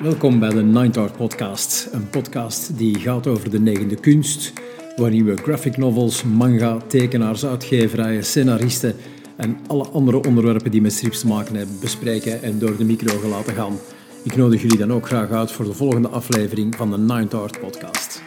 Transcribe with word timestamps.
Welkom 0.00 0.38
bij 0.38 0.48
de 0.48 0.62
Ninth 0.62 0.96
Art 0.96 1.16
Podcast, 1.16 1.88
een 1.92 2.10
podcast 2.10 2.78
die 2.78 2.98
gaat 2.98 3.26
over 3.26 3.50
de 3.50 3.60
negende 3.60 3.94
kunst, 3.94 4.52
waarin 4.96 5.24
we 5.24 5.36
graphic 5.36 5.76
novels, 5.76 6.22
manga, 6.22 6.78
tekenaars, 6.86 7.46
uitgeverijen, 7.46 8.24
scenaristen 8.24 8.94
en 9.36 9.58
alle 9.66 9.86
andere 9.88 10.22
onderwerpen 10.26 10.70
die 10.70 10.80
met 10.80 10.92
strips 10.92 11.20
te 11.20 11.26
maken 11.26 11.54
hebben 11.54 11.80
bespreken 11.80 12.42
en 12.42 12.58
door 12.58 12.76
de 12.76 12.84
micro 12.84 13.28
laten 13.28 13.54
gaan. 13.54 13.78
Ik 14.24 14.36
nodig 14.36 14.62
jullie 14.62 14.78
dan 14.78 14.92
ook 14.92 15.06
graag 15.06 15.30
uit 15.30 15.52
voor 15.52 15.64
de 15.64 15.72
volgende 15.72 16.08
aflevering 16.08 16.74
van 16.74 16.90
de 16.90 16.98
Ninth 16.98 17.34
Art 17.34 17.60
Podcast. 17.60 18.22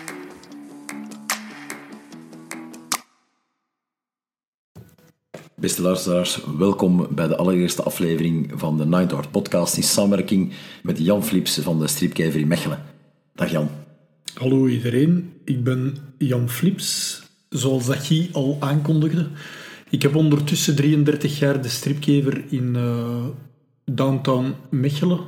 Beste 5.59 5.81
luisteraars, 5.81 6.39
welkom 6.57 7.07
bij 7.09 7.27
de 7.27 7.35
allereerste 7.35 7.83
aflevering 7.83 8.51
van 8.55 8.77
de 8.77 8.85
Ninth 8.85 9.13
Art 9.13 9.31
Podcast 9.31 9.77
in 9.77 9.83
samenwerking 9.83 10.53
met 10.83 10.97
Jan 10.99 11.23
Flips 11.23 11.59
van 11.59 11.79
de 11.79 11.87
Stripkever 11.87 12.39
in 12.39 12.47
Mechelen. 12.47 12.83
Dag 13.35 13.51
Jan. 13.51 13.69
Hallo 14.33 14.67
iedereen, 14.67 15.33
ik 15.43 15.63
ben 15.63 15.97
Jan 16.17 16.49
Flips, 16.49 17.21
zoals 17.49 17.85
dat 17.85 17.97
Guy 17.97 18.29
al 18.31 18.57
aankondigde. 18.59 19.27
Ik 19.89 20.01
heb 20.01 20.15
ondertussen 20.15 20.75
33 20.75 21.39
jaar 21.39 21.61
de 21.61 21.69
stripkever 21.69 22.43
in 22.49 22.75
uh, 22.75 23.25
downtown 23.85 24.55
Mechelen. 24.69 25.19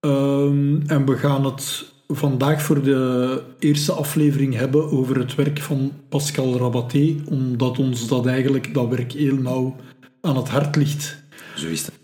Um, 0.00 0.82
en 0.86 1.06
we 1.06 1.16
gaan 1.16 1.44
het 1.44 1.92
vandaag 2.08 2.62
voor 2.62 2.82
de 2.82 3.42
eerste 3.58 3.92
aflevering 3.92 4.54
hebben 4.54 4.90
over 4.90 5.18
het 5.18 5.34
werk 5.34 5.60
van 5.60 5.92
Pascal 6.08 6.58
Rabaté, 6.58 7.16
omdat 7.24 7.78
ons 7.78 8.08
dat 8.08 8.26
eigenlijk, 8.26 8.74
dat 8.74 8.88
werk 8.88 9.12
heel 9.12 9.36
nauw 9.36 9.76
aan 10.20 10.36
het 10.36 10.48
hart 10.48 10.76
ligt. 10.76 11.22
Zo 11.54 11.66
is 11.66 11.86
het. 11.86 11.94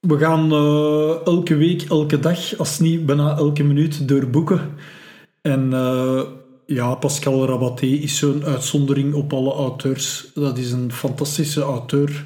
We 0.00 0.18
gaan 0.18 0.52
uh, 0.52 1.26
elke 1.26 1.56
week, 1.56 1.82
elke 1.82 2.20
dag, 2.20 2.58
als 2.58 2.78
niet 2.78 3.06
bijna 3.06 3.36
elke 3.36 3.62
minuut, 3.62 4.08
doorboeken. 4.08 4.60
En 5.40 5.70
uh, 5.72 6.22
ja, 6.66 6.94
Pascal 6.94 7.46
Rabaté 7.46 7.86
is 7.86 8.18
zo'n 8.18 8.44
uitzondering 8.44 9.14
op 9.14 9.32
alle 9.32 9.52
auteurs. 9.52 10.30
Dat 10.34 10.58
is 10.58 10.72
een 10.72 10.92
fantastische 10.92 11.60
auteur. 11.60 12.24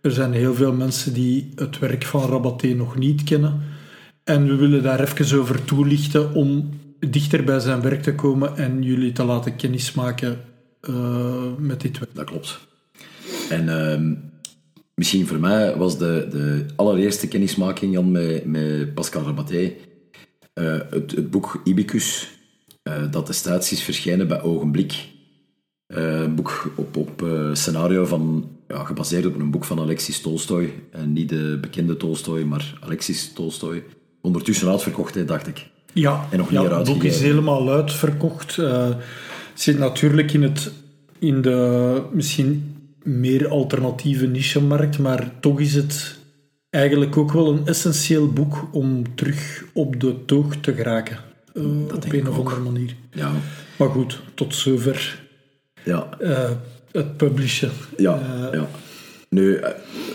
Er 0.00 0.10
zijn 0.10 0.32
heel 0.32 0.54
veel 0.54 0.72
mensen 0.72 1.12
die 1.12 1.52
het 1.54 1.78
werk 1.78 2.04
van 2.04 2.28
Rabaté 2.28 2.66
nog 2.66 2.96
niet 2.96 3.24
kennen. 3.24 3.62
En 4.30 4.46
we 4.46 4.54
willen 4.54 4.82
daar 4.82 5.00
even 5.00 5.38
over 5.38 5.64
toelichten 5.64 6.34
om 6.34 6.70
dichter 6.98 7.44
bij 7.44 7.60
zijn 7.60 7.80
werk 7.80 8.02
te 8.02 8.14
komen 8.14 8.56
en 8.56 8.82
jullie 8.82 9.12
te 9.12 9.24
laten 9.24 9.56
kennismaken 9.56 10.40
uh, 10.88 11.52
met 11.58 11.80
dit 11.80 11.98
werk. 11.98 12.14
Dat 12.14 12.24
klopt. 12.24 12.58
En 13.48 13.64
uh, 13.68 14.16
misschien 14.94 15.26
voor 15.26 15.38
mij 15.38 15.76
was 15.76 15.98
de, 15.98 16.26
de 16.30 16.66
allereerste 16.76 17.28
kennismaking 17.28 17.92
Jan, 17.92 18.10
met, 18.10 18.44
met 18.44 18.94
Pascal 18.94 19.22
Rabaté 19.22 19.72
uh, 20.54 20.78
het, 20.90 21.10
het, 21.10 21.30
boek 21.30 21.60
Ibicus, 21.64 22.28
uh, 22.82 23.10
dat 23.10 23.26
destijds 23.26 23.72
is 23.72 23.82
verschenen 23.82 24.28
bij 24.28 24.42
Ogenblik. 24.42 25.08
een 25.86 26.34
boek 26.34 26.72
op, 26.76 26.96
op 26.96 27.26
scenario 27.52 28.04
van, 28.04 28.50
ja, 28.68 28.84
gebaseerd 28.84 29.26
op 29.26 29.38
een 29.38 29.50
boek 29.50 29.64
van 29.64 29.80
Alexis 29.80 30.20
Tolstoy. 30.20 30.72
En 30.90 31.12
niet 31.12 31.28
de 31.28 31.58
bekende 31.60 31.96
Tolstoy, 31.96 32.42
maar 32.42 32.78
Alexis 32.80 33.32
Tolstoy 33.32 33.82
ondertussen 34.20 34.68
uitverkocht, 34.68 35.14
hè, 35.14 35.24
dacht 35.24 35.46
ik. 35.46 35.66
Ja, 35.92 36.26
en 36.30 36.38
nog 36.38 36.50
ja, 36.50 36.78
het 36.78 36.86
boek 36.86 37.04
is 37.04 37.20
helemaal 37.20 37.70
uitverkocht. 37.70 38.56
Uh, 38.56 38.88
zit 39.54 39.78
natuurlijk 39.78 40.32
in, 40.32 40.42
het, 40.42 40.70
in 41.18 41.42
de 41.42 42.02
misschien 42.12 42.76
meer 43.02 43.48
alternatieve 43.48 44.26
niche-markt, 44.26 44.98
maar 44.98 45.32
toch 45.40 45.60
is 45.60 45.74
het 45.74 46.18
eigenlijk 46.70 47.16
ook 47.16 47.32
wel 47.32 47.52
een 47.52 47.66
essentieel 47.66 48.32
boek 48.32 48.68
om 48.72 49.14
terug 49.14 49.64
op 49.72 50.00
de 50.00 50.24
toog 50.24 50.56
te 50.56 50.74
geraken. 50.74 51.18
Uh, 51.54 51.64
op 51.94 52.12
een 52.12 52.28
of 52.28 52.38
andere 52.38 52.60
manier. 52.60 52.94
Ja. 53.12 53.32
Maar 53.76 53.88
goed, 53.88 54.20
tot 54.34 54.54
zover 54.54 55.20
ja. 55.84 56.08
Uh, 56.20 56.50
het 56.92 57.16
publishen. 57.16 57.70
Ja, 57.96 58.20
ja. 58.52 58.68
Nu, 59.30 59.60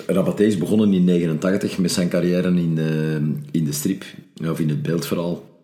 Rabaté 0.07 0.43
is 0.43 0.57
begonnen 0.57 0.93
in 0.93 1.05
1989 1.05 1.77
met 1.77 1.91
zijn 1.91 2.09
carrière 2.09 2.47
in 2.47 2.75
de, 2.75 3.21
in 3.51 3.65
de 3.65 3.71
strip, 3.71 4.03
of 4.49 4.59
in 4.59 4.69
het 4.69 4.81
beeldverhaal. 4.81 5.59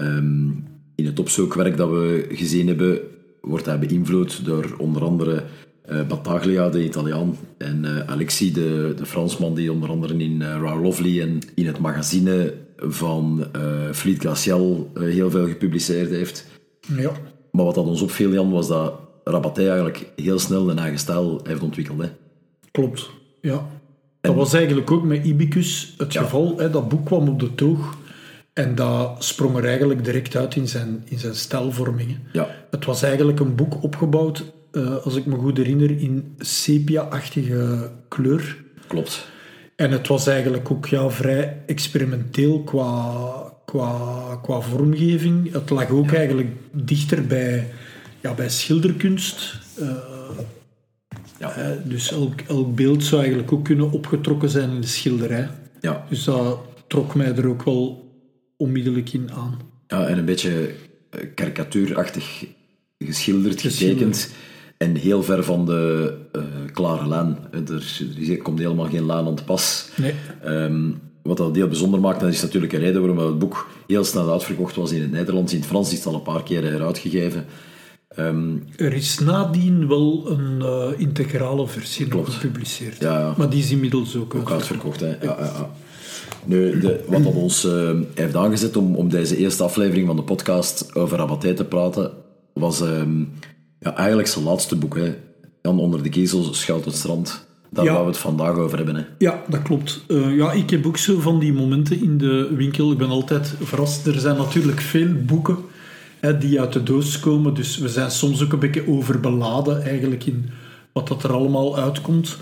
Um, 0.00 0.64
in 0.94 1.06
het 1.06 1.18
opzoekwerk 1.18 1.76
dat 1.76 1.90
we 1.90 2.26
gezien 2.28 2.66
hebben, 2.66 3.00
wordt 3.40 3.66
hij 3.66 3.78
beïnvloed 3.78 4.44
door 4.44 4.74
onder 4.78 5.02
andere 5.02 5.42
uh, 5.90 6.06
Battaglia, 6.06 6.68
de 6.68 6.84
Italiaan, 6.84 7.36
en 7.58 7.84
uh, 7.84 8.00
Alexis, 8.00 8.52
de, 8.52 8.94
de 8.96 9.06
Fransman, 9.06 9.54
die 9.54 9.72
onder 9.72 9.88
andere 9.88 10.16
in 10.16 10.40
uh, 10.40 10.48
Raw 10.48 10.82
Lovely 10.82 11.20
en 11.20 11.38
in 11.54 11.66
het 11.66 11.78
magazine 11.78 12.54
van 12.76 13.46
uh, 13.56 13.92
Fleet 13.92 14.18
Glacial 14.18 14.90
heel 14.94 15.30
veel 15.30 15.46
gepubliceerd 15.46 16.10
heeft. 16.10 16.46
Ja. 16.96 17.12
Maar 17.50 17.64
wat 17.64 17.74
dat 17.74 17.86
ons 17.86 18.02
opviel, 18.02 18.32
Jan, 18.32 18.50
was 18.50 18.68
dat 18.68 19.00
Rabaté 19.24 19.60
eigenlijk 19.60 20.12
heel 20.16 20.38
snel 20.38 20.70
een 20.70 20.78
eigen 20.78 20.98
stijl 20.98 21.40
heeft 21.44 21.62
ontwikkeld. 21.62 22.02
Hè. 22.02 22.08
Klopt, 22.76 23.10
ja. 23.40 23.66
Dat 24.20 24.34
was 24.34 24.52
eigenlijk 24.54 24.90
ook 24.90 25.04
met 25.04 25.24
Ibicus 25.24 25.94
het 25.98 26.12
Ja. 26.12 26.22
geval. 26.22 26.58
Hè, 26.58 26.70
dat 26.70 26.88
boek 26.88 27.06
kwam 27.06 27.28
op 27.28 27.40
de 27.40 27.54
toog 27.54 27.96
en 28.52 28.74
dat 28.74 29.24
sprong 29.24 29.56
er 29.56 29.64
eigenlijk 29.64 30.04
direct 30.04 30.36
uit 30.36 30.56
in 30.56 30.68
zijn, 30.68 31.02
in 31.04 31.18
zijn 31.18 31.34
stijlvormingen. 31.34 32.22
Ja. 32.32 32.48
Het 32.70 32.84
was 32.84 33.02
eigenlijk 33.02 33.40
een 33.40 33.54
boek 33.54 33.82
opgebouwd, 33.82 34.44
uh, 34.72 34.96
als 34.96 35.14
ik 35.16 35.26
me 35.26 35.36
goed 35.36 35.56
herinner, 35.56 35.90
in 36.00 36.34
sepia-achtige 36.38 37.90
kleur. 38.08 38.56
Klopt. 38.86 39.28
En 39.76 39.90
het 39.90 40.08
was 40.08 40.26
eigenlijk 40.26 40.70
ook 40.70 40.86
ja, 40.86 41.10
vrij 41.10 41.62
experimenteel 41.66 42.62
qua, 42.62 43.22
qua, 43.64 44.38
qua 44.42 44.60
vormgeving. 44.60 45.52
Het 45.52 45.70
lag 45.70 45.90
ook 45.90 46.12
eigenlijk 46.12 46.50
dichter 46.72 47.26
bij, 47.26 47.66
ja, 48.20 48.34
bij 48.34 48.48
schilderkunst. 48.50 49.58
Uh, 49.80 49.88
Ja. 51.38 51.58
uh, 51.58 51.70
dus 51.84 52.12
elk, 52.12 52.40
elk 52.40 52.74
beeld 52.74 53.04
zou 53.04 53.20
eigenlijk 53.20 53.52
ook 53.52 53.64
kunnen 53.64 53.90
opgetrokken 53.90 54.48
zijn 54.48 54.70
in 54.70 54.80
de 54.80 54.86
schilderij. 54.86 55.48
Ja. 55.80 56.06
Dus 56.08 56.24
dat 56.24 56.58
trok 56.86 57.14
mij 57.14 57.34
er 57.34 57.48
ook 57.48 57.64
wel 57.64 58.10
onmiddellijk 58.56 59.12
in 59.12 59.30
aan. 59.32 59.58
Ja, 59.86 60.06
en 60.06 60.18
een 60.18 60.24
beetje 60.24 60.74
eh, 61.10 61.20
karikatuurachtig 61.34 62.44
geschilderd, 62.98 63.60
getekend. 63.60 64.30
En 64.76 64.94
heel 64.94 65.22
ver 65.22 65.44
van 65.44 65.66
de 65.66 66.14
uh, 66.32 66.42
klare 66.72 67.08
lijn. 67.08 67.38
Er, 67.50 68.00
er 68.30 68.36
komt 68.36 68.58
helemaal 68.58 68.88
geen 68.88 69.06
lijn 69.06 69.26
aan 69.26 69.34
te 69.34 69.44
pas. 69.44 69.88
Nee. 69.96 70.14
Um, 70.46 71.00
wat 71.22 71.36
dat 71.36 71.56
heel 71.56 71.68
bijzonder 71.68 72.00
maakt, 72.00 72.20
dat 72.20 72.32
is 72.32 72.42
natuurlijk 72.42 72.72
een 72.72 72.80
reden 72.80 73.00
waarom 73.00 73.18
het 73.18 73.38
boek 73.38 73.68
heel 73.86 74.04
snel 74.04 74.32
uitverkocht 74.32 74.76
was 74.76 74.92
in 74.92 75.00
het 75.00 75.10
Nederlands. 75.10 75.52
In 75.52 75.58
het 75.58 75.68
Frans 75.68 75.92
is 75.92 75.98
het 75.98 76.06
al 76.06 76.14
een 76.14 76.22
paar 76.22 76.42
keer 76.42 76.62
heruitgegeven. 76.62 77.44
Um, 78.18 78.64
er 78.76 78.92
is 78.92 79.18
nadien 79.18 79.88
wel 79.88 80.30
een 80.30 80.58
uh, 80.62 81.00
integrale 81.00 81.68
versie 81.68 82.06
nog 82.06 82.40
gepubliceerd. 82.40 83.00
Ja, 83.00 83.18
ja. 83.18 83.34
Maar 83.36 83.50
die 83.50 83.62
is 83.62 83.70
inmiddels 83.70 84.16
ook, 84.16 84.34
ook 84.34 84.50
uitverkocht. 84.50 85.00
Hè? 85.00 85.06
Ja, 85.08 85.16
ja, 85.22 85.36
ja. 85.38 85.70
Nu, 86.44 86.78
de, 86.80 87.04
wat 87.08 87.22
dat 87.24 87.34
ons 87.34 87.64
uh, 87.64 87.90
heeft 88.14 88.36
aangezet 88.36 88.76
om, 88.76 88.94
om 88.94 89.08
deze 89.08 89.36
eerste 89.36 89.62
aflevering 89.62 90.06
van 90.06 90.16
de 90.16 90.22
podcast 90.22 90.94
over 90.94 91.18
Rabaté 91.18 91.54
te 91.54 91.64
praten, 91.64 92.10
was 92.52 92.80
um, 92.80 93.32
ja, 93.78 93.96
eigenlijk 93.96 94.28
zijn 94.28 94.44
laatste 94.44 94.76
boek. 94.76 94.96
Hè? 94.96 95.14
Jan 95.62 95.78
onder 95.80 96.02
de 96.02 96.08
kiezel 96.08 96.54
schuilt 96.54 96.84
het 96.84 96.94
strand. 96.96 97.46
Daar 97.70 97.84
Ja. 97.84 97.92
gaan 97.92 98.00
we 98.02 98.08
het 98.08 98.18
vandaag 98.18 98.56
over 98.56 98.76
hebben. 98.76 98.96
Hè? 98.96 99.02
Ja, 99.18 99.42
dat 99.48 99.62
klopt. 99.62 100.00
Uh, 100.08 100.36
ja, 100.36 100.52
ik 100.52 100.70
heb 100.70 100.86
ook 100.86 100.96
zo 100.96 101.20
van 101.20 101.38
die 101.38 101.52
momenten 101.52 102.02
in 102.02 102.18
de 102.18 102.52
winkel. 102.54 102.92
Ik 102.92 102.98
ben 102.98 103.08
altijd 103.08 103.54
verrast. 103.62 104.06
Er 104.06 104.20
zijn 104.20 104.36
natuurlijk 104.36 104.80
veel 104.80 105.08
boeken 105.26 105.56
die 106.20 106.60
uit 106.60 106.72
de 106.72 106.82
doos 106.82 107.20
komen. 107.20 107.54
Dus 107.54 107.78
we 107.78 107.88
zijn 107.88 108.10
soms 108.10 108.42
ook 108.42 108.52
een 108.52 108.58
beetje 108.58 108.88
overbeladen 108.88 109.82
eigenlijk 109.82 110.26
in 110.26 110.50
wat 110.92 111.08
dat 111.08 111.22
er 111.22 111.32
allemaal 111.32 111.78
uitkomt. 111.78 112.36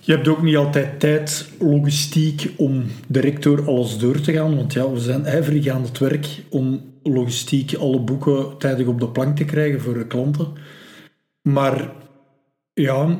Je 0.00 0.12
hebt 0.12 0.28
ook 0.28 0.42
niet 0.42 0.56
altijd 0.56 1.00
tijd, 1.00 1.48
logistiek, 1.58 2.52
om 2.56 2.84
direct 3.08 3.42
door 3.42 3.66
alles 3.66 3.98
door 3.98 4.20
te 4.20 4.32
gaan. 4.32 4.56
Want 4.56 4.72
ja, 4.72 4.90
we 4.90 5.00
zijn 5.00 5.24
ijverig 5.24 5.68
aan 5.68 5.82
het 5.82 5.98
werk 5.98 6.44
om 6.50 6.80
logistiek 7.02 7.74
alle 7.74 8.00
boeken 8.00 8.58
tijdig 8.58 8.86
op 8.86 9.00
de 9.00 9.08
plank 9.08 9.36
te 9.36 9.44
krijgen 9.44 9.80
voor 9.80 9.94
de 9.94 10.06
klanten. 10.06 10.52
Maar 11.42 11.92
ja, 12.74 13.18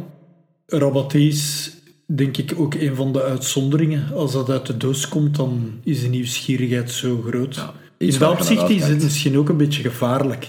Rabaté 0.66 1.18
is 1.18 1.72
denk 2.06 2.36
ik 2.36 2.54
ook 2.56 2.74
een 2.74 2.94
van 2.94 3.12
de 3.12 3.22
uitzonderingen. 3.22 4.12
Als 4.14 4.32
dat 4.32 4.50
uit 4.50 4.66
de 4.66 4.76
doos 4.76 5.08
komt, 5.08 5.36
dan 5.36 5.80
is 5.82 6.02
de 6.02 6.08
nieuwsgierigheid 6.08 6.90
zo 6.90 7.22
groot. 7.26 7.72
In 7.98 8.18
dat 8.18 8.30
opzicht 8.32 8.70
is 8.70 8.88
het 8.88 9.02
misschien 9.02 9.38
ook 9.38 9.48
een 9.48 9.56
beetje 9.56 9.82
gevaarlijk. 9.82 10.48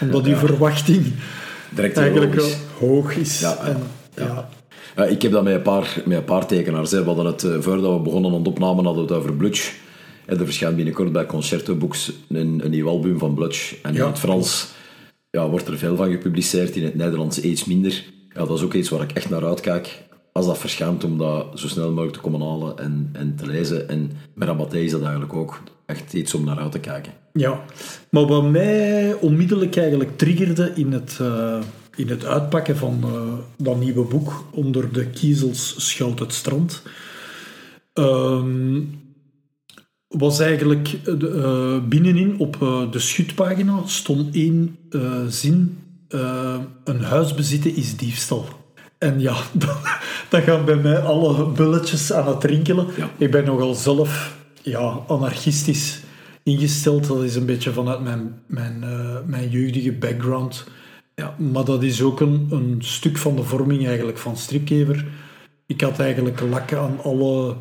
Omdat 0.00 0.24
die 0.24 0.36
verwachting 0.36 1.12
Direct 1.74 1.96
eigenlijk 1.96 2.34
wel 2.34 2.50
hoog 2.78 3.16
is. 3.16 3.42
En, 3.42 3.76
ja. 4.16 4.24
ja. 4.24 4.48
Ja, 4.96 5.04
ik 5.04 5.22
heb 5.22 5.32
dat 5.32 5.44
met 5.44 5.54
een 5.54 5.62
paar, 5.62 6.02
met 6.04 6.18
een 6.18 6.24
paar 6.24 6.46
tekenaars. 6.46 6.90
Hè. 6.90 6.98
We 6.98 7.04
hadden 7.04 7.26
het, 7.26 7.44
eh, 7.44 7.60
voordat 7.60 7.96
we 7.96 8.02
begonnen 8.02 8.30
aan 8.30 8.38
het 8.38 8.46
opnemen, 8.46 8.84
hadden 8.84 9.06
we 9.06 9.12
het 9.12 9.18
over 9.20 9.32
Blutch. 9.32 9.74
En 10.26 10.38
er 10.38 10.44
verschijnt 10.44 10.76
binnenkort 10.76 11.12
bij 11.12 11.26
Concerto 11.26 11.74
Books 11.74 12.12
een, 12.28 12.60
een 12.64 12.70
nieuw 12.70 12.88
album 12.88 13.18
van 13.18 13.34
Blutch. 13.34 13.74
En 13.82 13.94
Ja. 13.94 14.00
in 14.00 14.06
het 14.06 14.18
Frans 14.18 14.68
ja, 15.30 15.48
wordt 15.48 15.68
er 15.68 15.78
veel 15.78 15.96
van 15.96 16.10
gepubliceerd, 16.10 16.76
in 16.76 16.84
het 16.84 16.94
Nederlands 16.94 17.40
iets 17.40 17.64
minder. 17.64 18.04
Ja, 18.28 18.44
dat 18.44 18.56
is 18.58 18.64
ook 18.64 18.74
iets 18.74 18.88
waar 18.88 19.02
ik 19.02 19.12
echt 19.12 19.30
naar 19.30 19.44
uitkijk. 19.44 20.02
Als 20.32 20.46
dat 20.46 20.58
verschijnt, 20.58 21.04
om 21.04 21.18
dat 21.18 21.46
zo 21.54 21.68
snel 21.68 21.88
mogelijk 21.90 22.12
te 22.12 22.20
komen 22.20 22.40
halen 22.40 22.78
en, 22.78 23.08
en 23.12 23.36
te 23.36 23.46
lezen. 23.46 23.88
En 23.88 24.10
met 24.34 24.48
Rabaté 24.48 24.78
is 24.78 24.90
dat 24.90 25.02
eigenlijk 25.02 25.34
ook. 25.34 25.62
Echt 25.86 26.12
iets 26.12 26.34
om 26.34 26.44
naar 26.44 26.58
uit 26.58 26.72
te 26.72 26.78
kijken. 26.78 27.12
Ja, 27.32 27.64
maar 28.10 28.26
wat 28.26 28.50
mij 28.50 29.14
onmiddellijk 29.14 29.76
eigenlijk 29.76 30.18
triggerde 30.18 30.72
in 30.74 30.92
het, 30.92 31.18
uh, 31.20 31.58
in 31.96 32.08
het 32.08 32.24
uitpakken 32.24 32.76
van 32.76 33.00
uh, 33.04 33.32
dat 33.56 33.78
nieuwe 33.78 34.04
boek 34.04 34.44
onder 34.50 34.92
de 34.92 35.06
kiezels 35.06 35.74
schuilt 35.88 36.18
het 36.18 36.32
strand, 36.32 36.82
um, 37.94 39.02
was 40.08 40.40
eigenlijk 40.40 40.98
uh, 41.06 41.78
binnenin 41.88 42.38
op 42.38 42.58
de 42.90 42.98
schutpagina 42.98 43.82
stond 43.86 44.34
één 44.34 44.78
zin: 45.28 45.78
een 46.84 47.02
huis 47.02 47.34
bezitten 47.34 47.76
is 47.76 47.96
diefstal. 47.96 48.46
En 48.98 49.20
ja, 49.20 49.36
dan, 49.52 49.76
dan, 50.28 50.42
gaan 50.42 50.64
bij 50.64 50.76
mij 50.76 50.98
alle 50.98 51.46
bulletjes 51.46 52.12
aan 52.12 52.28
het 52.28 52.44
rinkelen. 52.44 52.86
Ja. 52.96 53.10
Ik 53.16 53.30
ben 53.30 53.44
nogal 53.44 53.74
zelf 53.74 54.36
ja, 54.64 55.02
anarchistisch 55.06 56.00
ingesteld. 56.42 57.06
Dat 57.06 57.22
is 57.22 57.34
een 57.34 57.46
beetje 57.46 57.72
vanuit 57.72 58.00
mijn, 58.00 58.42
mijn, 58.46 58.80
uh, 58.84 59.16
mijn 59.26 59.50
jeugdige 59.50 59.92
background. 59.92 60.66
Ja. 61.14 61.34
Maar 61.38 61.64
dat 61.64 61.82
is 61.82 62.02
ook 62.02 62.20
een, 62.20 62.46
een 62.50 62.76
stuk 62.78 63.16
van 63.18 63.36
de 63.36 63.42
vorming 63.42 63.86
eigenlijk 63.86 64.18
van 64.18 64.36
stripkever. 64.36 65.06
Ik 65.66 65.80
had 65.80 65.98
eigenlijk 65.98 66.40
lakken 66.40 66.78
aan 66.78 67.02
alle, 67.02 67.56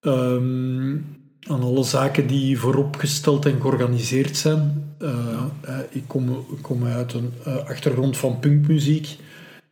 um, 0.00 1.16
aan 1.40 1.62
alle 1.62 1.84
zaken 1.84 2.26
die 2.26 2.58
vooropgesteld 2.58 3.46
en 3.46 3.60
georganiseerd 3.60 4.36
zijn. 4.36 4.94
Ja. 4.98 5.50
uh, 5.68 5.78
ik, 5.90 6.02
kom, 6.06 6.30
ik 6.30 6.62
kom 6.62 6.84
uit 6.84 7.12
een 7.12 7.32
achtergrond 7.66 8.16
van 8.16 8.38
punkmuziek. 8.38 9.16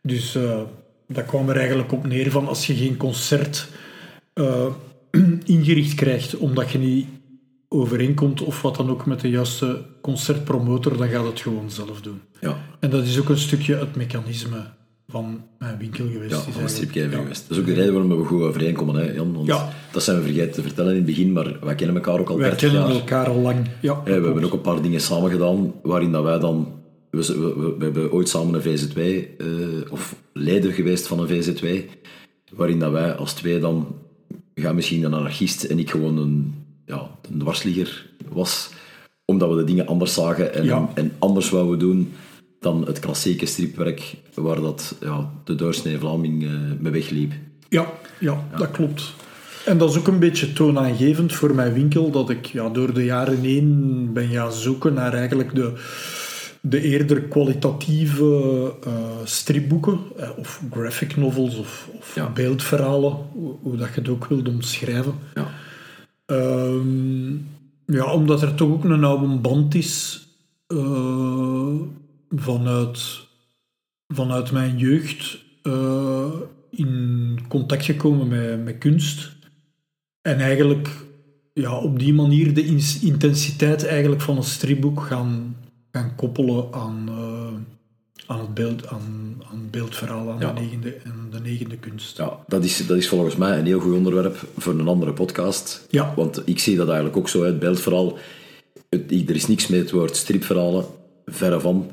Dus 0.01 0.37
dat 1.07 1.25
kwam 1.25 1.49
er 1.49 1.57
eigenlijk 1.57 1.91
op 1.91 2.07
neer 2.07 2.31
van 2.31 2.47
als 2.47 2.67
je 2.67 2.75
geen 2.75 2.97
concert 2.97 3.67
ingericht 5.45 5.93
krijgt, 5.93 6.37
omdat 6.37 6.69
je 6.69 6.77
niet 6.77 7.05
overeenkomt 7.67 8.41
of 8.41 8.61
wat 8.61 8.75
dan 8.75 8.89
ook 8.89 9.05
met 9.05 9.19
de 9.19 9.29
juiste 9.29 9.81
concertpromotor, 10.01 10.97
dan 10.97 11.07
gaat 11.07 11.25
het 11.25 11.39
gewoon 11.39 11.71
zelf 11.71 12.01
doen. 12.01 12.21
Ja. 12.41 12.57
En 12.79 12.89
dat 12.89 13.03
is 13.03 13.19
ook 13.19 13.29
een 13.29 13.37
stukje 13.37 13.75
het 13.75 13.95
mechanisme 13.95 14.75
van 15.07 15.41
mijn 15.59 15.77
winkel 15.77 16.05
geweest. 16.11 16.31
Ja, 16.31 16.39
van 16.39 16.61
ja. 16.93 17.09
geweest. 17.09 17.47
Dat 17.47 17.57
is 17.57 17.57
ook 17.57 17.65
de 17.65 17.73
reden 17.73 17.93
waarom 17.93 18.17
we 18.17 18.25
goed 18.25 18.41
overeenkomen, 18.41 18.95
hè, 18.95 19.13
Jan. 19.13 19.33
Want 19.33 19.47
ja. 19.47 19.69
Dat 19.91 20.03
zijn 20.03 20.17
we 20.17 20.23
vergeten 20.23 20.51
te 20.51 20.61
vertellen 20.61 20.91
in 20.91 20.97
het 20.97 21.05
begin, 21.05 21.31
maar 21.31 21.57
wij 21.61 21.75
kennen 21.75 21.95
elkaar 21.95 22.19
ook 22.19 22.29
al 22.29 22.37
Wij 22.37 22.49
30 22.49 22.69
kennen 22.69 22.87
jaar. 22.87 22.99
elkaar 22.99 23.27
al 23.27 23.39
lang. 23.39 23.67
Ja, 23.81 24.03
we 24.03 24.11
hebben 24.11 24.43
ook 24.43 24.53
een 24.53 24.61
paar 24.61 24.81
dingen 24.81 25.01
samen 25.01 25.31
gedaan, 25.31 25.73
waarin 25.83 26.11
dat 26.11 26.23
wij 26.23 26.39
dan... 26.39 26.75
We, 27.09 27.25
we, 27.25 27.75
we 27.77 27.83
hebben 27.83 28.11
ooit 28.11 28.29
samen 28.29 28.53
een 28.53 28.77
VZ2, 28.77 28.97
uh, 29.37 29.47
of 29.89 30.15
leden 30.33 30.73
geweest 30.73 31.07
van 31.07 31.19
een 31.19 31.43
VZ2, 31.43 31.67
waarin 32.55 32.79
dat 32.79 32.91
wij 32.91 33.15
als 33.15 33.33
twee 33.33 33.59
dan, 33.59 33.95
ga 34.63 34.73
misschien 34.73 35.03
een 35.03 35.13
anarchist 35.13 35.63
en 35.63 35.79
ik 35.79 35.89
gewoon 35.89 36.17
een 36.17 36.53
ja, 36.85 37.09
een 37.31 37.39
dwarsligger 37.39 38.05
was, 38.31 38.69
omdat 39.25 39.49
we 39.49 39.55
de 39.55 39.63
dingen 39.63 39.87
anders 39.87 40.13
zagen 40.13 40.53
en, 40.53 40.63
Ja. 40.63 40.89
en 40.93 41.11
anders 41.19 41.49
wouden 41.49 41.79
doen 41.79 42.13
dan 42.59 42.85
het 42.85 42.99
klassieke 42.99 43.45
stripwerk 43.45 44.15
waar 44.33 44.61
dat, 44.61 44.95
ja, 45.01 45.31
de 45.43 45.55
doorsnee 45.55 45.97
Vlaming 45.97 46.43
eh, 46.43 46.49
mee 46.79 46.91
wegliep. 46.91 47.33
Ja, 47.69 47.91
ja, 48.19 48.47
dat 48.57 48.71
klopt. 48.71 49.13
En 49.65 49.77
dat 49.77 49.89
is 49.89 49.97
ook 49.97 50.07
een 50.07 50.19
beetje 50.19 50.53
toonaangevend 50.53 51.33
voor 51.33 51.55
mijn 51.55 51.73
winkel, 51.73 52.11
dat 52.11 52.29
ik 52.29 52.45
ja, 52.45 52.69
door 52.69 52.93
de 52.93 53.03
jaren 53.03 53.41
heen 53.41 54.09
ben 54.13 54.27
gaan 54.27 54.51
zoeken 54.53 54.93
naar 54.93 55.13
eigenlijk 55.13 55.55
de, 55.55 55.73
de 56.61 56.81
eerder 56.81 57.21
kwalitatieve 57.21 58.73
eh, 58.83 58.93
stripboeken, 59.23 59.99
eh, 60.17 60.29
of 60.37 60.61
graphic 60.71 61.15
novels, 61.15 61.57
of, 61.57 61.89
of 61.97 62.15
Ja. 62.15 62.29
beeldverhalen, 62.29 63.11
hoe, 63.31 63.55
hoe 63.61 63.75
dat 63.77 63.87
je 63.93 63.99
het 63.99 64.09
ook 64.09 64.25
wilt 64.25 64.47
omschrijven. 64.47 65.13
Ja. 65.35 65.47
Ehm, 66.25 67.31
ja, 67.85 68.13
omdat 68.13 68.41
er 68.41 68.55
toch 68.55 68.69
ook 68.69 68.83
een 68.83 69.03
oude 69.03 69.35
band 69.35 69.75
is 69.75 70.27
eh, 70.67 71.75
vanuit, 72.29 73.19
vanuit 74.07 74.51
mijn 74.51 74.77
jeugd 74.77 75.45
in 76.69 77.39
contact 77.47 77.85
gekomen 77.85 78.27
met, 78.27 78.63
met 78.63 78.77
kunst. 78.77 79.35
En 80.21 80.39
eigenlijk 80.39 80.89
ja, 81.53 81.77
op 81.77 81.99
die 81.99 82.13
manier 82.13 82.53
de 82.53 82.65
intensiteit 83.01 83.85
eigenlijk 83.85 84.21
van 84.21 84.37
een 84.37 84.43
stripboek 84.43 85.01
gaan, 85.01 85.55
koppelen 86.15 86.67
aan, 86.71 87.05
eh, 87.07 87.53
aan 88.27 88.39
het 88.39 88.53
beeld, 88.53 88.87
aan, 88.87 89.35
aan 89.51 89.59
het 89.59 89.71
beeldverhaal, 89.71 90.31
aan 90.31 90.39
Ja. 90.39 90.51
de, 90.53 90.61
negende, 90.61 90.97
aan 91.05 91.27
de 91.31 91.39
negende 91.39 91.77
kunst. 91.77 92.17
Ja, 92.17 92.39
dat 92.47 92.63
is, 92.63 92.87
dat 92.87 92.97
is 92.97 93.07
volgens 93.07 93.35
mij 93.35 93.59
een 93.59 93.65
heel 93.65 93.79
goed 93.79 93.93
onderwerp 93.93 94.37
voor 94.57 94.73
een 94.73 94.87
andere 94.87 95.13
podcast. 95.13 95.85
Ja. 95.89 96.13
Want 96.15 96.41
ik 96.45 96.59
zie 96.59 96.75
dat 96.75 96.87
eigenlijk 96.87 97.17
ook 97.17 97.29
zo 97.29 97.43
uit, 97.43 97.59
beeldverhaal. 97.59 98.17
Het, 98.89 99.11
er 99.11 99.35
is 99.35 99.47
niks 99.47 99.67
met 99.67 99.79
het 99.79 99.91
woord 99.91 100.15
stripverhalen, 100.15 100.85
verre 101.25 101.59
van. 101.59 101.89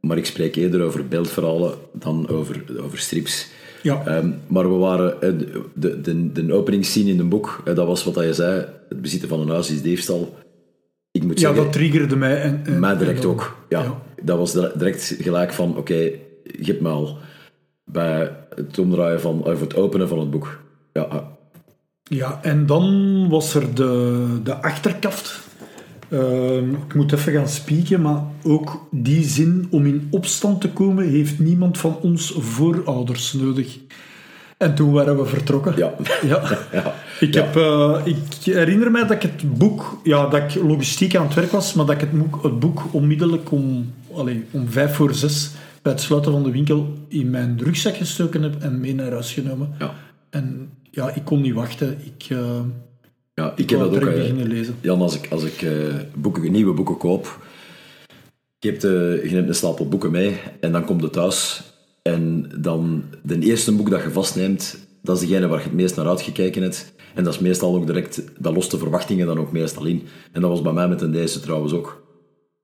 Maar 0.00 0.16
ik 0.16 0.26
spreek 0.26 0.56
eerder 0.56 0.82
over 0.82 1.08
beeldverhalen 1.08 1.74
dan 1.92 2.28
over, 2.28 2.64
over 2.82 2.98
strips. 2.98 3.48
Ja. 3.82 4.06
Ehm, 4.06 4.30
maar 4.46 4.70
we 4.72 4.76
waren, 4.76 5.22
eh, 5.22 5.32
de, 5.74 6.00
de, 6.00 6.32
de 6.32 6.52
openingsscene 6.52 7.10
in 7.10 7.18
een 7.18 7.28
boek, 7.28 7.62
eh, 7.64 7.74
dat 7.74 7.86
was 7.86 8.04
wat 8.04 8.14
je 8.14 8.34
zei, 8.34 8.66
het 8.88 9.02
bezitten 9.02 9.28
van 9.28 9.40
een 9.40 9.48
huis 9.48 9.70
is 9.70 9.82
diefstal. 9.82 10.34
Ik 11.12 11.22
moet 11.24 11.40
ja, 11.40 11.46
zeggen, 11.46 11.64
dat 11.64 11.72
triggerde 11.72 12.16
mij. 12.16 12.40
En, 12.40 12.60
en- 12.64 12.78
mij 12.80 12.96
direct 12.96 13.16
en 13.16 13.22
dan- 13.22 13.30
ook. 13.30 13.56
Ja, 13.68 13.82
ja. 13.82 14.00
Dat 14.22 14.38
was 14.38 14.52
dire- 14.52 14.72
direct 14.76 15.16
gelijk 15.20 15.52
van, 15.52 15.76
oké, 15.76 15.94
je 16.44 16.64
hebt 16.64 16.80
me 16.80 16.88
al. 16.88 17.18
Bij 17.84 18.36
het 18.54 18.78
omdraaien 18.78 19.20
van, 19.20 19.44
of 19.44 19.60
het 19.60 19.76
openen 19.76 20.08
van 20.08 20.18
het 20.18 20.30
boek. 20.30 20.60
Ja, 20.92 21.02
ah, 21.02 21.22
Ja, 22.02 22.38
en 22.42 22.66
dan 22.66 23.26
was 23.28 23.54
er 23.54 23.74
de, 23.74 24.26
de 24.42 24.54
achterkaft. 24.62 25.40
Ehm, 26.08 26.70
ik 26.74 26.94
moet 26.94 27.12
even 27.12 27.32
gaan 27.32 27.48
spieken, 27.48 28.00
maar 28.00 28.22
ook 28.42 28.86
die 28.90 29.24
zin 29.24 29.66
om 29.70 29.86
in 29.86 30.08
opstand 30.10 30.60
te 30.60 30.68
komen 30.70 31.08
heeft 31.08 31.38
niemand 31.38 31.78
van 31.78 31.96
ons 32.02 32.34
voorouders 32.38 33.32
nodig. 33.32 33.78
En 34.56 34.74
toen 34.74 34.92
waren 34.92 35.16
we 35.16 35.24
vertrokken. 35.26 35.74
ja. 35.76 35.94
Ja. 36.22 36.42
ja. 36.72 36.94
Ik, 37.20 37.34
Ja. 37.34 37.42
heb, 37.44 37.56
eh, 37.56 38.00
ik 38.04 38.44
herinner 38.54 38.90
mij 38.90 39.00
dat 39.02 39.10
ik 39.10 39.22
het 39.22 39.58
boek, 39.58 40.00
ja, 40.04 40.26
dat 40.28 40.42
ik 40.54 40.62
logistiek 40.62 41.16
aan 41.16 41.24
het 41.26 41.34
werk 41.34 41.50
was, 41.50 41.74
maar 41.74 41.86
dat 41.86 41.94
ik 41.94 42.00
het 42.00 42.12
boek, 42.18 42.42
het 42.42 42.58
boek 42.58 42.82
onmiddellijk 42.94 43.50
om, 43.50 43.92
allez, 44.14 44.36
om 44.50 44.68
vijf 44.68 44.94
voor 44.94 45.14
zes 45.14 45.50
bij 45.82 45.92
het 45.92 46.00
sluiten 46.00 46.32
van 46.32 46.42
de 46.42 46.50
winkel 46.50 46.94
in 47.08 47.30
mijn 47.30 47.58
rugzak 47.64 47.96
gestoken 47.96 48.42
heb 48.42 48.54
en 48.62 48.80
mee 48.80 48.94
naar 48.94 49.10
huis 49.12 49.32
genomen. 49.32 49.74
Ja. 49.78 49.94
En 50.30 50.68
ja, 50.90 51.14
ik 51.14 51.24
kon 51.24 51.40
niet 51.40 51.54
wachten. 51.54 51.98
Ik, 52.04 52.26
eh 52.30 52.60
Ja, 53.34 53.50
ik 53.52 53.58
ik 53.58 53.70
heb 53.70 53.78
dat 53.78 53.94
ook. 53.94 54.00
beginnen 54.00 54.46
lezen. 54.46 54.74
Jan, 54.80 55.00
als 55.00 55.14
ik, 55.16 55.28
als 55.30 55.44
ik 55.44 55.62
eh, 55.62 55.72
boeken, 56.14 56.52
nieuwe 56.52 56.72
boeken 56.74 56.96
koop, 56.96 57.38
je 58.58 58.68
hebt, 58.68 58.82
je 58.82 59.28
neemt 59.32 59.48
een 59.48 59.54
stapel 59.54 59.88
boeken 59.88 60.10
mee 60.10 60.36
en 60.60 60.72
dan 60.72 60.84
komt 60.84 61.02
het 61.02 61.12
thuis. 61.12 61.62
En 62.02 62.50
dan 62.58 63.02
de 63.22 63.38
eerste 63.38 63.72
boek 63.72 63.90
dat 63.90 64.02
je 64.02 64.10
vastneemt, 64.10 64.78
dat 65.02 65.20
is 65.22 65.28
degene 65.28 65.46
waar 65.46 65.58
je 65.58 65.64
het 65.64 65.72
meest 65.74 65.96
naar 65.96 66.08
uitgekeken 66.08 66.62
hebt. 66.62 66.92
En 67.14 67.24
dat 67.24 67.34
is 67.34 67.40
meestal 67.40 67.74
ook 67.74 67.86
direct, 67.86 68.22
dat 68.38 68.54
lost 68.54 68.70
de 68.70 68.78
verwachtingen 68.78 69.26
dan 69.26 69.38
ook 69.38 69.52
meestal 69.52 69.84
in. 69.84 70.02
En 70.32 70.40
dat 70.40 70.50
was 70.50 70.62
bij 70.62 70.72
mij 70.72 70.88
met 70.88 71.00
een 71.00 71.12
deze 71.12 71.40
trouwens 71.40 71.72
ook. 71.72 72.02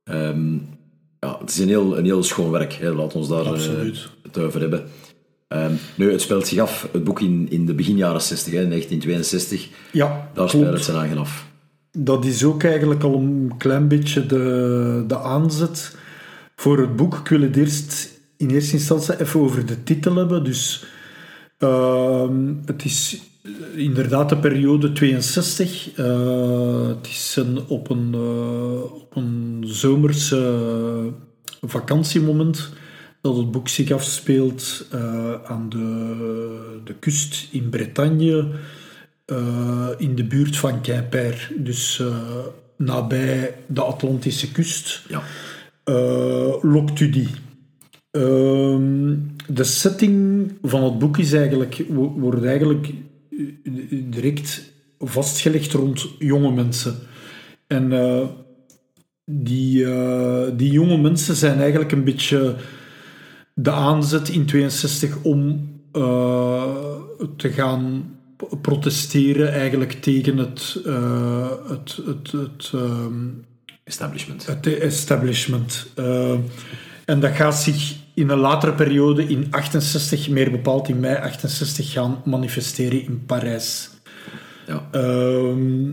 Ehm, 0.05 0.55
ja, 1.21 1.39
het 1.41 1.51
is 1.51 1.59
een 1.59 1.69
heel, 1.69 1.99
een 1.99 2.05
heel 2.05 2.23
schoon 2.23 2.51
werk, 2.51 2.73
hè. 2.73 2.93
laat 2.93 3.15
ons 3.15 3.29
daar 3.29 3.45
Absoluut. 3.45 4.09
het 4.23 4.39
over 4.39 4.61
hebben. 4.61 4.85
Ehm, 5.49 5.73
nu, 5.95 6.13
het 6.13 6.21
speelt 6.21 6.47
zich 6.47 6.59
af, 6.59 6.89
het 6.93 7.05
boek 7.05 7.21
in, 7.21 7.47
in 7.51 7.67
de 7.67 7.75
begin 7.75 7.97
jaren 7.97 8.23
60, 8.23 8.53
hè, 8.53 8.69
1962. 8.69 9.69
Ja, 9.93 10.31
Daar 10.35 10.49
speelt 10.49 10.73
het 10.73 10.85
zijn 10.85 11.11
aan 11.11 11.19
af. 11.19 11.47
Dat 11.99 12.25
is 12.25 12.45
ook 12.45 12.63
eigenlijk 12.63 13.03
al 13.03 13.15
een 13.15 13.53
klein 13.59 13.89
beetje 13.89 14.27
de, 14.27 15.05
de 15.07 15.19
aanzet 15.19 15.97
voor 16.57 16.79
het 16.79 16.97
boek. 16.97 17.15
Ik 17.15 17.29
wil 17.29 17.41
het 17.41 17.57
eerst 17.57 18.15
in 18.37 18.51
eerste 18.51 18.73
instantie 18.73 19.21
even 19.21 19.41
over 19.41 19.67
de 19.67 19.83
titel 19.83 20.17
hebben. 20.17 20.45
Dus 20.45 20.85
ehm, 21.59 22.55
het 22.65 22.85
is 22.85 23.23
inderdaad 23.75 24.29
de 24.29 24.37
periode 24.37 24.93
62. 24.93 25.93
Eh, 25.95 26.89
het 26.89 27.07
is 27.07 27.37
een, 27.37 27.59
op, 27.69 27.91
een, 27.91 28.11
eh, 28.15 28.83
op 28.83 29.17
een 29.17 29.65
zomerse 29.67 31.13
vakantiemoment 31.63 32.69
dat 33.21 33.37
het 33.37 33.51
boek 33.51 33.69
zich 33.69 33.91
afspeelt 33.91 34.87
eh, 34.91 35.33
aan 35.45 35.69
de, 35.69 36.81
de 36.85 36.95
kust 36.95 37.49
in 37.51 37.69
Bretagne, 37.69 38.49
in 39.99 40.15
de 40.15 40.25
buurt 40.29 40.57
van 40.57 40.81
Quimper, 40.81 41.53
dus 41.57 42.03
nabij 42.77 43.55
de 43.67 43.81
Atlantische 43.83 44.53
kust. 44.53 45.03
Ja. 45.09 45.23
Uh, 45.85 46.63
Loctudie. 46.63 47.29
Ehm, 48.11 49.15
de 49.49 49.65
setting 49.65 50.53
van 50.63 50.85
het 50.85 50.99
boek 50.99 51.19
is 51.19 51.33
eigenlijk, 51.33 51.85
wo- 51.89 52.15
wordt 52.17 52.45
eigenlijk 52.45 52.93
direct 54.09 54.73
vastgelegd 54.99 55.73
rond 55.73 56.09
jonge 56.19 56.53
mensen. 56.53 56.99
En 57.67 57.93
eh, 57.93 58.27
die, 59.25 59.85
eh, 59.85 60.47
die 60.57 60.71
jonge 60.71 60.99
mensen 60.99 61.37
zijn 61.37 61.59
eigenlijk 61.59 61.93
een 61.93 62.05
beetje 62.05 62.55
de 63.55 63.71
aanzet 63.71 64.29
in 64.29 64.47
62 64.47 65.23
om 65.23 65.71
eh, 65.93 66.65
te 67.37 67.53
gaan 67.53 68.15
protesteren 68.61 69.53
eigenlijk 69.53 69.93
tegen 69.93 70.37
het, 70.37 70.81
het, 71.69 72.01
het, 72.07 72.33
het, 72.33 72.71
ehm, 72.75 73.29
Establishment. 73.85 74.47
het 74.47 74.79
establishment. 74.79 75.87
En 77.07 77.21
dat 77.21 77.31
gaat 77.31 77.57
zich 77.57 77.97
in 78.15 78.29
een 78.29 78.39
latere 78.39 78.73
periode, 78.73 79.25
in 79.25 79.47
68, 79.51 80.29
meer 80.29 80.51
bepaald 80.51 80.89
in 80.89 81.01
mei 81.01 81.17
68, 81.17 81.93
gaan 81.93 82.23
manifesteren 82.25 83.05
in 83.05 83.25
Parijs. 83.27 83.91
Ja. 84.67 84.89
Ehm, 84.91 85.87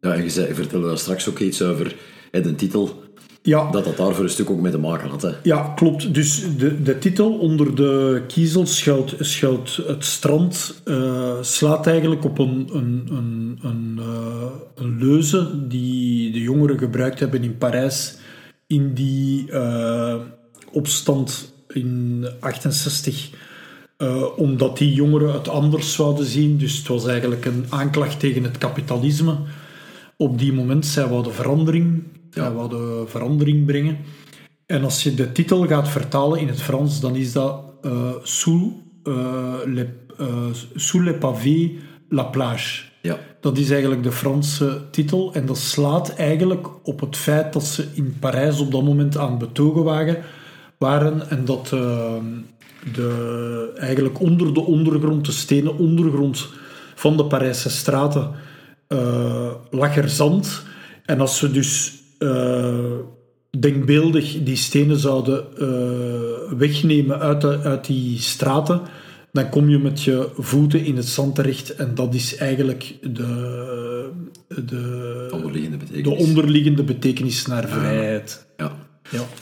ja, 0.00 0.14
en 0.14 0.22
je, 0.22 0.30
zei, 0.30 0.46
je 0.46 0.54
vertelde 0.54 0.86
daar 0.86 0.98
straks 0.98 1.28
ook 1.28 1.38
iets 1.38 1.62
over 1.62 1.96
hè, 2.30 2.40
de 2.40 2.54
titel, 2.54 3.02
ja, 3.42 3.70
dat 3.70 3.84
dat 3.84 3.96
daar 3.96 4.14
voor 4.14 4.24
een 4.24 4.30
stuk 4.30 4.50
ook 4.50 4.60
mee 4.60 4.72
te 4.72 4.78
maken 4.78 5.08
had. 5.08 5.22
Hè. 5.22 5.30
Ja, 5.42 5.72
klopt. 5.74 6.14
Dus 6.14 6.56
de, 6.56 6.82
de 6.82 6.98
titel 6.98 7.38
onder 7.38 7.74
de 7.74 8.22
kiezel 8.26 8.66
schuilt, 8.66 9.14
schuilt 9.18 9.76
het 9.86 10.04
strand, 10.04 10.80
eh, 10.84 11.36
slaat 11.40 11.86
eigenlijk 11.86 12.24
op 12.24 12.38
een, 12.38 12.68
een, 12.72 13.08
een, 13.10 13.58
een, 13.62 13.98
eh, 13.98 14.46
een 14.74 14.98
leuze 14.98 15.66
die 15.68 16.32
de 16.32 16.40
jongeren 16.40 16.78
gebruikt 16.78 17.20
hebben 17.20 17.42
in 17.42 17.58
Parijs 17.58 18.16
in 18.66 18.94
die 18.94 19.50
eh, 19.50 20.14
opstand 20.74 21.52
in 21.68 22.26
68. 22.40 23.30
eh, 23.96 24.24
omdat 24.36 24.78
die 24.78 24.94
jongeren 24.94 25.32
het 25.32 25.48
anders 25.48 25.92
zouden 25.92 26.26
zien. 26.26 26.58
Dus 26.58 26.78
het 26.78 26.88
was 26.88 27.06
eigenlijk 27.06 27.44
een 27.44 27.66
aanklacht 27.68 28.20
tegen 28.20 28.44
het 28.44 28.58
kapitalisme. 28.58 29.36
Op 30.16 30.38
die 30.38 30.52
moment, 30.52 30.86
zij 30.86 31.08
wouden 31.08 31.34
verandering, 31.34 32.02
zij 32.30 32.52
wouden 32.52 33.08
verandering 33.08 33.66
brengen. 33.66 33.98
En 34.66 34.84
als 34.84 35.02
je 35.02 35.14
de 35.14 35.32
titel 35.32 35.66
gaat 35.66 35.88
vertalen 35.88 36.40
in 36.40 36.48
het 36.48 36.62
Frans, 36.62 37.00
dan 37.00 37.16
is 37.16 37.32
dat 37.32 37.62
eh, 37.82 38.10
sous, 38.22 38.62
eh, 39.02 39.54
le, 39.64 39.88
sous 40.74 41.04
le 41.04 41.14
pavé 41.14 41.70
la 42.08 42.22
plage. 42.22 42.82
Ja. 43.02 43.18
Dat 43.40 43.58
is 43.58 43.70
eigenlijk 43.70 44.02
de 44.02 44.12
Franse 44.12 44.82
titel. 44.90 45.34
En 45.34 45.46
dat 45.46 45.58
slaat 45.58 46.14
eigenlijk 46.14 46.68
op 46.82 47.00
het 47.00 47.16
feit 47.16 47.52
dat 47.52 47.64
ze 47.64 47.86
in 47.94 48.16
Parijs 48.18 48.60
op 48.60 48.70
dat 48.70 48.82
moment 48.82 49.16
aan 49.18 49.38
betogen 49.38 49.84
waren, 49.84 50.16
waren 50.84 51.30
en 51.30 51.44
dat 51.44 51.70
eh, 51.72 52.14
de, 52.94 53.72
eigenlijk 53.76 54.20
onder 54.20 54.54
de 54.54 54.60
ondergrond, 54.60 55.26
de 55.26 55.32
stenen 55.32 55.78
ondergrond 55.78 56.48
van 56.94 57.16
de 57.16 57.24
Parijse 57.24 57.70
straten, 57.70 58.30
eh, 58.86 59.52
lag 59.70 59.96
er 59.96 60.08
zand. 60.08 60.62
En 61.04 61.20
als 61.20 61.38
ze 61.38 61.50
dus 61.50 61.92
eh, 62.18 62.74
denkbeeldig 63.58 64.42
die 64.42 64.56
stenen 64.56 64.98
zouden 64.98 65.44
wegnemen 66.58 67.18
uit, 67.20 67.40
de, 67.40 67.58
uit 67.62 67.86
die 67.86 68.18
straten, 68.18 68.80
dan 69.32 69.48
kom 69.48 69.68
je 69.68 69.78
met 69.78 70.02
je 70.02 70.28
voeten 70.38 70.84
in 70.84 70.96
het 70.96 71.08
zand 71.08 71.34
terecht. 71.34 71.74
En 71.74 71.94
dat 71.94 72.14
is 72.14 72.36
eigenlijk 72.36 72.94
de, 73.02 74.10
de, 74.48 75.28
Onderliggende 75.32 75.76
de 75.76 75.84
betekenis. 75.84 76.28
onderliggende 76.28 76.82
betekenis 76.82 77.46
naar 77.46 77.68
vrijheid. 77.68 78.46
Ja. 78.56 78.64
Ja. 78.64 78.83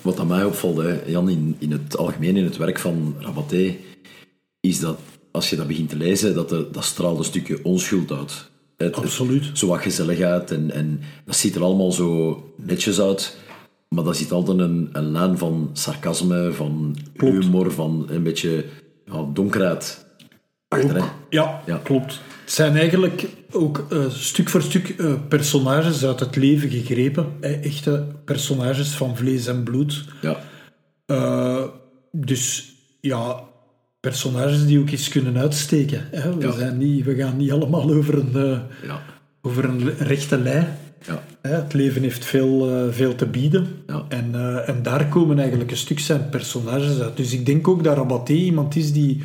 Wat 0.02 0.18
aan 0.18 0.26
mij 0.26 0.44
opvalt, 0.44 0.76
hè, 0.76 1.00
Jan, 1.06 1.28
in, 1.28 1.56
in 1.58 1.72
het 1.72 1.96
algemeen 1.96 2.36
in 2.36 2.44
het 2.44 2.56
werk 2.56 2.78
van 2.78 3.14
Rabaté, 3.18 3.76
is 4.60 4.80
dat 4.80 4.98
als 5.30 5.50
je 5.50 5.56
dat 5.56 5.66
begint 5.66 5.88
te 5.88 5.96
lezen, 5.96 6.34
dat 6.34 6.48
de, 6.48 6.68
dat 6.72 6.84
straalt 6.84 7.18
een 7.18 7.24
stukje 7.24 7.58
onschuld 7.64 8.10
uit. 8.12 8.50
Het, 8.76 8.94
Absoluut. 8.96 9.46
Het, 9.46 9.58
zo 9.58 9.66
wat 9.66 9.80
gezelligheid 9.80 10.50
en, 10.50 10.70
en 10.70 11.00
dat 11.24 11.36
ziet 11.36 11.54
er 11.54 11.62
allemaal 11.62 11.92
zo 11.92 12.42
netjes 12.56 13.00
uit, 13.00 13.36
maar 13.88 14.04
dat 14.04 14.16
zit 14.16 14.32
altijd 14.32 14.58
een, 14.58 14.88
een 14.92 15.12
lijn 15.12 15.38
van 15.38 15.70
sarcasme, 15.72 16.52
van 16.52 16.96
Klopt. 17.16 17.44
humor, 17.44 17.72
van 17.72 18.06
een 18.08 18.22
beetje 18.22 18.64
ja, 19.06 19.26
donkerheid 19.32 20.06
achter. 20.68 21.04
Ja, 21.30 21.62
Ja. 21.66 21.76
klopt. 21.82 22.20
Het 22.52 22.60
zijn 22.60 22.76
eigenlijk 22.76 23.28
ook 23.50 23.86
eh, 23.90 24.10
stuk 24.10 24.48
voor 24.48 24.62
stuk 24.62 24.88
eh, 24.88 25.14
personages 25.28 26.04
uit 26.04 26.20
het 26.20 26.36
leven 26.36 26.70
gegrepen. 26.70 27.26
Eh, 27.40 27.64
echte 27.64 28.06
personages 28.24 28.88
van 28.88 29.16
vlees 29.16 29.46
en 29.46 29.62
bloed. 29.62 30.04
Ja, 30.20 30.36
dus 32.12 32.74
ja, 33.00 33.40
personages 34.00 34.66
die 34.66 34.78
ook 34.78 34.90
eens 34.90 35.08
kunnen 35.08 35.38
uitsteken. 35.38 36.08
Hè? 36.10 36.36
We, 36.36 36.46
Ja. 36.46 36.52
zijn 36.52 36.78
niet, 36.78 37.04
we 37.04 37.14
gaan 37.14 37.36
niet 37.36 37.52
allemaal 37.52 37.92
over 37.92 38.18
een, 38.18 38.60
ja, 38.86 39.02
over 39.42 39.64
een 39.64 39.96
rechte 39.98 40.38
lei. 40.38 40.66
ja, 41.06 41.22
Hè? 41.42 41.54
Het 41.54 41.72
leven 41.72 42.02
heeft 42.02 42.24
veel, 42.24 42.88
veel 42.90 43.14
te 43.14 43.26
bieden. 43.26 43.66
Ja. 43.86 44.04
En, 44.08 44.34
en 44.66 44.82
daar 44.82 45.06
komen 45.08 45.38
eigenlijk 45.38 45.70
een 45.70 45.76
stuk 45.76 45.98
zijn 46.00 46.28
personages 46.28 47.00
uit. 47.00 47.16
Dus 47.16 47.32
ik 47.32 47.46
denk 47.46 47.68
ook 47.68 47.84
dat 47.84 47.96
Rabaté 47.96 48.32
iemand 48.32 48.76
is 48.76 48.92
die, 48.92 49.22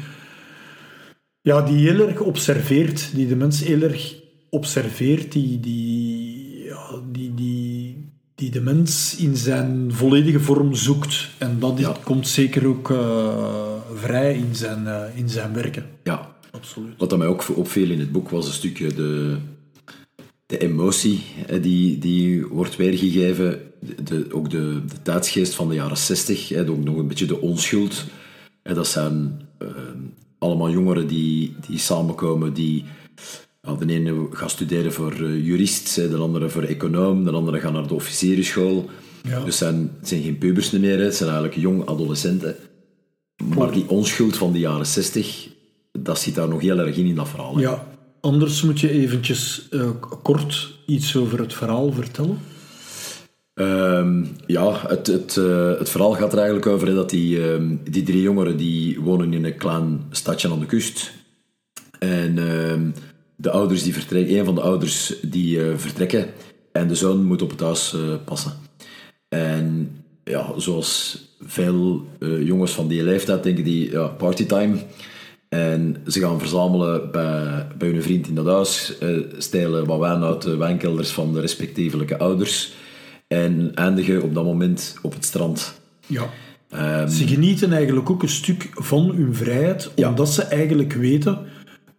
ja, 1.48 1.62
die 1.62 1.78
heel 1.90 2.08
erg 2.08 2.20
observeert, 2.20 3.10
die 3.16 3.28
de 3.28 3.36
mens 3.36 3.64
heel 3.64 3.82
erg 3.82 4.16
observeert, 4.50 5.32
die, 5.32 5.60
die, 5.60 6.64
ja, 6.64 7.02
die, 7.12 7.34
die, 7.34 8.10
die 8.36 8.50
de 8.52 8.62
mens 8.62 9.16
in 9.18 9.36
zijn 9.38 9.92
volledige 9.94 10.40
vorm 10.40 10.76
zoekt. 10.76 11.30
En 11.38 11.60
dat 11.60 11.80
Ja. 11.80 11.96
komt 12.04 12.28
zeker 12.28 12.68
ook 12.68 12.92
eh, 12.92 13.74
vrij 13.96 14.36
in 14.38 14.56
zijn, 14.56 14.88
eh, 14.88 15.04
in 15.18 15.30
zijn 15.30 15.54
werken. 15.54 15.86
ja. 16.04 16.36
Absoluut. 16.52 16.94
Wat 16.98 17.10
dat 17.10 17.20
mij 17.20 17.28
ook 17.28 17.58
opviel 17.58 17.90
in 17.90 18.00
het 18.00 18.12
boek 18.12 18.30
was 18.30 18.48
een 18.48 18.54
stukje 18.54 18.94
de, 18.94 19.38
de 20.46 20.58
emotie 20.58 21.20
hè, 21.46 21.60
die, 21.60 21.98
die 21.98 22.46
wordt 22.46 22.76
weergegeven. 22.76 23.60
De, 23.80 24.04
de- 24.04 24.28
ook 24.32 24.50
de, 24.50 24.82
de 24.88 25.02
tijdsgeest 25.02 25.54
van 25.56 25.70
de 25.70 25.76
jaren 25.76 25.98
60, 25.98 26.50
hè, 26.50 26.70
ook 26.70 26.84
nog 26.84 26.98
een 26.98 27.08
beetje 27.08 27.26
de 27.26 27.42
onschuld. 27.42 28.06
Dat 28.64 28.88
zijn 28.88 29.42
eh, 29.58 29.68
allemaal 30.38 30.70
jongeren 30.70 31.08
die, 31.08 31.56
die 31.68 31.78
samenkomen, 31.78 32.54
die 32.54 32.86
de 33.80 33.94
ene 33.94 34.28
gaat 34.32 34.52
studeren 34.52 34.94
voor 34.94 35.12
eh, 35.12 35.46
jurist, 35.46 35.96
de 35.96 36.18
andere 36.18 36.50
voor 36.50 36.64
econoom, 36.64 37.24
de 37.24 37.32
andere 37.32 37.60
gaat 37.60 37.74
naar 37.74 37.88
de 37.88 37.94
officierenschool. 37.94 38.90
Ja. 39.24 39.36
Dus 39.36 39.46
het 39.46 39.54
zijn, 39.54 39.92
het 40.00 40.08
zijn 40.08 40.22
geen 40.22 40.38
pubers 40.38 40.72
meer, 40.72 41.00
het 41.00 41.16
zijn 41.16 41.30
eigenlijk 41.30 41.60
jong 41.60 41.86
adolescenten. 41.88 42.56
Maar 43.56 43.72
die 43.72 43.90
onschuld 43.90 44.38
van 44.38 44.52
de 44.52 44.60
jaren 44.60 44.86
60, 44.86 45.48
dat 45.92 46.20
zit 46.20 46.36
daar 46.36 46.48
nog 46.48 46.62
heel 46.62 46.80
erg 46.80 46.96
in 46.98 47.06
in 47.06 47.16
dat 47.16 47.30
verhaal. 47.30 47.56
hè. 47.56 47.62
Ja, 47.62 47.88
anders 48.22 48.62
moet 48.62 48.80
je 48.80 48.90
eventjes 48.90 49.68
eh, 49.70 49.90
kort 50.24 50.74
iets 50.86 51.16
over 51.16 51.40
het 51.40 51.54
verhaal 51.54 51.92
vertellen. 51.92 52.38
Ehm, 53.58 54.26
ja, 54.46 54.88
het, 54.88 55.08
het, 55.08 55.38
eh, 55.38 55.78
het 55.78 55.90
verhaal 55.90 56.14
gaat 56.14 56.32
er 56.32 56.38
eigenlijk 56.38 56.68
over 56.68 56.96
dat 56.96 57.10
die, 57.10 57.52
ehm, 57.52 57.76
die 57.84 58.04
drie 58.04 58.22
jongeren 58.22 58.58
die 58.58 59.00
wonen 59.00 59.34
in 59.34 59.46
een 59.46 59.58
klein 59.58 60.02
stadje 60.12 60.50
aan 60.50 60.60
de 60.60 60.66
kust. 60.66 61.12
En 62.00 62.38
ehm, 62.38 62.90
de 63.36 63.50
ouders 63.50 63.84
die 63.84 63.94
vertrekken, 63.94 64.38
een 64.38 64.46
van 64.46 64.56
de 64.56 64.62
ouders 64.62 65.14
die 65.22 65.62
eh, 65.62 65.78
vertrekken 65.78 66.26
en 66.72 66.88
de 66.88 66.96
zoon 66.96 67.24
moet 67.24 67.42
op 67.42 67.50
het 67.50 67.60
huis 67.60 67.94
eh, 67.94 68.00
passen. 68.26 68.54
En 69.30 69.96
ja, 70.24 70.54
zoals 70.58 71.22
veel 71.42 72.06
jongens 72.44 72.72
van 72.72 72.88
die 72.88 73.04
leeftijd 73.04 73.44
denken 73.44 73.64
die 73.64 73.92
ja, 73.92 74.08
partytime. 74.08 74.78
En 75.50 75.96
ze 76.08 76.20
gaan 76.20 76.40
verzamelen 76.40 77.12
bij, 77.12 77.68
bij 77.78 77.90
hun 77.90 78.02
vriend 78.02 78.28
in 78.28 78.36
dat 78.36 78.46
huis, 78.46 78.94
stelen 79.38 79.86
wat 79.86 80.00
wijn 80.00 80.24
uit 80.24 80.42
de 80.42 80.58
wijnkelders 80.58 81.10
van 81.10 81.34
de 81.34 81.40
respectievelijke 81.40 82.18
ouders 82.18 82.74
en 83.28 83.72
eindigen 83.76 84.22
op 84.24 84.34
dat 84.34 84.44
moment 84.44 84.98
op 85.02 85.14
het 85.14 85.26
strand. 85.26 85.80
Ja. 86.08 86.24
Ehm, 86.70 87.08
Ze 87.08 87.28
genieten 87.28 87.74
eigenlijk 87.74 88.10
ook 88.10 88.24
een 88.24 88.30
stuk 88.30 88.70
van 88.74 89.12
hun 89.16 89.36
vrijheid, 89.36 89.92
Ja. 89.96 90.10
omdat 90.10 90.30
ze 90.30 90.44
eigenlijk 90.44 90.94
weten 90.94 91.38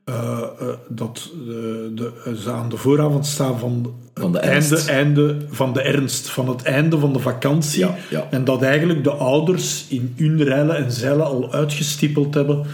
eh, 0.04 0.14
eh, 0.60 0.68
dat 0.88 1.30
de, 1.46 1.92
de, 1.94 2.36
ze 2.42 2.50
aan 2.50 2.68
de 2.68 2.76
vooravond 2.76 3.26
staan 3.26 3.58
van, 3.58 3.94
Van 4.14 4.32
de 4.32 4.38
ernst. 4.38 4.88
einde, 4.88 4.92
einde 5.32 5.46
van 5.50 5.72
de 5.72 5.82
ernst, 5.82 6.28
van 6.30 6.48
het 6.48 6.62
einde 6.62 6.98
van 6.98 7.12
de 7.12 7.18
vakantie. 7.18 7.78
Ja, 7.78 7.96
ja. 8.10 8.26
En 8.30 8.44
dat 8.44 8.62
eigenlijk 8.62 9.04
de 9.04 9.10
ouders 9.10 9.86
in 9.88 10.14
hun 10.16 10.42
reilen 10.44 10.76
en 10.76 10.92
zeilen 10.92 11.26
al 11.26 11.52
uitgestippeld 11.52 12.34
hebben 12.34 12.66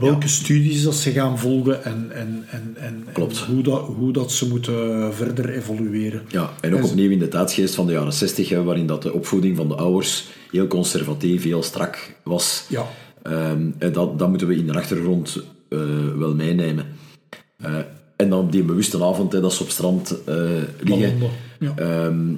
welke 0.00 0.28
studies 0.28 0.82
dat 0.82 0.94
ze 0.94 1.10
gaan 1.10 1.38
volgen 1.38 1.84
en, 1.84 2.10
en, 2.12 2.44
en, 2.50 2.74
en, 2.78 3.04
Klopt. 3.12 3.44
en 3.46 3.54
hoe, 3.54 3.62
dat, 3.62 3.80
hoe 3.86 4.12
dat 4.12 4.32
ze 4.32 4.48
moeten 4.48 5.14
verder 5.14 5.48
evolueren. 5.50 6.22
Ja, 6.28 6.50
en 6.60 6.72
ook 6.72 6.78
En 6.78 6.84
ze- 6.84 6.90
opnieuw 6.90 7.10
in 7.10 7.18
de 7.18 7.28
tijdsgeest 7.28 7.74
van 7.74 7.86
de 7.86 7.92
jaren 7.92 8.12
60, 8.12 8.48
hè, 8.48 8.62
waarin 8.62 8.86
dat 8.86 9.02
de 9.02 9.12
opvoeding 9.12 9.56
van 9.56 9.68
de 9.68 9.74
ouders 9.74 10.24
heel 10.50 10.66
conservatief, 10.66 11.42
heel 11.42 11.62
strak 11.62 12.14
was. 12.22 12.66
Ja. 12.68 12.86
Ehm, 13.22 13.70
en 13.78 13.92
dat, 13.92 14.18
dat 14.18 14.28
moeten 14.28 14.46
we 14.48 14.56
in 14.56 14.66
de 14.66 14.72
achtergrond 14.74 15.42
eh, 15.68 15.78
wel 16.16 16.34
meenemen. 16.34 16.84
Eh, 17.56 17.76
en 18.16 18.28
dan 18.30 18.38
op 18.40 18.52
die 18.52 18.62
bewuste 18.62 19.04
avond 19.04 19.32
hè, 19.32 19.40
dat 19.40 19.52
ze 19.52 19.62
op 19.62 19.68
strand 19.70 20.24
eh, 20.24 20.36
liggen. 20.80 21.18
Ja. 21.58 21.72
ehm, 21.76 22.32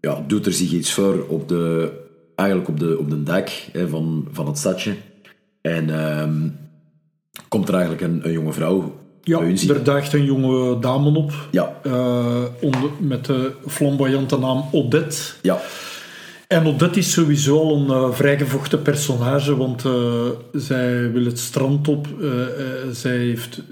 ja, 0.00 0.24
doet 0.26 0.46
er 0.46 0.52
zich 0.52 0.72
iets 0.72 0.92
voor 0.92 1.24
op 1.28 1.48
de, 1.48 1.90
eigenlijk 2.34 2.68
op 2.68 2.78
de, 2.80 2.98
op 2.98 3.10
de 3.10 3.22
dijk 3.22 3.68
hè, 3.72 3.88
van, 3.88 4.28
van 4.32 4.46
het 4.46 4.58
stadje. 4.58 4.94
En 5.60 5.90
ehm, 5.90 6.48
komt 7.48 7.68
er 7.68 7.74
eigenlijk 7.74 8.02
een, 8.02 8.20
een 8.24 8.32
jonge 8.32 8.52
vrouw 8.52 9.00
Ja, 9.22 9.40
er 9.68 9.84
daagt 9.84 10.12
een 10.12 10.24
jonge 10.24 10.78
dame 10.78 11.18
op 11.18 11.32
Ja, 11.50 11.80
eh, 11.82 12.44
onder, 12.60 12.90
met 12.98 13.24
de 13.24 13.52
flamboyante 13.66 14.38
naam 14.38 14.64
Odette. 14.72 15.16
ja, 15.42 15.60
En 16.46 16.66
Odette 16.66 16.98
is 16.98 17.12
sowieso 17.12 17.58
al 17.58 17.76
een 17.76 17.86
uh, 17.86 18.12
vrijgevochten 18.12 18.82
personage, 18.82 19.56
want 19.56 19.84
uh, 19.84 19.92
zij 20.52 21.12
wil 21.12 21.24
het 21.24 21.38
strand 21.38 21.88
op. 21.88 22.06
Zij 22.92 23.16
heeft 23.16 23.62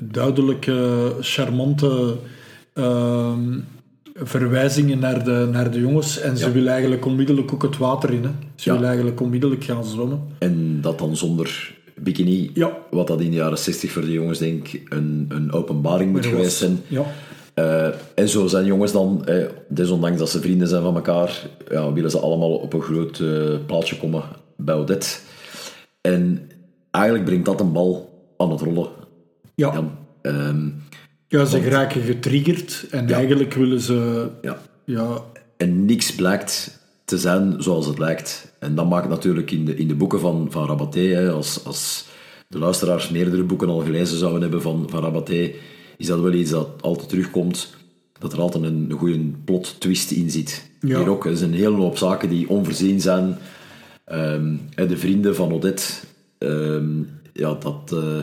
duidelijk 0.00 0.70
charmante 1.20 2.16
ehm, 2.74 3.58
verwijzingen 4.24 4.98
naar 4.98 5.24
de, 5.24 5.48
naar 5.52 5.70
de 5.70 5.80
jongens. 5.80 6.20
En 6.20 6.36
ze 6.36 6.52
wil 6.52 6.66
eigenlijk 6.66 7.06
onmiddellijk 7.06 7.52
ook 7.52 7.62
het 7.62 7.78
water 7.78 8.12
in. 8.12 8.22
Hè. 8.22 8.30
Ze 8.54 8.70
Ja. 8.70 8.76
wil 8.78 8.86
eigenlijk 8.86 9.20
onmiddellijk 9.20 9.64
gaan 9.64 9.84
zwemmen. 9.84 10.20
En 10.38 10.78
dat 10.80 10.98
dan 10.98 11.16
zonder 11.16 11.74
bikini, 11.96 12.50
Ja. 12.54 12.76
wat 12.90 13.06
dat 13.06 13.20
in 13.20 13.30
de 13.30 13.36
jaren 13.36 13.58
60 13.58 13.90
voor 13.92 14.02
de 14.02 14.12
jongens 14.12 14.38
denk 14.38 14.68
ik 14.68 14.92
een, 14.94 15.26
een 15.28 15.52
openbaring 15.52 16.12
moet 16.12 16.26
geweest 16.26 16.56
zijn. 16.56 16.78
Ja. 16.88 17.02
Eh, 17.54 17.88
en 18.14 18.28
zo 18.28 18.46
zijn 18.46 18.64
jongens 18.64 18.92
dan, 18.92 19.24
eh, 19.26 19.44
desondanks 19.68 20.18
dat 20.18 20.30
ze 20.30 20.40
vrienden 20.40 20.68
zijn 20.68 20.82
van 20.82 20.94
elkaar, 20.94 21.46
ja, 21.70 21.92
willen 21.92 22.10
ze 22.10 22.18
allemaal 22.18 22.54
op 22.54 22.72
een 22.72 22.82
groot 22.82 23.20
eh, 23.20 23.54
plaatsje 23.66 23.98
komen 23.98 24.22
bij 24.56 24.74
Odette. 24.74 25.08
En 26.00 26.48
eigenlijk 26.90 27.24
brengt 27.24 27.44
dat 27.44 27.60
een 27.60 27.72
bal 27.72 28.10
aan 28.36 28.50
het 28.50 28.60
rollen. 28.60 28.88
Ja. 29.54 29.84
Ja, 31.32 31.44
ze 31.44 31.60
geraken 31.60 32.02
getriggerd 32.02 32.86
en 32.90 33.08
Ja. 33.08 33.14
eigenlijk 33.14 33.54
willen 33.54 33.80
ze... 33.80 34.28
ja. 34.42 34.62
Ja, 34.84 35.22
En 35.56 35.84
niks 35.84 36.14
blijkt 36.14 36.80
te 37.04 37.18
zijn 37.18 37.62
zoals 37.62 37.86
het 37.86 37.98
lijkt. 37.98 38.52
En 38.58 38.74
dat 38.74 38.88
maakt 38.88 39.08
natuurlijk 39.08 39.50
in 39.50 39.64
de, 39.64 39.76
in 39.76 39.88
de 39.88 39.94
boeken 39.94 40.20
van, 40.20 40.46
van 40.50 40.66
Rabaté, 40.66 41.00
hè, 41.00 41.30
als, 41.30 41.64
als 41.64 42.04
de 42.48 42.58
luisteraars 42.58 43.08
meerdere 43.10 43.42
boeken 43.42 43.68
al 43.68 43.78
gelezen 43.80 44.18
zouden 44.18 44.42
hebben 44.42 44.62
van, 44.62 44.86
van 44.90 45.02
Rabaté, 45.02 45.50
is 45.96 46.06
dat 46.06 46.20
wel 46.20 46.32
iets 46.32 46.50
dat 46.50 46.68
altijd 46.80 47.08
terugkomt, 47.08 47.74
dat 48.18 48.32
er 48.32 48.40
altijd 48.40 48.64
een, 48.64 48.86
een 48.90 48.98
goede 48.98 49.18
plot 49.44 49.80
twist 49.80 50.10
in 50.10 50.30
zit. 50.30 50.70
Ja. 50.80 50.98
Hier 50.98 51.08
ook, 51.08 51.26
er 51.26 51.36
zijn 51.36 51.52
een 51.52 51.58
hele 51.58 51.76
hoop 51.76 51.96
zaken 51.98 52.28
die 52.28 52.48
onvoorzien 52.48 53.00
zijn. 53.00 53.36
Ehm, 54.04 54.56
de 54.74 54.96
vrienden 54.96 55.34
van 55.34 55.52
Odette, 55.52 55.82
ehm, 56.38 57.02
ja, 57.32 57.54
dat... 57.54 57.92
eh, 57.92 58.18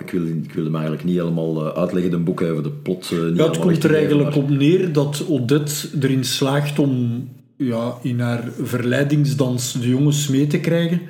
ik 0.00 0.10
wil, 0.10 0.26
ik 0.26 0.52
wil 0.52 0.64
hem 0.64 0.74
eigenlijk 0.74 1.04
niet 1.04 1.16
helemaal 1.18 1.66
eh, 1.66 1.78
uitleggen, 1.78 2.10
de 2.10 2.18
boeken 2.18 2.50
over 2.50 2.62
de 2.62 2.70
plot. 2.70 3.10
eh, 3.12 3.18
niet 3.22 3.36
Ja, 3.36 3.44
het 3.44 3.58
komt 3.58 3.84
er 3.84 3.94
eigenlijk 3.94 4.28
maar- 4.34 4.44
op 4.44 4.50
neer 4.50 4.92
dat 4.92 5.24
Odette 5.28 5.88
erin 6.00 6.24
slaagt 6.24 6.78
om 6.78 7.24
ja, 7.56 7.94
in 8.02 8.20
haar 8.20 8.48
verleidingsdans 8.62 9.72
de 9.72 9.88
jongens 9.88 10.28
mee 10.28 10.46
te 10.46 10.60
krijgen. 10.60 11.00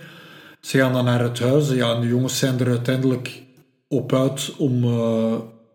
Ze 0.61 0.79
gaan 0.79 0.93
dan 0.93 1.05
naar 1.05 1.23
het 1.23 1.39
huis 1.39 1.71
ja, 1.71 1.95
en 1.95 2.01
de 2.01 2.07
jongens 2.09 2.39
zijn 2.39 2.59
er 2.61 2.69
uiteindelijk 2.69 3.43
op 3.89 4.13
uit 4.13 4.55
om 4.59 4.85
eh, 4.85 5.35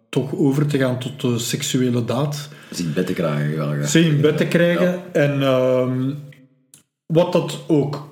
toch 0.10 0.36
over 0.36 0.66
te 0.68 0.78
gaan 0.78 1.00
tot 1.00 1.22
de 1.22 1.38
seksuele 1.40 2.06
daad. 2.06 2.50
Ze 2.74 2.84
in 2.84 2.94
bed 2.94 3.08
te 3.08 3.14
krijgen. 3.14 3.52
Ja. 3.78 3.84
Ze 3.86 4.00
in 4.06 4.22
bed 4.22 4.38
te 4.38 4.46
krijgen. 4.48 5.14
En 5.14 5.42
ehm, 5.42 6.12
wat 7.06 7.34
dat 7.34 7.60
ook 7.68 8.10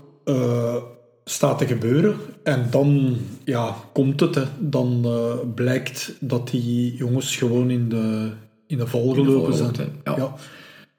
staat 1.30 1.58
te 1.58 1.68
gebeuren. 1.68 2.16
En 2.44 2.68
dan 2.72 3.18
ja, 3.44 3.76
komt 3.94 4.20
het. 4.20 4.36
Hè. 4.36 4.44
Dan 4.60 5.02
eh, 5.06 5.54
blijkt 5.56 6.14
dat 6.20 6.50
die 6.50 6.96
jongens 6.96 7.36
gewoon 7.36 7.70
in 7.70 7.90
de, 7.90 8.30
in 8.68 8.78
de 8.78 8.88
val 8.88 9.14
gelopen 9.14 9.54
zijn. 9.54 9.74
ja. 10.04 10.16
Ja. 10.18 10.36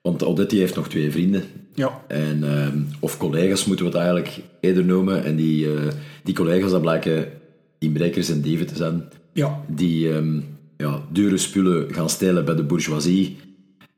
Want 0.03 0.51
die 0.51 0.61
heeft 0.61 0.75
nog 0.75 0.89
twee 0.89 1.11
vrienden. 1.11 1.43
Ja. 1.75 2.01
En, 2.09 2.45
ehm, 2.45 2.79
of 3.01 3.17
collega's 3.17 3.65
moeten 3.65 3.85
we 3.85 3.91
het 3.91 4.01
eigenlijk 4.01 4.41
eerder 4.61 4.85
noemen. 4.85 5.25
En 5.25 5.37
die, 5.37 5.75
eh, 5.75 5.89
die 6.25 6.35
collega's 6.35 6.71
dat 6.71 6.81
blijken 6.81 7.29
inbrekers 7.79 8.31
en 8.31 8.41
dieven 8.41 8.67
te 8.67 8.77
zijn. 8.77 9.09
Ja. 9.33 9.65
Die 9.69 10.13
ehm, 10.13 10.41
ja, 10.77 11.03
dure 11.13 11.37
spullen 11.37 11.95
gaan 11.95 12.11
stelen 12.11 12.45
bij 12.45 12.55
de 12.55 12.63
bourgeoisie. 12.63 13.37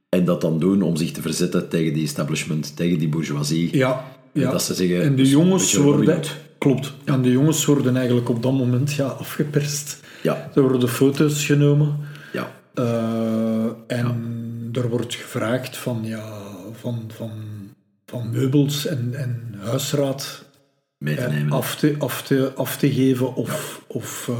En 0.08 0.24
dat 0.24 0.40
dan 0.40 0.58
doen 0.58 0.82
om 0.82 0.96
zich 0.96 1.10
te 1.10 1.22
verzetten 1.22 1.68
tegen 1.68 1.92
die 1.92 2.04
establishment, 2.04 2.76
tegen 2.76 2.98
die 2.98 3.08
bourgeoisie. 3.08 3.76
Ja. 3.76 4.04
Ja. 4.32 4.50
dat 4.50 4.62
ze 4.62 4.74
zeggen, 4.74 5.02
en 5.02 5.10
de 5.10 5.14
dus 5.22 5.30
jongens 5.30 5.74
worden... 5.74 6.22
Klopt. 6.58 6.92
En 7.04 7.22
de 7.22 7.30
jongens 7.30 7.64
worden 7.64 7.96
eigenlijk 7.96 8.28
op 8.28 8.42
dat 8.42 8.52
moment 8.52 8.92
ja, 8.92 9.06
afgeperst. 9.06 10.00
Ja, 10.22 10.50
Er 10.54 10.62
worden 10.62 10.88
foto's 10.88 11.46
genomen. 11.46 11.96
ja, 12.32 12.50
Eh, 12.74 13.64
en 13.86 14.68
er 14.72 14.88
wordt 14.88 15.14
gevraagd 15.14 15.76
van, 15.76 16.00
ja, 16.04 16.38
van, 16.72 17.10
van, 17.16 17.30
van 18.06 18.30
meubels 18.30 18.86
en, 18.86 19.14
en 19.14 19.54
huisraad 19.58 20.44
mee 20.98 21.14
te 21.16 21.20
eh, 21.22 21.30
nemen. 21.32 21.52
af, 21.52 21.76
te, 21.76 21.94
af, 21.98 22.22
te, 22.22 22.52
af 22.54 22.76
te 22.76 22.92
geven 22.92 23.34
of, 23.34 23.82
of 23.86 24.30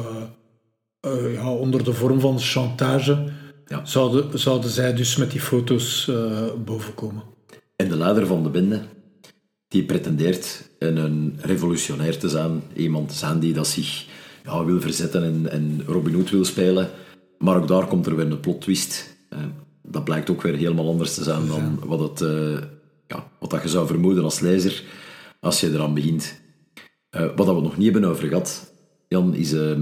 eh, 1.00 1.32
ja, 1.34 1.52
onder 1.52 1.84
de 1.84 1.92
vorm 1.92 2.20
van 2.20 2.38
chantage 2.40 3.24
Ja. 3.66 3.84
zouden, 3.84 4.38
zouden 4.38 4.70
zij 4.70 4.94
dus 4.94 5.16
met 5.16 5.30
die 5.30 5.40
foto's 5.40 6.10
bovenkomen. 6.64 7.22
En 7.76 7.88
de 7.88 7.96
leider 7.96 8.26
van 8.26 8.42
de 8.42 8.48
bende, 8.48 8.82
die 9.72 9.84
pretendeert 9.84 10.70
een, 10.78 11.38
revolutionair 11.40 12.18
te 12.18 12.28
zijn. 12.28 12.62
Iemand 12.74 13.08
te 13.08 13.14
zijn 13.14 13.38
die 13.38 13.52
dat 13.52 13.66
zich 13.66 14.06
ja, 14.44 14.64
wil 14.64 14.80
verzetten 14.80 15.24
en, 15.24 15.50
en 15.50 15.82
Robin 15.86 16.14
Hood 16.14 16.30
wil 16.30 16.44
spelen. 16.44 16.90
Maar 17.38 17.56
ook 17.56 17.68
daar 17.68 17.86
komt 17.86 18.06
er 18.06 18.16
weer 18.16 18.30
een 18.30 18.40
plot 18.40 18.60
twist. 18.60 19.16
Eh, 19.28 19.38
dat 19.82 20.04
blijkt 20.04 20.30
ook 20.30 20.42
weer 20.42 20.56
helemaal 20.56 20.88
anders 20.88 21.14
te 21.14 21.22
zijn 21.22 21.46
dan 21.46 21.80
wat, 21.84 22.00
het, 22.00 22.20
eh, 22.20 22.62
ja, 23.06 23.30
wat 23.38 23.50
dat 23.50 23.62
je 23.62 23.68
zou 23.68 23.86
vermoeden 23.86 24.24
als 24.24 24.40
lezer 24.40 24.82
als 25.40 25.60
je 25.60 25.70
eraan 25.70 25.94
begint. 25.94 26.40
Eh, 27.10 27.26
wat 27.36 27.46
dat 27.46 27.56
we 27.56 27.62
nog 27.62 27.76
niet 27.76 27.92
hebben 27.92 28.10
over 28.10 28.28
gehad, 28.28 28.72
Jan, 29.08 29.34
is 29.34 29.52
eh, 29.52 29.80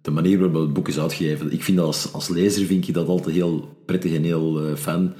de 0.00 0.10
manier 0.10 0.38
waarop 0.38 0.62
het 0.62 0.72
boek 0.72 0.88
is 0.88 0.98
uitgegeven. 0.98 1.52
Ik 1.52 1.62
vind 1.62 1.76
dat 1.76 1.86
als, 1.86 2.12
als 2.12 2.28
lezer 2.28 2.66
vind 2.66 2.88
ik 2.88 2.94
dat 2.94 3.08
altijd 3.08 3.34
heel 3.34 3.76
prettig 3.86 4.14
en 4.14 4.22
heel 4.22 4.76
fijn 4.76 5.14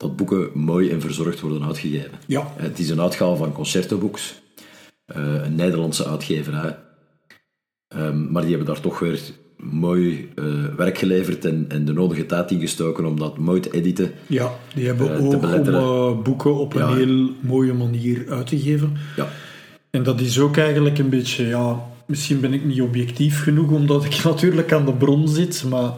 dat 0.00 0.16
boeken 0.16 0.48
mooi 0.54 0.90
en 0.90 1.00
verzorgd 1.00 1.40
worden 1.40 1.64
uitgegeven. 1.64 2.10
Ja. 2.26 2.52
Het 2.56 2.78
is 2.78 2.90
een 2.90 3.00
uitgave 3.00 3.36
van 3.36 3.52
Concerto 3.52 3.98
Books, 3.98 4.40
eh, 5.04 5.34
een 5.44 5.54
Nederlandse 5.54 6.06
uitgeverij. 6.08 6.78
Ehm, 7.88 8.32
maar 8.32 8.42
die 8.42 8.50
hebben 8.50 8.68
daar 8.74 8.80
toch 8.82 8.98
weer 8.98 9.20
mooi 9.56 10.30
eh, 10.34 10.44
werk 10.76 10.98
geleverd 10.98 11.44
en, 11.44 11.64
en 11.68 11.84
de 11.84 11.92
nodige 11.92 12.26
tijd 12.26 12.50
ingestoken 12.50 13.04
om 13.04 13.18
dat 13.18 13.38
mooi 13.38 13.60
te 13.60 13.70
editen. 13.70 14.12
Ja, 14.26 14.52
die 14.74 14.86
hebben 14.86 15.06
Eh, 15.14 15.24
ook 15.26 15.32
om 15.32 15.44
eh, 15.74 16.22
boeken 16.22 16.54
op 16.54 16.74
een 16.74 16.80
Ja. 16.88 16.94
heel 16.94 17.30
mooie 17.40 17.72
manier 17.72 18.24
uit 18.30 18.46
te 18.46 18.58
geven. 18.60 18.96
Ja, 19.16 19.28
En 19.90 20.02
dat 20.02 20.20
is 20.20 20.38
ook 20.38 20.56
eigenlijk 20.56 20.98
een 20.98 21.08
beetje, 21.08 21.46
ja, 21.46 21.80
misschien 22.06 22.40
ben 22.40 22.52
ik 22.52 22.64
niet 22.64 22.80
objectief 22.80 23.42
genoeg 23.42 23.70
omdat 23.70 24.04
ik 24.04 24.22
natuurlijk 24.24 24.72
aan 24.72 24.86
de 24.86 24.92
bron 24.92 25.28
zit, 25.28 25.64
maar 25.68 25.92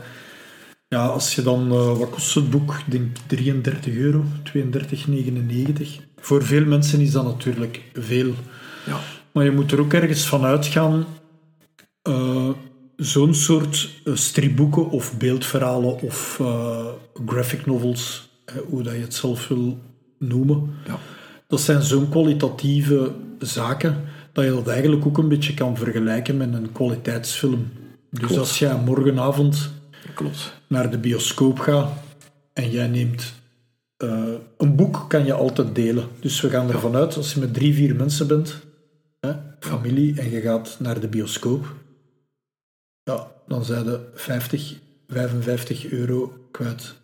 ja, 0.92 1.06
als 1.06 1.34
je 1.34 1.42
dan, 1.42 1.72
eh, 1.72 1.98
wat 1.98 2.10
kost 2.10 2.34
het 2.34 2.50
boek? 2.50 2.74
Ik 2.86 2.90
denk 2.90 3.16
33 3.26 3.94
euro, 3.94 4.24
32,99. 4.42 6.00
Voor 6.16 6.44
veel 6.44 6.64
mensen 6.64 7.00
is 7.00 7.10
dat 7.10 7.24
natuurlijk 7.24 7.82
veel. 7.94 8.34
ja, 8.86 9.00
Maar 9.32 9.44
je 9.44 9.50
moet 9.50 9.72
er 9.72 9.80
ook 9.80 9.92
ergens 9.92 10.26
van 10.26 10.44
uitgaan, 10.44 11.04
eh, 12.02 12.48
zo'n 12.96 13.34
soort 13.34 13.90
eh, 14.04 14.14
stripboeken 14.14 14.90
of 14.90 15.18
beeldverhalen 15.18 16.00
of 16.00 16.40
graphic 17.26 17.66
novels, 17.66 18.30
hoe 18.68 18.82
dat 18.82 18.92
je 18.92 19.00
het 19.00 19.14
zelf 19.14 19.48
wil 19.48 19.78
noemen, 20.18 20.70
ja. 20.86 20.98
dat 21.48 21.60
zijn 21.60 21.82
zo'n 21.82 22.08
kwalitatieve 22.08 23.12
zaken 23.38 24.04
dat 24.32 24.44
je 24.44 24.50
dat 24.50 24.68
eigenlijk 24.68 25.06
ook 25.06 25.18
een 25.18 25.28
beetje 25.28 25.54
kan 25.54 25.76
vergelijken 25.76 26.36
met 26.36 26.54
een 26.54 26.72
kwaliteitsfilm. 26.72 27.68
Dus 28.10 28.20
Klopt. 28.20 28.38
als 28.38 28.58
jij 28.58 28.76
morgenavond 28.84 29.80
klopt. 30.14 30.52
naar 30.68 30.90
de 30.90 30.98
bioscoop 30.98 31.58
gaat 31.58 31.92
en 32.52 32.70
jij 32.70 32.88
neemt 32.88 33.32
eh, 33.96 34.34
een 34.56 34.76
boek, 34.76 35.04
kan 35.08 35.24
je 35.24 35.32
altijd 35.32 35.74
delen. 35.74 36.08
Dus 36.20 36.40
we 36.40 36.50
gaan 36.50 36.70
ervan 36.70 36.94
uit, 36.94 37.16
als 37.16 37.34
je 37.34 37.40
met 37.40 37.54
drie, 37.54 37.74
vier 37.74 37.96
mensen 37.96 38.26
bent, 38.26 38.60
hè, 39.20 39.32
familie, 39.60 40.20
en 40.20 40.30
je 40.30 40.40
gaat 40.40 40.76
naar 40.80 41.00
de 41.00 41.08
bioscoop, 41.08 41.74
ja, 43.02 43.32
dan 43.46 43.64
zijn 43.64 43.84
de 43.84 44.00
50, 44.14 44.74
55 45.06 45.90
euro 45.90 46.48
kwijt 46.50 46.94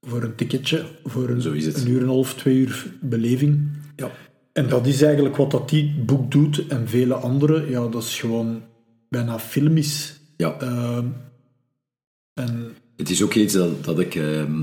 voor 0.00 0.22
een 0.22 0.34
ticketje, 0.34 0.84
voor 1.04 1.28
een 1.28 1.46
uur 1.46 1.96
en 1.96 2.02
een 2.02 2.06
half, 2.08 2.34
twee 2.34 2.56
uur 2.56 2.92
beleving. 3.00 3.68
Ja. 3.96 4.10
En 4.52 4.68
dat 4.68 4.86
is 4.86 5.02
eigenlijk 5.02 5.36
wat 5.36 5.50
dat 5.50 5.68
die 5.68 6.02
boek 6.06 6.30
doet 6.30 6.66
en 6.66 6.88
vele 6.88 7.14
andere. 7.14 7.70
Ja, 7.70 7.88
dat 7.88 8.02
is 8.02 8.20
gewoon 8.20 8.62
bijna 9.08 9.38
filmisch. 9.38 10.20
ja. 10.36 10.60
Ehm, 10.60 11.06
en 12.38 12.74
Het 12.96 13.10
is 13.10 13.22
ook 13.22 13.34
iets 13.34 13.52
dat, 13.54 13.84
dat 13.84 13.98
ik 14.00 14.14
ehm, 14.14 14.62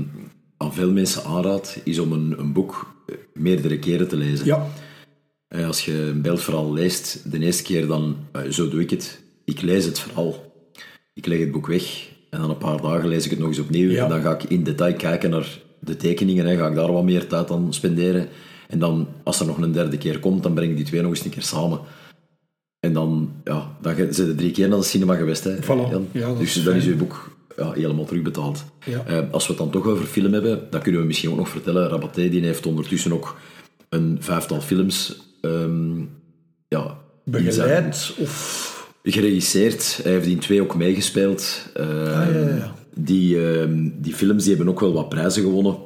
aan 0.56 0.74
veel 0.74 0.90
mensen 0.92 1.24
aanraad, 1.24 1.80
is 1.84 1.98
om 1.98 2.12
een, 2.12 2.34
een 2.38 2.52
boek 2.52 2.94
eh, 3.06 3.14
meerdere 3.34 3.78
keren 3.78 4.08
te 4.08 4.16
lezen. 4.16 4.46
ja, 4.46 4.66
Eh, 5.48 5.66
Als 5.66 5.84
je 5.84 5.92
een 6.02 6.22
beeldverhaal 6.22 6.72
leest, 6.72 7.30
de 7.32 7.38
eerste 7.40 7.62
keer 7.62 7.86
dan, 7.86 8.16
eh, 8.32 8.42
zo 8.50 8.68
doe 8.68 8.80
ik 8.80 8.90
het. 8.90 9.20
Ik 9.44 9.62
lees 9.62 9.84
het 9.84 9.98
verhaal. 9.98 10.52
Ik 11.14 11.26
leg 11.26 11.38
het 11.38 11.50
boek 11.52 11.66
weg 11.66 12.08
en 12.30 12.40
dan 12.40 12.50
een 12.50 12.58
paar 12.58 12.80
dagen 12.80 13.08
lees 13.08 13.24
ik 13.24 13.30
het 13.30 13.38
nog 13.38 13.48
eens 13.48 13.58
opnieuw. 13.58 13.90
Ja. 13.90 14.02
En 14.04 14.08
dan 14.10 14.20
ga 14.20 14.34
ik 14.34 14.42
in 14.44 14.62
detail 14.62 14.94
kijken 14.94 15.30
naar 15.30 15.60
de 15.80 15.96
tekeningen 15.96 16.46
en 16.46 16.56
ga 16.56 16.68
ik 16.68 16.74
daar 16.74 16.92
wat 16.92 17.04
meer 17.04 17.26
tijd 17.26 17.50
aan 17.50 17.74
spenderen. 17.74 18.28
En 18.68 18.78
dan, 18.78 19.08
als 19.24 19.40
er 19.40 19.46
nog 19.46 19.58
een 19.58 19.72
derde 19.72 19.98
keer 19.98 20.18
komt, 20.20 20.42
dan 20.42 20.54
breng 20.54 20.70
ik 20.70 20.76
die 20.76 20.84
twee 20.86 21.00
nog 21.02 21.10
eens 21.10 21.24
een 21.24 21.30
keer 21.30 21.42
samen. 21.42 21.80
En 22.80 22.92
dan, 22.92 23.32
ja, 23.44 23.76
dan 23.82 23.94
zijn 24.10 24.36
drie 24.36 24.50
keer 24.50 24.68
naar 24.68 24.78
de 24.78 24.84
cinema 24.84 25.14
geweest. 25.14 25.44
Hè, 25.44 25.56
Voilà. 25.62 25.90
Jan. 25.90 26.08
Ja, 26.12 26.26
dat 26.28 26.38
dus 26.38 26.56
is 26.56 26.62
dan 26.64 26.74
is 26.74 26.80
fijn. 26.82 26.92
je 26.94 26.98
boek 26.98 27.35
ja, 27.56 27.72
helemaal 27.72 28.04
terugbetaald. 28.04 28.64
Ja. 28.84 29.04
Eh, 29.06 29.18
als 29.30 29.46
we 29.46 29.52
het 29.52 29.62
dan 29.62 29.70
toch 29.70 29.86
over 29.86 30.06
film 30.06 30.32
hebben, 30.32 30.66
dan 30.70 30.80
kunnen 30.82 31.00
we 31.00 31.06
misschien 31.06 31.30
ook 31.30 31.36
nog 31.36 31.48
vertellen, 31.48 31.88
Rabaté 31.88 32.28
die 32.28 32.44
heeft 32.44 32.66
ondertussen 32.66 33.12
ook 33.12 33.36
een 33.88 34.16
vijftal 34.20 34.60
films 34.60 35.16
ehm, 35.40 35.98
ja, 36.68 36.96
Begeleid 37.24 38.14
of... 38.18 38.74
Geregisseerd. 39.02 40.00
Hij 40.02 40.12
heeft 40.12 40.26
in 40.26 40.38
twee 40.38 40.62
ook 40.62 40.76
meegespeeld. 40.76 41.68
Uh, 41.76 41.84
ah, 41.86 42.34
ja, 42.34 42.56
ja. 42.56 42.74
Die, 42.94 43.50
ehm, 43.50 43.88
die 43.94 44.14
films 44.14 44.44
die 44.44 44.54
hebben 44.54 44.72
ook 44.72 44.80
wel 44.80 44.92
wat 44.92 45.08
prijzen 45.08 45.42
gewonnen. 45.42 45.76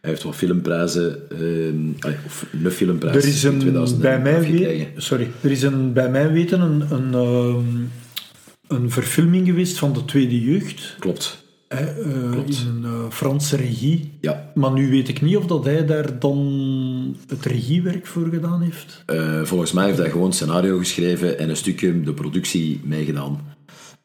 Hij 0.00 0.10
heeft 0.10 0.22
wat 0.22 0.36
filmprijzen, 0.36 1.18
uh, 1.40 2.12
of 2.26 2.46
een 2.52 2.70
filmprijs 2.70 3.16
er 3.16 3.28
is 3.28 3.42
een, 3.42 3.52
in 3.52 3.58
2000 3.58 4.00
bij 4.00 4.20
mij 4.20 4.40
weten, 4.40 4.86
Sorry, 4.96 5.30
er 5.40 5.50
is 5.50 5.62
een, 5.62 5.92
bij 5.92 6.10
mij 6.10 6.32
weten 6.32 6.60
een, 6.60 6.84
een, 6.90 7.14
um, 7.14 7.90
een 8.74 8.90
verfilming 8.90 9.46
geweest 9.46 9.78
van 9.78 9.92
de 9.92 10.04
Tweede 10.04 10.40
Jeugd. 10.40 10.96
Klopt. 10.98 11.44
Uh, 11.68 12.30
Klopt. 12.30 12.58
In 12.58 12.66
een 12.66 12.82
uh, 12.82 13.10
Franse 13.10 13.56
regie. 13.56 14.12
Ja. 14.20 14.50
Maar 14.54 14.72
nu 14.72 14.90
weet 14.90 15.08
ik 15.08 15.22
niet 15.22 15.36
of 15.36 15.46
dat 15.46 15.64
hij 15.64 15.86
daar 15.86 16.18
dan 16.18 17.16
het 17.28 17.44
regiewerk 17.44 18.06
voor 18.06 18.28
gedaan 18.28 18.62
heeft. 18.62 19.04
Uh, 19.12 19.44
volgens 19.44 19.72
mij 19.72 19.86
heeft 19.86 19.98
hij 19.98 20.10
gewoon 20.10 20.32
scenario 20.32 20.78
geschreven 20.78 21.38
en 21.38 21.48
een 21.48 21.56
stukje 21.56 22.00
de 22.00 22.14
productie 22.14 22.80
meegedaan. 22.84 23.40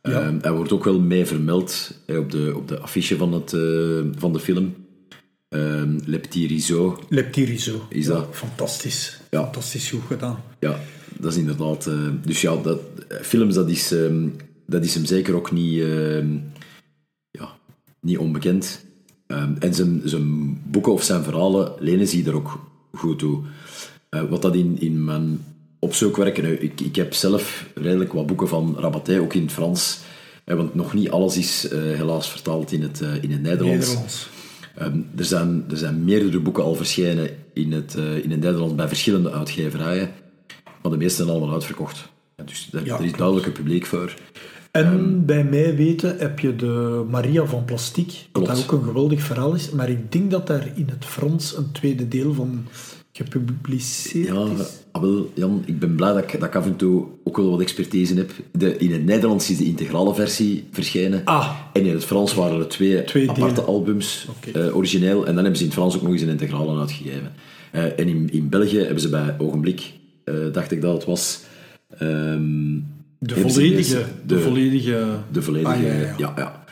Ja. 0.01 0.21
Ehm, 0.21 0.38
hij 0.41 0.51
wordt 0.51 0.71
ook 0.71 0.84
wel 0.84 0.99
mee 0.99 1.25
vermeld 1.25 2.01
op, 2.08 2.32
de, 2.32 2.53
op 2.55 2.67
de 2.67 2.79
affiche 2.79 3.17
van, 3.17 3.34
het, 3.34 3.49
van 4.17 4.34
de 4.34 4.39
film. 4.39 4.73
Um, 5.49 5.99
Le 6.05 6.19
Petit 6.19 6.49
Riso. 6.49 6.99
Le 7.10 7.23
Petit 7.23 7.47
Riso. 7.47 7.86
Is 7.89 8.05
dat? 8.05 8.27
Fantastisch. 8.32 9.19
Ja. 9.29 9.43
Fantastisch 9.43 9.89
goed 9.89 10.01
gedaan. 10.08 10.43
Ja, 10.60 10.79
dat 11.17 11.32
is 11.32 11.38
inderdaad... 11.38 11.88
Uh, 11.88 11.95
dus 12.25 12.41
ja, 12.41 12.55
dat, 12.55 12.79
films, 13.21 13.55
dat 13.55 13.69
is, 13.69 13.91
um, 13.91 14.36
dat 14.69 14.84
is 14.84 14.93
hem 14.93 15.05
zeker 15.05 15.36
ook 15.36 15.51
niet, 15.51 15.73
uh, 15.73 16.25
ja, 17.32 17.58
niet 18.01 18.17
onbekend. 18.17 18.86
Um, 19.27 19.55
en 19.60 19.73
zijn, 19.73 20.01
zijn 20.03 20.62
boeken 20.65 20.93
of 20.93 21.03
zijn 21.03 21.23
verhalen 21.23 21.73
lenen 21.79 22.08
zich 22.08 22.25
er 22.25 22.36
ook 22.36 22.60
goed 22.93 23.19
toe. 23.19 23.41
Uh, 24.10 24.23
wat 24.29 24.41
dat 24.41 24.55
in, 24.55 24.79
in 24.79 25.03
mijn 25.03 25.45
opzoekwerk... 25.79 26.41
Nou, 26.41 26.53
ik, 26.53 26.82
ik 26.82 26.95
heb 26.95 27.13
zelf 27.13 27.69
redelijk 27.75 28.13
wat 28.13 28.27
boeken 28.27 28.47
van 28.47 28.75
Rabaté, 28.79 29.19
ook 29.19 29.34
in 29.34 29.41
het 29.41 29.51
Frans. 29.51 29.99
want 30.45 30.75
nog 30.75 30.93
niet 30.93 31.10
alles 31.10 31.38
is 31.38 31.67
helaas 31.71 32.32
vertaald 32.32 32.71
in 32.71 32.82
het, 32.82 32.99
in 32.99 33.32
het 33.32 33.41
Nederlands. 33.41 33.88
Nederlands. 33.88 34.29
Um, 34.82 35.10
er, 35.17 35.25
zijn, 35.25 35.65
er 35.69 35.77
zijn 35.77 36.03
meerdere 36.03 36.39
boeken 36.39 36.63
al 36.63 36.75
verschenen 36.75 37.29
in 37.53 37.71
het, 37.71 37.95
in 37.95 38.32
het 38.32 38.39
Nederlands 38.39 38.75
bij 38.75 38.88
verschillende 38.88 39.32
uitgeverijen, 39.32 40.12
maar 40.82 40.91
de 40.91 40.97
meeste 40.97 41.15
zijn 41.15 41.29
allemaal 41.29 41.53
uitverkocht. 41.53 42.10
Ja, 42.39 42.43
dus 42.43 42.67
daar, 42.71 42.86
Ja, 42.86 42.97
er 42.97 43.05
is 43.05 43.12
duidelijk 43.12 43.47
een 43.47 43.51
publiek 43.51 43.86
voor. 43.86 44.13
En 44.71 44.86
Ehm, 44.86 45.25
bij 45.25 45.43
mij 45.43 45.75
weten 45.75 46.15
heb 46.17 46.39
je 46.39 46.55
de 46.55 47.03
Maria 47.10 47.45
van 47.45 47.65
Plastiek, 47.65 48.27
Klopt. 48.32 48.47
dat 48.49 48.58
ook 48.63 48.71
een 48.71 48.84
geweldig 48.88 49.21
verhaal 49.21 49.53
is. 49.53 49.69
Maar 49.71 49.89
ik 49.89 50.12
denk 50.12 50.32
dat 50.32 50.47
daar 50.47 50.67
in 50.75 50.88
het 50.89 51.05
Frans 51.05 51.58
een 51.58 51.71
tweede 51.71 52.08
deel 52.08 52.34
van 52.34 52.65
gepubliceerd 53.12 54.27
Ja, 54.27 54.45
is. 54.60 54.67
ah, 54.91 55.01
wel, 55.01 55.32
Jan, 55.34 55.63
ik 55.65 55.79
ben 55.79 55.95
blij 55.95 56.13
dat 56.13 56.23
ik, 56.23 56.32
dat 56.39 56.43
ik 56.49 56.55
af 56.55 56.65
en 56.65 56.75
toe 56.75 57.05
ook 57.23 57.38
wel 57.38 57.49
wat 57.49 57.62
expertise 57.62 58.15
heb. 58.15 58.32
De, 58.51 58.77
in 58.77 58.91
het 58.91 59.05
Nederlands 59.05 59.49
is 59.49 59.58
de 59.58 59.65
integrale 59.65 60.15
versie 60.15 60.67
verschenen. 60.71 61.21
Ah, 61.25 61.55
En 61.73 61.86
in 61.86 61.93
het 61.93 62.05
Frans 62.05 62.34
waren 62.34 62.60
er 62.60 62.67
twee, 62.67 63.03
Twee 63.03 63.29
aparte 63.29 63.49
delen. 63.53 63.65
albums, 63.67 64.27
eh, 64.53 64.75
origineel. 64.75 65.19
En 65.19 65.25
dan 65.36 65.43
hebben 65.43 65.55
ze 65.55 65.62
in 65.63 65.69
het 65.69 65.77
Frans 65.79 65.95
ook 65.95 66.01
nog 66.01 66.12
eens 66.12 66.21
een 66.21 66.29
integrale 66.29 66.79
uitgegeven. 66.79 67.32
Eh, 67.71 67.84
en 67.84 68.08
in, 68.08 68.29
in 68.32 68.49
België 68.49 68.77
hebben 68.79 68.99
ze 69.01 69.10
bij 69.10 69.36
Ogenblik, 69.38 69.91
eh, 70.23 70.34
dacht 70.51 70.71
ik 70.71 70.82
dat 70.82 70.93
het 70.93 71.05
was... 71.05 71.39
ehm, 71.97 72.77
de 73.19 73.36
volledige, 73.36 74.05
de, 74.25 74.39
volledige... 74.39 75.17
de 75.32 75.41
volledige... 75.41 75.73
Ah, 75.73 75.82
ja, 75.82 76.15
ja, 76.17 76.34
ja. 76.36 76.65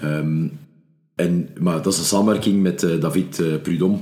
Ehm, 0.00 0.46
en, 1.14 1.48
maar 1.58 1.82
dat 1.82 1.92
is 1.92 1.98
een 1.98 2.04
samenwerking 2.04 2.62
met 2.62 2.82
eh, 2.82 3.00
David 3.00 3.62
Prudhomme, 3.62 3.98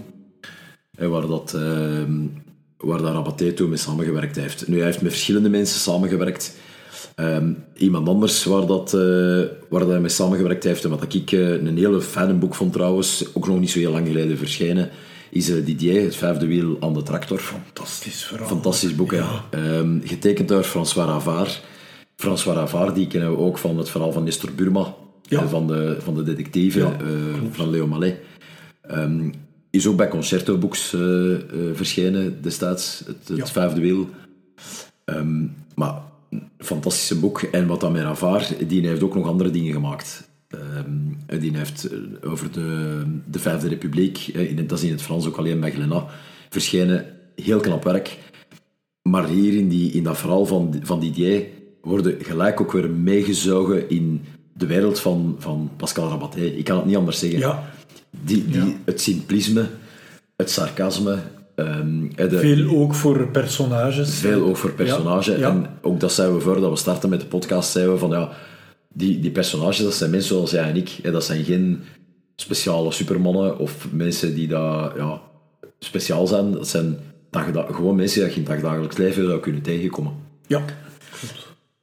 eh, 0.95 1.09
waar, 1.09 1.27
dat, 1.27 1.55
ehm, 1.55 2.27
waar 2.77 3.03
dat 3.03 3.13
Rabaté 3.13 3.53
toen 3.53 3.69
mee 3.69 3.79
samengewerkt 3.79 4.37
heeft. 4.37 4.69
Nu, 4.69 4.77
hij 4.77 4.85
heeft 4.85 5.03
met 5.03 5.13
verschillende 5.13 5.49
mensen 5.49 5.81
samengewerkt. 5.81 6.57
Ehm, 7.15 7.53
iemand 7.75 8.09
anders 8.09 8.45
waar, 8.45 8.67
dat, 8.67 8.95
eh, 8.95 9.01
waar 9.69 9.81
dat 9.81 9.89
hij 9.89 10.01
mee 10.01 10.09
samengewerkt 10.09 10.65
heeft, 10.65 10.85
en 10.85 10.91
wat 10.91 11.15
ik 11.15 11.33
een 11.33 11.77
hele 11.77 12.01
fijne 12.01 12.35
boek 12.35 12.55
vond 12.55 12.73
trouwens, 12.73 13.25
ook 13.35 13.47
nog 13.47 13.61
niet 13.61 13.71
zo 13.71 13.79
heel 13.79 13.93
lang 13.93 14.07
geleden 14.07 14.39
verschenen, 14.39 14.91
is 15.33 15.51
eh, 15.51 15.64
Didier, 15.64 16.03
het 16.03 16.16
vijfde 16.16 16.47
wiel 16.47 16.77
aan 16.81 16.95
de 16.95 17.03
tractor. 17.03 17.38
Fantastisch 17.38 18.25
verhaal. 18.25 18.49
Fantastisch 18.49 18.95
boek, 18.95 19.11
hè. 19.12 19.23
Ehm, 19.51 19.99
getekend 20.05 20.49
door 20.49 20.62
François 20.62 21.09
Ravard. 21.09 21.62
François 22.16 22.57
Ravard, 22.59 22.95
die 22.95 23.07
kennen 23.07 23.31
we 23.31 23.37
ook 23.37 23.59
van 23.59 23.79
het 23.79 23.88
verhaal 23.90 24.12
van 24.12 24.25
Nestor 24.25 24.53
Burma, 24.53 24.95
Ja. 25.23 25.40
eh, 25.42 25.49
van, 25.49 25.66
de, 25.66 25.97
van 26.01 26.14
de 26.14 26.23
detective 26.23 26.79
Ja, 26.79 26.92
eh, 27.01 27.07
van 27.51 27.71
Leo 27.71 27.87
Mallet. 27.87 28.16
Ehm, 28.83 29.31
is 29.71 29.87
ook 29.87 29.97
bij 29.97 30.09
Concerto 30.09 30.59
Books 30.59 30.97
verschenen 31.75 32.42
destijds, 32.42 33.03
het, 33.07 33.29
het 33.29 33.37
Ja. 33.37 33.47
vijfde 33.47 33.81
wiel. 33.81 34.09
Ehm, 35.05 35.45
maar 35.75 35.95
fantastische 36.59 37.18
boek. 37.18 37.42
En 37.42 37.66
wat 37.66 37.81
dan 37.81 37.92
met 37.92 38.03
Ravard, 38.03 38.68
die 38.68 38.87
heeft 38.87 39.03
ook 39.03 39.14
nog 39.14 39.27
andere 39.27 39.51
dingen 39.51 39.73
gemaakt. 39.73 40.31
En 41.27 41.38
die 41.38 41.57
heeft 41.57 41.88
eh, 41.88 42.31
over 42.31 42.53
de, 42.53 43.03
de 43.27 43.38
Vijfde 43.38 43.69
Republiek, 43.69 44.31
eh, 44.35 44.51
in 44.51 44.57
het, 44.57 44.69
dat 44.69 44.79
is 44.79 44.85
in 44.85 44.93
het 44.93 45.03
Frans 45.03 45.27
ook 45.27 45.37
alleen 45.37 45.73
Glénat, 45.73 46.11
verschenen. 46.51 47.07
Heel 47.37 47.61
knap 47.61 47.85
werk. 47.85 48.19
Maar 49.03 49.29
hier 49.29 49.55
in, 49.55 49.69
die, 49.69 49.93
in 49.93 50.03
dat 50.03 50.19
verhaal 50.19 50.47
van, 50.47 50.75
van 50.83 51.01
Didier 51.01 51.47
worden 51.81 52.17
gelijk 52.21 52.61
ook 52.61 52.73
weer 52.73 52.91
meegezogen 52.91 53.91
in 53.91 54.25
de 54.53 54.67
wereld 54.67 55.01
van, 55.01 55.37
van 55.38 55.71
Pascal 55.77 56.09
Rabaté. 56.09 56.41
Ik 56.41 56.65
kan 56.65 56.77
het 56.77 56.87
niet 56.87 56.97
anders 56.97 57.19
zeggen. 57.19 57.38
Ja, 57.38 57.73
Die, 58.11 58.47
die, 58.47 58.65
Ja. 58.65 58.73
Het 58.85 59.01
simplisme, 59.01 59.67
het 60.37 60.51
sarcasme, 60.51 61.19
ehm, 61.55 62.05
eh, 62.15 62.31
de, 62.31 62.38
veel 62.38 62.77
ook 62.77 62.95
voor 62.95 63.29
personages. 63.29 64.15
veel 64.15 64.43
ook 64.43 64.57
voor 64.57 64.73
personage. 64.73 65.33
Ja, 65.33 65.38
ja. 65.38 65.49
En 65.51 65.67
ook 65.81 66.01
dat 66.01 66.12
zeiden 66.12 66.37
we 66.37 66.43
voordat 66.43 66.71
we 66.71 66.77
starten 66.77 67.09
met 67.09 67.21
de 67.21 67.27
podcast, 67.27 67.71
zeiden 67.71 67.95
we 67.95 68.01
van 68.01 68.11
ja, 68.11 68.31
die, 68.93 69.21
die 69.21 69.31
personages, 69.31 69.79
dat 69.79 69.95
zijn 69.95 70.11
mensen 70.11 70.35
zoals 70.35 70.51
jij 70.51 70.69
en 70.69 70.77
ik. 70.77 70.99
Hè, 71.03 71.11
dat 71.11 71.25
zijn 71.25 71.45
geen 71.45 71.81
speciale 72.37 72.93
supermannen 72.93 73.59
of 73.59 73.87
mensen 73.93 74.35
die 74.35 74.49
daar 74.49 74.97
ja, 74.99 75.21
speciaal 75.79 76.27
zijn. 76.27 76.53
Dat 76.53 76.69
zijn 76.69 76.99
dagda- 77.31 77.67
gewoon 77.73 77.97
mensen 77.97 78.21
die 78.21 78.29
je 78.31 78.35
in 78.37 78.43
het 78.43 78.51
dagdagelijks 78.53 78.97
leven 78.97 79.27
zou 79.27 79.41
kunnen 79.41 79.63
tegenkomen. 79.63 80.13
Ja. 80.47 80.65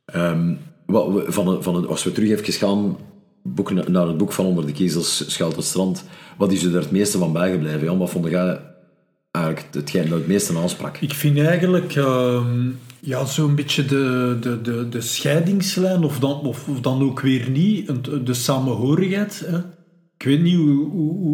Ehm, 0.05 0.53
wat 0.85 1.23
van, 1.27 1.63
van 1.63 1.75
een, 1.75 1.87
als 1.87 2.03
we 2.03 2.11
terug 2.11 2.29
even 2.29 2.53
gaan 2.53 2.97
boek, 3.43 3.71
na- 3.71 3.89
naar 3.89 4.07
het 4.07 4.17
boek 4.17 4.31
van 4.33 4.45
Onder 4.45 4.65
de 4.65 4.71
Kiezels, 4.71 5.31
Schuilt 5.33 5.55
het 5.55 5.65
Strand, 5.65 6.03
wat 6.37 6.51
is 6.51 6.63
er 6.63 6.75
het 6.75 6.91
meeste 6.91 7.17
van 7.17 7.33
bijgebleven? 7.33 7.83
Jan? 7.83 7.97
Wat 7.97 8.09
vond 8.09 8.27
jij 8.29 8.59
eigenlijk 9.43 9.73
hetgeen 9.73 10.09
dat 10.09 10.17
het 10.17 10.27
meeste 10.27 10.57
aansprak? 10.57 10.97
Ik 10.97 11.13
vind 11.13 11.37
eigenlijk 11.37 11.95
ehm, 11.95 12.69
ja, 12.99 13.25
zo'n 13.25 13.55
beetje 13.55 13.85
de, 13.85 14.37
de, 14.41 14.61
de, 14.61 14.89
de 14.89 15.01
scheidingslijn, 15.01 16.03
of 16.03 16.19
dan, 16.19 16.39
of, 16.41 16.67
of 16.67 16.81
dan 16.81 17.01
ook 17.01 17.19
weer 17.19 17.49
niet, 17.49 17.87
de 18.25 18.33
samenhorigheid. 18.33 19.43
Hè. 19.45 19.57
Ik 20.17 20.25
weet 20.25 20.41
niet 20.41 20.55
hoe, 20.55 20.89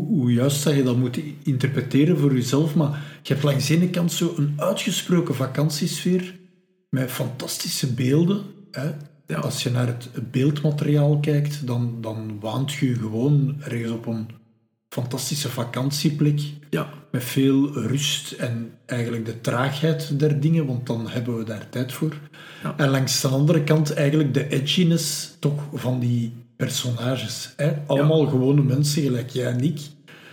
hoe, 0.08 0.34
juist 0.34 0.64
dat 0.64 0.76
je 0.76 0.84
dat 0.84 0.98
moet 0.98 1.20
interpreteren 1.44 2.18
voor 2.18 2.34
jezelf, 2.34 2.76
maar 2.76 3.20
je 3.24 3.34
hebt 3.34 3.46
langs 3.46 3.68
de 3.68 3.76
ene 3.76 3.90
kant 3.90 4.12
zo 4.12 4.34
een 4.38 4.54
uitgesproken 4.58 5.36
vakantiesfeer 5.36 6.36
met 6.90 7.12
fantastische 7.12 7.94
beelden. 7.94 8.42
Hè. 8.72 8.92
Ja. 9.28 9.40
Als 9.40 9.64
je 9.64 9.70
naar 9.70 9.88
het 9.88 10.32
beeldmateriaal 10.32 11.20
kijkt, 11.20 11.68
dan, 11.68 11.98
dan 12.02 12.38
waant 12.40 12.74
je 12.74 12.88
je 12.88 12.96
gewoon 12.96 13.56
ergens 13.60 13.92
op 13.92 14.06
een 14.06 14.28
fantastische 14.96 15.50
vakantieplek 15.50 16.42
Ja, 16.70 16.90
met 17.12 17.24
veel 17.24 17.74
rust 17.74 18.32
en 18.32 18.72
eigenlijk 18.86 19.26
de 19.26 19.42
traagheid 19.42 20.20
der 20.20 20.40
dingen, 20.40 20.66
want 20.66 20.88
dan 20.88 21.10
hebben 21.10 21.38
we 21.38 21.44
daar 21.44 21.70
tijd 21.70 21.94
voor. 21.94 22.14
Ja. 22.64 22.74
En 22.78 22.90
langs 22.90 23.22
de 23.22 23.28
andere 23.28 23.64
kant 23.64 23.94
eigenlijk 23.94 24.34
de 24.34 24.48
edginess 24.48 25.36
toch 25.40 25.62
van 25.74 26.00
die 26.00 26.34
personages. 26.56 27.54
Hè? 27.56 27.74
Allemaal 27.86 28.28
gewone 28.28 28.62
mensen, 28.62 29.02
gelijk 29.02 29.30
jij 29.30 29.52
en 29.52 29.64
ik. 29.64 29.80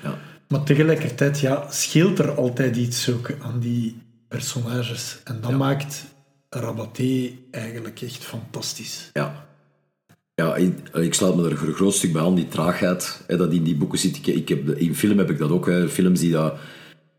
ja. 0.02 0.18
Maar 0.48 0.62
tegelijkertijd 0.62 1.40
ja, 1.40 1.66
scheelt 1.70 2.18
er 2.18 2.36
altijd 2.36 2.76
iets 2.76 3.10
ook 3.10 3.34
aan 3.42 3.60
die 3.60 4.02
personages. 4.28 5.18
En 5.24 5.40
dat 5.40 5.52
maakt 5.52 6.04
Rabaté 6.48 7.30
eigenlijk 7.50 8.00
echt 8.00 8.24
fantastisch. 8.24 9.10
Ja. 9.12 9.46
Ja, 10.42 10.56
ik, 10.56 10.88
ik 10.94 11.14
sluit 11.14 11.36
me 11.36 11.48
er 11.48 11.56
voor 11.56 11.68
een 11.68 11.74
groot 11.74 11.94
stuk 11.94 12.12
bij 12.12 12.22
aan, 12.22 12.34
die 12.34 12.48
traagheid. 12.48 13.24
Hè, 13.26 13.36
dat 13.36 13.52
in 13.52 13.62
die 13.62 13.76
boeken 13.76 13.98
zit. 13.98 14.16
Ik, 14.16 14.26
ik 14.26 14.48
heb, 14.48 14.68
in 14.68 14.94
film 14.94 15.18
heb 15.18 15.30
ik 15.30 15.38
dat 15.38 15.50
ook. 15.50 15.66
Hè, 15.66 15.88
films 15.88 16.20
die 16.20 16.32
dat 16.32 16.54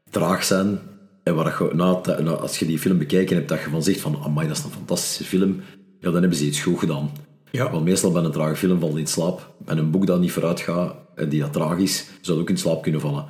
traag 0.09 0.43
zijn. 0.43 0.79
En 1.23 1.35
waar 1.35 1.63
je, 1.63 1.75
na, 1.75 2.31
als 2.31 2.59
je 2.59 2.65
die 2.65 2.79
film 2.79 2.97
bekeken 2.97 3.35
hebt, 3.35 3.49
dat 3.49 3.59
je 3.59 3.69
van 3.69 3.83
zegt 3.83 3.99
van, 3.99 4.17
amai, 4.23 4.47
dat 4.47 4.57
is 4.57 4.63
een 4.63 4.69
fantastische 4.69 5.23
film. 5.23 5.61
Ja, 5.99 6.11
dan 6.11 6.21
hebben 6.21 6.37
ze 6.37 6.45
iets 6.45 6.61
goed 6.61 6.79
gedaan. 6.79 7.11
Ja. 7.51 7.71
Want 7.71 7.83
meestal 7.83 8.11
bij 8.11 8.23
een 8.23 8.31
trage 8.31 8.55
film 8.55 8.79
valt 8.79 8.97
in 8.97 9.07
slaap. 9.07 9.53
Bij 9.65 9.77
een 9.77 9.91
boek 9.91 10.07
dat 10.07 10.19
niet 10.19 10.31
vooruit 10.31 10.59
gaat, 10.59 10.95
en 11.15 11.29
die 11.29 11.39
dat 11.39 11.53
traag 11.53 11.77
is, 11.77 12.05
zou 12.21 12.39
ook 12.39 12.49
in 12.49 12.57
slaap 12.57 12.81
kunnen 12.81 13.01
vallen. 13.01 13.25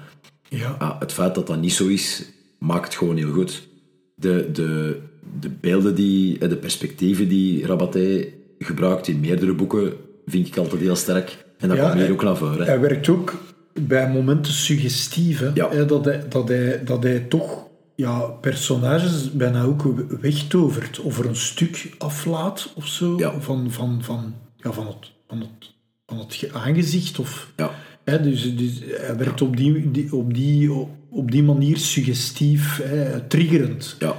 Ja, 0.50 0.76
Ja, 0.80 0.96
het 1.00 1.12
feit 1.12 1.36
dat 1.36 1.48
dat 1.48 1.62
niet 1.62 1.74
zo 1.74 1.88
is, 1.88 2.26
maakt 2.60 2.86
het 2.86 2.96
gewoon 2.96 3.18
heel 3.18 3.32
goed. 3.32 3.68
De, 4.16 4.50
de, 4.52 5.00
de 5.40 5.50
beelden, 5.50 5.96
die, 5.96 6.48
de 6.48 6.58
perspectieven 6.58 7.28
die 7.28 7.66
Rabaté 7.66 8.26
gebruikt 8.66 9.08
in 9.08 9.20
meerdere 9.20 9.54
boeken, 9.54 9.94
vind 10.26 10.48
ik 10.48 10.58
altijd 10.58 10.82
heel 10.82 10.96
sterk. 10.96 11.46
En 11.58 11.68
dat 11.68 11.78
Ja, 11.78 11.90
komt 11.90 12.02
hier 12.02 12.12
ook 12.12 12.24
naar 12.24 12.38
voren. 12.38 12.66
Hij 12.66 12.80
werkt 12.80 13.10
ook 13.10 13.42
bij 13.82 14.10
momenten 14.12 14.54
suggestief. 14.54 15.40
Hè? 15.40 15.50
Ja. 15.54 15.70
Hè, 15.70 15.86
Dat, 15.86 16.06
hij, 16.06 16.24
dat, 16.30 16.48
hij, 16.48 16.84
dat 16.84 17.04
hij 17.04 17.20
toch 17.20 17.68
ja, 17.96 18.20
personages 18.22 19.32
bijna 19.32 19.64
ook 19.64 19.84
wegtovert 20.22 21.00
of 21.00 21.20
er 21.20 21.26
een 21.26 21.36
stuk 21.36 21.92
aflaat 21.98 22.74
of 22.76 22.88
zo 22.88 23.18
Ja. 23.18 23.40
van, 23.40 23.72
van, 23.72 24.00
van, 24.04 24.34
ja, 24.58 24.72
van, 24.72 24.88
het, 24.88 25.12
van, 25.28 25.40
het, 25.40 25.72
van 26.06 26.18
het 26.20 26.34
ge- 26.34 26.50
aangezicht. 26.54 27.20
Of, 27.20 27.52
Ja. 27.56 27.72
hè, 28.04 28.22
dus, 28.22 28.56
dus 28.56 28.80
hij 28.88 29.18
werkt 29.18 29.42
op, 29.42 29.58
die, 29.58 29.92
die, 29.92 30.16
op, 30.16 30.34
die, 30.34 30.72
op 31.10 31.32
die 31.32 31.44
manier 31.44 31.78
suggestief, 31.78 32.80
hè, 32.84 33.20
triggerend, 33.22 33.96
Ja. 34.00 34.16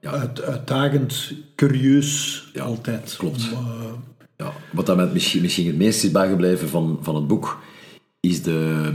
Ja. 0.00 0.10
uit, 0.10 0.42
uitdagend, 0.42 1.32
curieus 1.54 2.44
Ja, 2.52 2.62
altijd. 2.64 3.14
klopt. 3.18 3.52
Om, 3.52 3.64
eh, 3.66 3.92
Ja, 4.36 4.52
wat 4.72 4.86
dat 4.86 4.96
mij 4.96 5.10
misschien, 5.12 5.42
misschien 5.42 5.66
het 5.66 5.76
meest 5.76 6.04
is 6.04 6.10
bijgebleven 6.10 6.68
van, 6.68 6.98
van 7.00 7.14
het 7.14 7.26
boek, 7.26 7.58
is 8.20 8.42
de, 8.42 8.90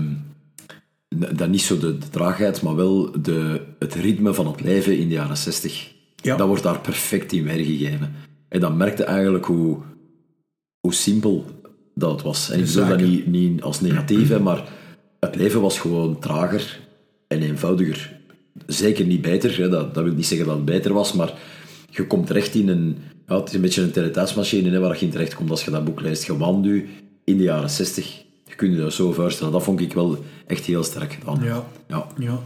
dat 1.35 1.49
niet 1.49 1.61
zo 1.61 1.77
de, 1.77 1.97
de 1.97 2.09
traagheid, 2.09 2.61
maar 2.61 2.75
wel 2.75 3.21
de, 3.21 3.61
het 3.79 3.93
ritme 3.93 4.33
van 4.33 4.47
het 4.47 4.61
leven 4.61 4.97
in 4.97 5.07
de 5.07 5.13
jaren 5.13 5.37
60. 5.37 5.91
Ja. 6.15 6.35
Dat 6.35 6.47
wordt 6.47 6.63
daar 6.63 6.79
perfect 6.79 7.31
in 7.31 7.43
weergegeven. 7.43 8.15
En 8.49 8.59
dan 8.59 8.77
merkte 8.77 9.03
eigenlijk 9.03 9.45
hoe, 9.45 9.77
hoe 10.79 10.93
simpel 10.93 11.45
dat 11.95 12.11
het 12.11 12.21
was. 12.21 12.49
En 12.49 12.59
ik 12.59 12.65
bedoel 12.65 12.87
dat 12.87 13.01
niet, 13.01 13.27
niet 13.27 13.61
als 13.61 13.81
negatief, 13.81 14.29
hè, 14.29 14.39
maar 14.49 14.63
het 15.19 15.35
leven 15.35 15.61
was 15.61 15.79
gewoon 15.79 16.19
trager 16.19 16.79
en 17.27 17.41
eenvoudiger. 17.41 18.19
Zeker 18.67 19.05
niet 19.05 19.21
beter, 19.21 19.57
hè. 19.57 19.69
Dat, 19.69 19.93
dat 19.93 20.03
wil 20.03 20.13
niet 20.13 20.25
zeggen 20.25 20.47
dat 20.47 20.55
het 20.55 20.65
beter 20.65 20.93
was, 20.93 21.13
maar 21.13 21.33
je 21.89 22.07
komt 22.07 22.27
terecht 22.27 22.55
in 22.55 22.67
een... 22.67 22.97
Ja, 23.27 23.39
het 23.39 23.47
is 23.49 23.55
een 23.55 23.61
beetje 23.61 23.81
een 23.81 23.91
teletijdsmachine 23.91 24.69
hè, 24.69 24.79
waar 24.79 24.97
je 24.99 25.05
in 25.05 25.11
terecht 25.11 25.35
komt 25.35 25.49
als 25.49 25.65
je 25.65 25.71
dat 25.71 25.85
boek 25.85 26.01
leest. 26.01 26.25
Je 26.25 26.57
nu 26.61 26.89
in 27.23 27.37
de 27.37 27.43
jaren 27.43 27.69
60. 27.69 28.23
Je 28.45 28.55
kunt 28.55 28.75
je 28.75 28.81
dat 28.81 28.93
zo 28.93 29.11
voorstellen. 29.11 29.53
Dat 29.53 29.63
vond 29.63 29.79
ik 29.79 29.93
wel 29.93 30.23
echt 30.47 30.65
heel 30.65 30.83
sterk 30.83 31.13
gedaan. 31.13 31.43
ja. 31.43 31.65
Ja. 31.87 32.07
Ja. 32.17 32.41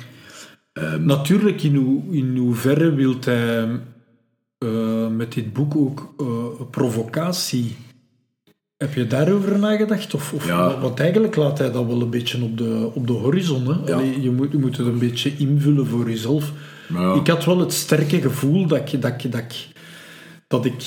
Natuurlijk, 0.97 1.63
in, 1.63 1.75
hoe, 1.75 2.01
in 2.11 2.37
hoeverre 2.37 2.93
wil 2.93 3.15
hij 3.19 3.69
eh, 4.57 5.07
met 5.07 5.33
dit 5.33 5.53
boek 5.53 5.75
ook 5.75 6.13
eh, 6.17 6.67
provocatie? 6.71 7.75
Heb 8.77 8.93
je 8.93 9.07
daarover 9.07 9.59
nagedacht? 9.59 10.13
Of, 10.13 10.33
of, 10.33 10.45
Ja. 10.47 10.79
Want 10.79 10.99
eigenlijk 10.99 11.35
laat 11.35 11.57
hij 11.57 11.71
dat 11.71 11.85
wel 11.85 12.01
een 12.01 12.09
beetje 12.09 12.43
op 12.43 12.57
de, 12.57 12.91
op 12.93 13.07
de 13.07 13.13
horizon. 13.13 13.67
Hè? 13.67 13.91
Ja. 13.91 13.95
Allee, 13.95 14.21
je, 14.21 14.31
moet, 14.31 14.51
je 14.51 14.57
moet 14.57 14.77
het 14.77 14.87
een 14.87 14.99
beetje 14.99 15.37
invullen 15.37 15.87
voor 15.87 16.09
jezelf. 16.09 16.51
Ja. 16.93 17.13
Ik 17.13 17.27
had 17.27 17.45
wel 17.45 17.59
het 17.59 17.73
sterke 17.73 18.21
gevoel 18.21 18.67
dat 18.67 18.77
ik, 18.77 19.01
dat 19.01 19.11
ik, 19.11 19.31
dat 19.31 19.41
ik, 19.41 19.67
dat 20.47 20.65
ik, 20.65 20.83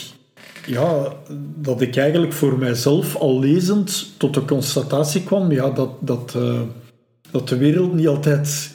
ja, 0.66 1.12
dat 1.57 1.81
ik 1.81 1.96
eigenlijk 1.96 2.33
voor 2.33 2.59
mijzelf 2.59 3.16
al 3.16 3.40
lezend 3.40 4.12
tot 4.16 4.35
de 4.35 4.44
constatatie 4.44 5.22
kwam 5.22 5.53
ja, 5.53 5.70
dat, 5.70 5.90
dat, 6.00 6.35
eh, 6.37 6.61
dat 7.31 7.48
de 7.48 7.57
wereld 7.57 7.94
niet 7.94 8.09
altijd 8.09 8.70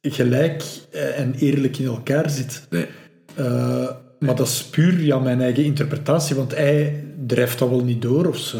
gelijk 0.00 0.64
eh, 0.90 1.18
en 1.18 1.34
eerlijk 1.34 1.78
in 1.78 1.86
elkaar 1.86 2.30
zit. 2.30 2.66
Nee. 2.70 2.86
Eh, 3.34 3.88
maar 4.18 4.36
dat 4.36 4.46
is 4.46 4.62
puur 4.62 5.00
ja, 5.00 5.18
mijn 5.18 5.40
eigen 5.40 5.64
interpretatie, 5.64 6.36
want 6.36 6.56
hij 6.56 7.04
drijft 7.26 7.58
dat 7.58 7.68
wel 7.68 7.84
niet 7.84 8.02
door 8.02 8.26
of 8.26 8.36
zo. 8.38 8.58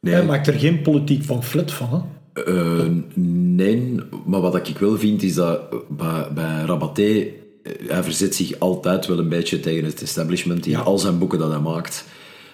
Nee. 0.00 0.14
Hij 0.14 0.24
maakt 0.24 0.46
er 0.46 0.54
geen 0.58 0.82
politiek 0.82 1.26
pamflet 1.26 1.72
van. 1.72 1.88
Hè? 1.90 2.42
Eh, 2.42 2.86
nee, 3.54 3.94
maar 4.26 4.40
wat 4.40 4.68
ik 4.68 4.78
wel 4.78 4.98
vind 4.98 5.22
is 5.22 5.34
dat 5.34 5.60
bij, 5.88 6.26
bij 6.34 6.62
Rabaté, 6.66 7.02
eh, 7.02 7.72
hij 7.88 8.02
verzet 8.02 8.34
zich 8.34 8.58
altijd 8.58 9.06
wel 9.06 9.18
een 9.18 9.28
beetje 9.28 9.60
tegen 9.60 9.84
het 9.84 10.02
establishment 10.02 10.66
in 10.66 10.72
Ja. 10.72 10.78
al 10.80 10.98
zijn 10.98 11.18
boeken 11.18 11.38
dat 11.38 11.50
hij 11.50 11.60
maakt. 11.60 12.04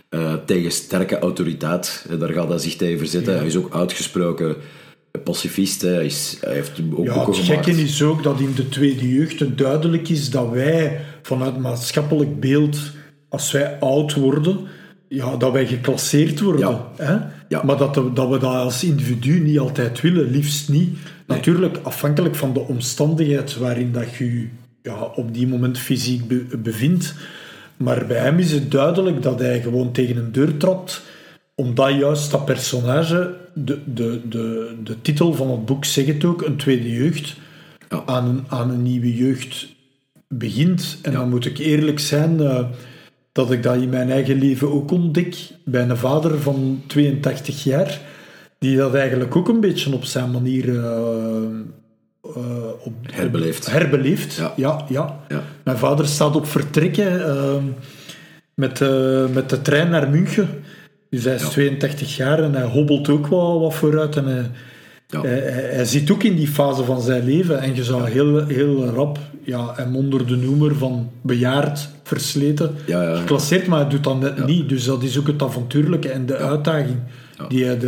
Eh, 0.09 0.35
tegen 0.47 0.73
sterke 0.73 1.19
autoriteit, 1.19 2.07
daar 2.19 2.33
gaat 2.33 2.49
hij 2.49 2.59
zich 2.59 2.77
tegen 2.77 2.99
verzetten. 2.99 3.33
Ja. 3.33 3.39
Hij 3.39 3.49
is 3.49 3.57
ook 3.57 3.75
uitgesproken 3.75 4.57
pacifist. 5.25 5.83
hè. 5.83 5.89
Hij, 5.89 6.05
is, 6.05 6.37
hij 6.41 6.55
heeft 6.55 6.71
ook 6.71 7.07
Ja, 7.07 7.15
boeken 7.15 7.33
het 7.33 7.37
gemaakt. 7.45 7.65
gekke 7.67 7.83
is 7.83 8.03
ook 8.03 8.23
dat 8.23 8.41
in 8.41 8.53
de 8.55 8.69
tweede 8.69 9.09
jeugd 9.15 9.41
het 9.41 9.59
duidelijk 9.59 10.09
is 10.09 10.31
dat 10.31 10.51
wij 10.51 11.01
vanuit 11.23 11.59
maatschappelijk 11.59 12.41
beeld, 12.41 12.77
als 13.29 13.53
wij 13.53 13.79
oud 13.81 14.15
worden, 14.15 14.59
ja, 15.09 15.37
dat 15.37 15.53
wij 15.53 15.67
geclasseerd 15.67 16.41
worden. 16.41 16.69
Ja. 16.69 16.87
Hè? 16.97 17.17
Ja. 17.49 17.63
Maar 17.65 17.77
dat, 17.77 17.95
de- 17.95 18.13
dat 18.15 18.29
we 18.29 18.39
dat 18.39 18.55
als 18.55 18.85
individu 18.85 19.41
niet 19.41 19.59
altijd 19.59 20.01
willen, 20.01 20.31
liefst 20.31 20.69
niet. 20.69 20.99
Natuurlijk 21.27 21.79
afhankelijk 21.83 22.35
van 22.35 22.53
de 22.53 22.61
omstandigheid 22.61 23.57
waarin 23.57 23.93
dat 23.93 24.15
je 24.15 24.33
je, 24.35 24.49
ja, 24.83 25.03
op 25.03 25.35
die 25.35 25.47
moment 25.47 25.79
fysiek 25.79 26.29
be- 26.29 26.57
bevindt. 26.59 27.15
Maar 27.77 28.07
bij 28.07 28.17
hem 28.19 28.39
is 28.39 28.53
het 28.53 28.71
duidelijk 28.71 29.23
dat 29.23 29.39
hij 29.39 29.61
gewoon 29.63 29.93
tegen 29.93 30.17
een 30.17 30.33
deur 30.33 30.57
trapt, 30.57 31.03
omdat 31.55 31.95
juist 31.95 32.31
dat 32.31 32.45
personage, 32.45 33.35
de, 33.55 33.79
de, 33.85 34.21
de, 34.29 34.75
de 34.85 35.01
titel 35.03 35.35
van 35.35 35.51
het 35.51 35.65
boek 35.65 35.85
zegt 35.85 36.07
het 36.09 36.25
ook, 36.25 36.43
een 36.43 36.57
tweede 36.57 36.93
jeugd, 36.93 37.37
Ja. 37.89 38.03
aan, 38.07 38.29
een, 38.29 38.45
aan 38.49 38.71
een 38.71 38.83
nieuwe 38.83 39.17
jeugd 39.17 39.67
begint. 40.29 40.99
En 41.03 41.13
dan 41.13 41.29
moet 41.29 41.45
ik 41.47 41.59
eerlijk 41.59 41.99
zijn 41.99 42.41
eh, 42.41 42.65
dat 43.37 43.51
ik 43.51 43.63
dat 43.63 43.77
in 43.77 43.89
mijn 43.89 44.11
eigen 44.11 44.39
leven 44.39 44.73
ook 44.73 44.91
ontdek 44.91 45.37
bij 45.65 45.83
een 45.83 45.97
vader 45.97 46.41
van 46.41 46.83
82 46.87 47.65
jaar, 47.65 48.01
die 48.59 48.77
dat 48.77 48.95
eigenlijk 48.95 49.37
ook 49.37 49.49
een 49.49 49.61
beetje 49.61 49.95
op 49.95 50.05
zijn 50.05 50.31
manier 50.31 50.69
eh, 50.69 51.43
eh, 52.23 52.69
op, 52.85 52.93
Herbeleeft. 53.03 53.71
herbeleeft. 53.71 54.35
Ja. 54.35 54.53
Ja, 54.57 54.85
ja. 54.89 55.21
Ja. 55.29 55.43
Mijn 55.65 55.79
vader 55.79 56.07
staat 56.07 56.37
op 56.37 56.47
vertrekken 56.47 57.25
eh, 57.29 57.55
met, 58.55 58.81
eh, 58.81 59.27
met 59.27 59.51
de 59.51 59.63
trein 59.63 59.91
naar 59.91 60.11
München. 60.11 60.49
Dus 61.11 61.25
hij 61.25 61.35
is 61.35 61.43
Ja. 61.43 61.49
82 61.49 62.17
jaar 62.17 62.43
en 62.43 62.55
hij 62.55 62.65
hobbelt 62.67 63.09
ook 63.09 63.27
wel 63.27 63.61
wat 63.61 63.75
vooruit. 63.75 64.17
En 64.17 64.27
hij, 64.27 64.51
Ja. 65.09 65.23
hij, 65.23 65.85
zit 65.85 66.11
ook 66.11 66.23
in 66.23 66.37
die 66.37 66.49
fase 66.49 66.85
van 66.85 67.01
zijn 67.01 67.25
leven. 67.25 67.61
En 67.61 67.75
je 67.75 67.85
zou 67.85 68.11
heel, 68.11 68.47
heel 68.47 68.85
rap 68.85 69.19
ja, 69.45 69.73
hem 69.77 69.97
onder 69.97 70.27
de 70.27 70.37
noemer 70.37 70.77
van 70.77 71.11
bejaard, 71.21 71.89
versleten, 72.03 72.75
Ja, 72.87 73.03
ja. 73.03 73.17
geclasseerd. 73.17 73.67
Maar 73.67 73.81
hij 73.81 73.89
doet 73.89 74.05
dat 74.05 74.21
net 74.21 74.47
niet. 74.47 74.69
Dus 74.69 74.85
dat 74.85 75.03
is 75.03 75.19
ook 75.19 75.27
het 75.27 75.43
avontuurlijke 75.43 76.09
en 76.09 76.27
de 76.27 76.37
uitdaging 76.37 76.99
die 77.49 77.65
hij 77.65 77.79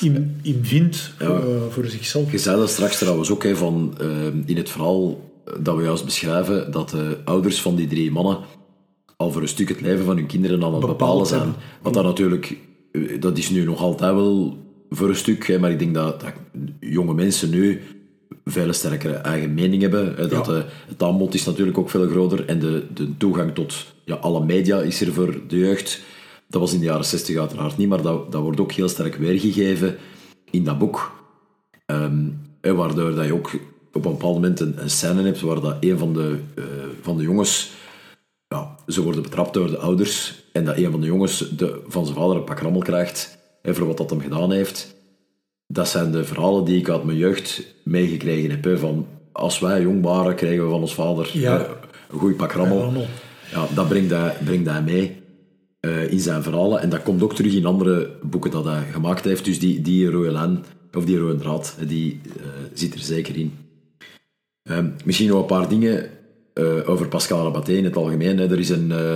erin 0.00 0.40
in 0.42 0.58
vindt 0.62 1.12
Ja. 1.18 1.26
voor, 1.26 1.36
eh, 1.36 1.60
voor 1.70 1.86
zichzelf. 1.86 2.32
Je 2.32 2.38
zei 2.38 2.56
dat 2.56 2.70
straks 2.70 2.98
trouwens 2.98 3.30
ook 3.30 3.42
hè, 3.42 3.56
van, 3.56 3.94
eh, 4.00 4.06
in 4.46 4.56
het 4.56 4.70
verhaal 4.70 5.30
dat 5.60 5.76
we 5.76 5.82
juist 5.82 6.04
beschrijven, 6.04 6.70
dat 6.70 6.90
de 6.90 7.18
ouders 7.24 7.60
van 7.62 7.76
die 7.76 7.86
drie 7.86 8.10
mannen 8.10 8.38
al 9.16 9.32
voor 9.32 9.42
een 9.42 9.48
stuk 9.48 9.68
het 9.68 9.80
leven 9.80 10.04
van 10.04 10.16
hun 10.16 10.26
kinderen 10.26 10.64
aan 10.64 10.72
het 10.72 10.80
Bepaald 10.80 10.98
bepalen 10.98 11.26
zijn. 11.26 11.54
Wat 11.82 11.94
dat 11.94 12.04
natuurlijk, 12.04 12.56
eh, 12.92 13.20
dat 13.20 13.38
is 13.38 13.50
nu 13.50 13.64
nog 13.64 13.80
altijd 13.80 14.14
wel 14.14 14.56
voor 14.92 15.08
een 15.08 15.16
stuk, 15.16 15.46
hè, 15.46 15.58
maar 15.58 15.70
ik 15.70 15.78
denk 15.78 15.94
dat, 15.94 16.20
dat 16.20 16.32
jonge 16.80 17.14
mensen 17.14 17.50
nu 17.50 17.80
veel 18.44 18.72
sterkere 18.72 19.14
eigen 19.14 19.54
mening 19.54 19.82
hebben. 19.82 20.14
Hè, 20.16 20.28
dat 20.28 20.46
Ja. 20.46 20.52
de, 20.52 20.64
het 20.86 21.02
aanbod 21.02 21.34
is 21.34 21.44
natuurlijk 21.44 21.78
ook 21.78 21.90
veel 21.90 22.08
groter 22.08 22.46
en 22.46 22.58
de, 22.58 22.86
de 22.94 23.16
toegang 23.16 23.54
tot 23.54 23.86
ja, 24.04 24.14
alle 24.14 24.44
media 24.44 24.80
is 24.80 25.00
er 25.00 25.12
voor 25.12 25.40
de 25.48 25.58
jeugd. 25.58 26.00
Dat 26.48 26.60
was 26.60 26.72
in 26.72 26.78
de 26.78 26.84
jaren 26.84 27.04
60 27.04 27.36
uiteraard 27.36 27.76
niet, 27.76 27.88
maar 27.88 28.02
dat, 28.02 28.32
dat 28.32 28.42
wordt 28.42 28.60
ook 28.60 28.72
heel 28.72 28.88
sterk 28.88 29.14
weergegeven 29.14 29.96
in 30.50 30.64
dat 30.64 30.78
boek. 30.78 31.12
Ehm, 31.86 32.28
en 32.60 32.76
waardoor 32.76 33.14
dat 33.14 33.26
je 33.26 33.34
ook 33.34 33.50
op 33.92 34.04
een 34.04 34.12
bepaald 34.12 34.34
moment 34.34 34.60
een, 34.60 34.74
een 34.82 34.90
scène 34.90 35.22
hebt 35.22 35.40
waar 35.40 35.60
dat 35.60 35.76
een 35.80 35.98
van 35.98 36.12
de, 36.12 36.38
eh, 36.54 36.64
van 37.00 37.16
de 37.16 37.22
jongens, 37.22 37.72
ja, 38.48 38.76
ze 38.86 39.02
worden 39.02 39.22
betrapt 39.22 39.54
door 39.54 39.70
de 39.70 39.78
ouders, 39.78 40.44
en 40.52 40.64
dat 40.64 40.76
een 40.76 40.90
van 40.90 41.00
de 41.00 41.06
jongens 41.06 41.48
de, 41.56 41.80
van 41.86 42.04
zijn 42.04 42.18
vader 42.18 42.36
een 42.36 42.44
pak 42.44 42.58
rammel 42.58 42.82
krijgt 42.82 43.40
hè, 43.62 43.74
voor 43.74 43.86
wat 43.86 43.96
dat 43.96 44.10
hem 44.10 44.20
gedaan 44.20 44.52
heeft. 44.52 44.94
Dat 45.66 45.88
zijn 45.88 46.12
de 46.12 46.24
verhalen 46.24 46.64
die 46.64 46.78
ik 46.78 46.88
uit 46.88 47.04
mijn 47.04 47.18
jeugd 47.18 47.62
meegekregen 47.84 48.50
heb. 48.50 48.64
Hè, 48.64 48.78
van 48.78 49.06
als 49.32 49.58
wij 49.58 49.82
jong 49.82 50.02
waren, 50.02 50.34
kregen 50.34 50.64
we 50.64 50.70
van 50.70 50.80
ons 50.80 50.94
vader 50.94 51.30
Ja. 51.32 51.66
een 52.10 52.18
goed 52.18 52.36
pak 52.36 52.52
rammel. 52.52 52.92
Ja, 53.50 53.66
dat 53.74 53.88
brengt 53.88 54.10
hij, 54.10 54.36
brengt 54.44 54.68
hij 54.68 54.82
mee 54.82 55.16
eh, 55.80 56.10
in 56.12 56.20
zijn 56.20 56.42
verhalen. 56.42 56.80
En 56.80 56.88
dat 56.88 57.02
komt 57.02 57.22
ook 57.22 57.34
terug 57.34 57.54
in 57.54 57.66
andere 57.66 58.10
boeken 58.22 58.50
dat 58.50 58.64
hij 58.64 58.82
gemaakt 58.92 59.24
heeft. 59.24 59.44
Dus 59.44 59.58
die, 59.58 59.80
die 59.80 60.10
rode 60.10 60.30
lijn, 60.30 60.64
of 60.92 61.04
die 61.04 61.18
rode 61.18 61.36
draad, 61.36 61.76
die 61.86 62.20
eh, 62.36 62.42
zit 62.74 62.94
er 62.94 63.00
zeker 63.00 63.36
in. 63.36 63.52
Ehm, 64.62 64.88
misschien 65.04 65.28
nog 65.28 65.40
een 65.40 65.46
paar 65.46 65.68
dingen 65.68 66.10
eh, 66.54 66.88
over 66.88 67.08
Pascal 67.08 67.44
Rabaté 67.44 67.72
in 67.72 67.84
het 67.84 67.96
algemeen. 67.96 68.38
Hè. 68.38 68.50
Er 68.50 68.58
is 68.58 68.68
een, 68.68 68.92
eh, 68.92 69.14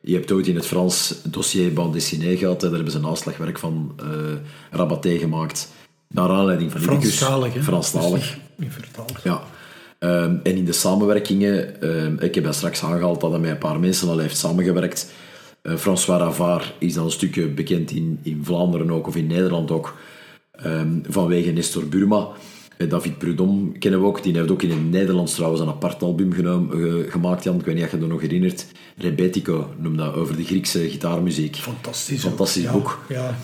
je 0.00 0.14
hebt 0.14 0.32
ooit 0.32 0.46
in 0.46 0.54
het 0.54 0.66
Frans 0.66 1.14
dossier 1.24 1.72
bande 1.72 1.92
dessinée 1.92 2.36
gehad. 2.36 2.60
Hè. 2.60 2.66
Daar 2.66 2.76
hebben 2.76 2.92
ze 2.92 2.98
een 2.98 3.04
naslagwerk 3.04 3.58
van 3.58 3.92
eh 4.00 4.06
Rabaté 4.70 5.18
gemaakt. 5.18 5.68
Naar 6.08 6.28
aanleiding 6.28 6.72
van. 6.72 6.80
Franstalig, 6.80 7.54
hè? 7.54 7.62
Franstalig. 7.62 8.38
Vertaald. 8.68 9.12
Ja. 9.24 9.42
Ehm, 9.98 10.36
en 10.42 10.56
in 10.56 10.64
de 10.64 10.72
samenwerkingen, 10.72 11.80
ehm, 11.80 12.16
ik 12.18 12.34
heb 12.34 12.44
daar 12.44 12.54
straks 12.54 12.82
aangehaald 12.82 13.20
dat 13.20 13.30
hij 13.30 13.40
met 13.40 13.50
een 13.50 13.58
paar 13.58 13.80
mensen 13.80 14.08
al 14.08 14.18
heeft 14.18 14.36
samengewerkt. 14.36 15.12
François 15.62 16.20
Ravard 16.20 16.74
is 16.78 16.94
dan 16.94 17.04
een 17.04 17.10
stukje 17.10 17.48
bekend 17.48 17.90
in, 17.90 18.18
in 18.22 18.40
Vlaanderen 18.44 18.90
ook, 18.90 19.06
of 19.06 19.16
in 19.16 19.26
Nederland 19.26 19.70
ook, 19.70 19.96
ehm, 20.50 20.98
vanwege 21.08 21.50
Nestor 21.50 21.88
Burma. 21.88 22.28
Eh, 22.76 22.90
David 22.90 23.18
Prudhomme 23.18 23.78
kennen 23.78 24.00
we 24.00 24.06
ook, 24.06 24.22
die 24.22 24.36
heeft 24.36 24.50
ook 24.50 24.62
in 24.62 24.70
het 24.70 24.90
Nederlands 24.90 25.34
trouwens 25.34 25.60
een 25.60 25.68
apart 25.68 26.02
album 26.02 26.32
genomen, 26.32 27.10
gemaakt, 27.10 27.44
Jan. 27.44 27.58
Ik 27.58 27.64
weet 27.64 27.74
niet 27.74 27.84
of 27.84 27.90
je 27.90 27.98
dat 27.98 28.08
nog 28.08 28.20
herinnert. 28.20 28.66
Rebetiko 28.96 29.70
noemde 29.78 30.02
dat, 30.02 30.14
over 30.14 30.36
de 30.36 30.44
Griekse 30.44 30.88
gitaarmuziek. 30.88 31.56
Fantastisch. 31.56 32.20
Fantastisch 32.20 32.66
ook. 32.66 32.72
boek. 32.72 33.04
Ja, 33.08 33.14
ja. 33.24 33.34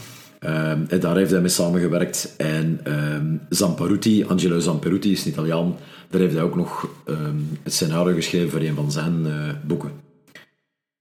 Ehm, 0.42 0.85
en 0.88 1.01
daar 1.01 1.16
heeft 1.16 1.31
hij 1.31 1.40
mee 1.40 1.49
samengewerkt. 1.49 2.35
En 2.37 2.81
ehm, 2.85 3.37
Zamparuti, 3.49 4.25
Angelo 4.25 4.59
Zamparuti 4.59 5.12
is 5.12 5.25
een 5.25 5.31
Italiaan, 5.31 5.77
daar 6.11 6.21
heeft 6.21 6.35
hij 6.35 6.42
ook 6.42 6.57
nog 6.57 6.88
ehm, 7.07 7.37
het 7.62 7.73
scenario 7.73 8.14
geschreven 8.14 8.51
voor 8.51 8.61
een 8.61 8.75
van 8.75 8.92
zijn 8.92 9.27
eh, 9.27 9.55
boeken. 9.66 9.90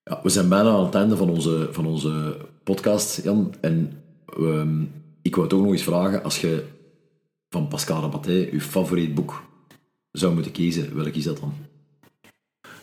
Ja, 0.04 0.20
we 0.24 0.30
zijn 0.30 0.50
bijna 0.50 0.70
aan 0.70 0.86
het 0.86 0.96
einde 0.96 1.17
van 1.17 1.30
onze, 1.30 1.70
van 1.72 1.86
onze 1.86 2.38
podcast, 2.63 3.24
Jan. 3.24 3.54
En 3.62 3.94
ik 5.22 5.36
wou 5.36 5.48
het 5.48 5.56
ook 5.56 5.63
nog 5.63 5.72
eens 5.72 5.84
vragen, 5.84 6.24
als 6.24 6.41
je 6.41 6.63
van 7.51 7.67
Pascal 7.67 8.01
Rabaté 8.01 8.31
je 8.51 8.61
favoriet 8.61 9.13
boek 9.15 9.43
zou 10.11 10.33
moeten 10.33 10.51
kiezen, 10.51 10.95
welk 10.95 11.13
is 11.15 11.23
dat 11.23 11.39
dan? 11.39 11.53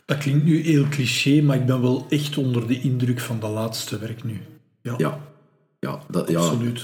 Dat 0.05 0.19
klinkt 0.19 0.45
nu 0.45 0.61
heel 0.63 0.89
cliché, 0.89 1.43
maar 1.43 1.57
ik 1.57 1.67
ben 1.67 1.81
wel 1.83 2.07
echt 2.09 2.39
onder 2.39 2.67
de 2.67 2.81
indruk 2.81 3.21
van 3.21 3.41
dat 3.41 3.51
laatste 3.51 3.99
werk 3.99 4.25
nu. 4.25 4.41
Ja, 4.83 4.95
Ja, 4.99 5.21
ja, 5.81 6.03
dat, 6.11 6.29
ja 6.29 6.39
absoluut. 6.39 6.83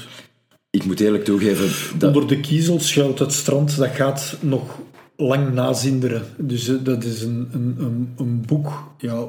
ik 0.71 0.85
moet 0.85 1.01
eerlijk 1.01 1.25
toegeven... 1.25 1.99
Dat, 1.99 2.15
Onder 2.15 2.29
de 2.37 2.41
kiezel 2.41 2.81
schuilt 2.81 3.19
het 3.19 3.33
strand, 3.33 3.77
dat 3.77 3.89
gaat 3.91 4.37
nog 4.41 4.79
lang 5.17 5.53
nazinderen. 5.53 6.23
Dus 6.39 6.69
eh, 6.69 6.75
dat 6.83 7.05
is 7.05 7.23
een, 7.23 7.49
een, 7.53 7.75
een, 7.79 8.15
een 8.17 8.41
boek 8.47 8.93
ja, 8.99 9.27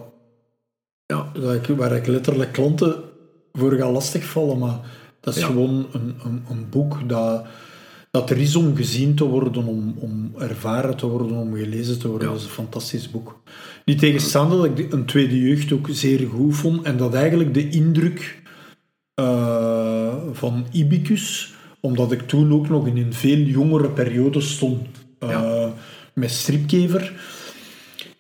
ja, 1.05 1.31
waar, 1.39 1.55
ik, 1.55 1.65
waar 1.67 1.91
ik 1.95 2.07
letterlijk 2.07 2.51
klanten 2.51 3.03
voor 3.53 3.73
ga 3.73 3.91
lastigvallen. 3.91 4.57
Maar 4.57 4.79
dat 5.19 5.35
is 5.35 5.41
Ja. 5.41 5.47
gewoon 5.47 5.87
een, 5.91 6.15
een, 6.23 6.43
een 6.49 6.69
boek 6.69 7.09
dat, 7.09 7.45
dat 8.15 8.30
er 8.30 8.38
is 8.38 8.56
om 8.56 8.75
gezien 8.75 9.15
te 9.15 9.23
worden, 9.23 9.65
om, 9.65 9.95
om 9.99 10.34
ervaren 10.38 10.95
te 10.95 11.08
worden, 11.08 11.38
om 11.38 11.56
gelezen 11.56 11.99
te 11.99 12.08
worden. 12.08 12.28
Ja. 12.28 12.34
Dat 12.34 12.41
is 12.41 12.47
een 12.47 12.54
fantastisch 12.54 13.10
boek. 13.12 13.41
Niet 13.86 13.99
tegenstaande 13.99 14.56
dat 14.56 14.80
ik 14.80 14.93
een 14.93 15.06
tweede 15.06 15.41
jeugd 15.41 15.71
ook 15.71 15.88
zeer 15.91 16.28
goed 16.28 16.56
vond 16.56 16.84
en 16.84 16.97
dat 16.97 17.13
eigenlijk 17.13 17.54
de 17.54 17.69
indruk 17.69 18.41
eh, 19.13 20.13
van 20.32 20.65
Ibicus, 20.71 21.54
omdat 21.80 22.12
ik 22.12 22.21
toen 22.28 22.54
ook 22.54 22.69
nog 22.69 22.88
in 22.88 22.97
een 22.97 23.13
veel 23.13 23.38
jongere 23.38 23.89
periode 23.89 24.41
stond 24.41 24.88
eh, 25.19 25.30
Ja. 25.30 25.73
met 26.13 26.32
stripkever, 26.32 27.13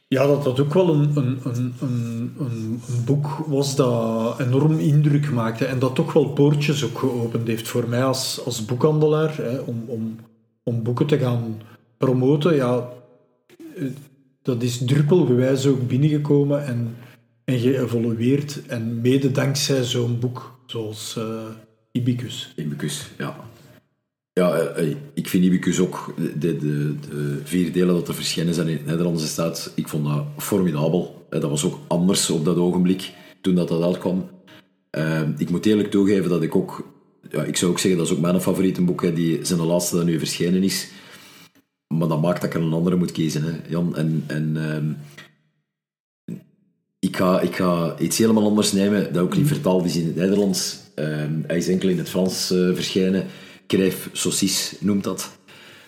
ja, 0.07 0.27
dat 0.27 0.43
dat 0.43 0.59
ook 0.59 0.73
wel 0.73 0.93
een, 0.93 1.11
een, 1.15 1.39
een, 1.43 1.73
een, 1.81 2.33
een, 2.39 2.81
boek 3.05 3.27
was 3.47 3.75
dat 3.75 4.39
enorm 4.39 4.79
indruk 4.79 5.31
maakte 5.31 5.65
en 5.65 5.79
dat 5.79 5.95
toch 5.95 6.13
wel 6.13 6.29
poortjes 6.29 6.83
ook 6.83 6.97
geopend 6.97 7.47
heeft 7.47 7.67
voor 7.67 7.89
mij 7.89 8.03
als, 8.03 8.45
als 8.45 8.65
boekhandelaar, 8.65 9.37
hè, 9.37 9.57
om, 9.57 9.83
om, 9.87 10.15
om 10.63 10.83
boeken 10.83 11.05
te 11.05 11.17
gaan 11.17 11.61
promoten. 11.97 12.55
Ja, 12.55 12.89
eh, 13.75 13.85
dat 14.41 14.63
is 14.63 14.85
druppelgewijs 14.85 15.65
ook 15.65 15.87
binnengekomen 15.87 16.65
en, 16.65 16.95
en 17.43 17.59
geëvolueerd. 17.59 18.65
En 18.65 19.01
mede 19.01 19.31
dankzij 19.31 19.83
zo'n 19.83 20.19
boek 20.19 20.59
zoals 20.65 21.15
eh 21.17 21.45
Ibicus. 21.95 22.53
Ibicus, 22.55 23.09
ja. 23.17 23.35
Ja, 24.39 24.53
eh, 24.53 24.89
eh, 24.91 24.95
ik 25.13 25.27
vind 25.27 25.43
Ibicus 25.43 25.79
ook, 25.79 26.13
de, 26.17 26.57
de, 26.57 26.95
de 27.09 27.41
vier 27.43 27.71
delen 27.71 27.95
dat 27.95 28.07
er 28.07 28.13
verschenen 28.15 28.53
zijn 28.53 28.67
in 28.67 28.75
het 28.77 28.85
Nederlands 28.85 29.27
staat, 29.27 29.71
ik 29.75 29.87
vond 29.87 30.05
dat 30.05 30.25
formidabel. 30.37 31.25
Eh, 31.29 31.41
Dat 31.41 31.49
was 31.49 31.65
ook 31.65 31.79
anders 31.87 32.29
op 32.29 32.45
dat 32.45 32.57
ogenblik, 32.57 33.11
toen 33.41 33.55
dat, 33.55 33.67
dat 33.67 33.83
uitkwam. 33.83 34.29
Eh, 34.89 35.21
ik 35.37 35.49
moet 35.49 35.65
eerlijk 35.65 35.91
toegeven 35.91 36.29
dat 36.29 36.43
ik 36.43 36.55
ook, 36.55 36.87
ja, 37.29 37.43
ik 37.43 37.57
zou 37.57 37.71
ook 37.71 37.79
zeggen, 37.79 37.99
dat 37.99 38.09
is 38.09 38.15
ook 38.15 38.21
mijn 38.21 38.41
favoriete 38.41 38.81
boek, 38.81 39.15
die 39.15 39.45
zijn 39.45 39.59
de 39.59 39.65
laatste 39.65 39.95
dat 39.95 40.05
nu 40.05 40.19
verschenen 40.19 40.63
is. 40.63 40.89
Maar 41.87 42.07
dat 42.07 42.21
maakt 42.21 42.41
dat 42.41 42.49
ik 42.49 42.55
er 42.55 42.65
een 42.65 42.73
andere 42.73 42.95
moet 42.95 43.11
kiezen, 43.11 43.43
hè, 43.43 43.51
Jan. 43.69 43.95
En, 43.95 44.23
en 44.27 44.57
ehm, 44.57 44.91
ik, 46.99 47.17
ga, 47.17 47.41
ik 47.41 47.55
ga 47.55 47.99
iets 47.99 48.17
helemaal 48.17 48.45
anders 48.45 48.71
nemen, 48.71 49.13
dat 49.13 49.23
ook 49.23 49.37
niet 49.37 49.47
vertaald 49.47 49.85
is 49.85 49.95
in 49.95 50.05
het 50.05 50.15
Nederlands. 50.15 50.79
Ehm, 50.95 51.33
hij 51.47 51.57
is 51.57 51.67
enkel 51.67 51.89
in 51.89 51.97
het 51.97 52.09
Frans 52.09 52.47
verschenen. 52.47 53.25
Crève 53.67 54.09
Saucisse 54.11 54.75
noemt 54.79 55.03
dat. 55.03 55.37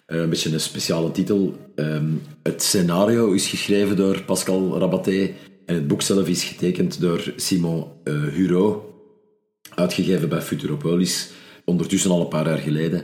Eh, 0.06 0.20
een 0.20 0.30
beetje 0.30 0.54
een 0.54 0.60
speciale 0.60 1.12
titel. 1.12 1.58
Ehm, 1.76 2.06
het 2.44 2.64
scenario 2.64 3.32
is 3.32 3.48
geschreven 3.48 3.96
door 3.96 4.24
Pascal 4.24 4.80
Rabaté 4.80 5.32
en 5.66 5.76
het 5.76 5.88
boek 5.88 6.02
zelf 6.02 6.28
is 6.28 6.44
getekend 6.44 7.00
door 7.02 7.34
Simon 7.36 7.86
eh 8.04 8.14
Hureau, 8.14 8.78
uitgegeven 9.76 10.30
bij 10.30 10.42
Futuropolis, 10.42 11.30
ondertussen 11.66 12.12
al 12.12 12.22
een 12.22 12.28
paar 12.28 12.48
jaar 12.48 12.58
geleden. 12.58 13.04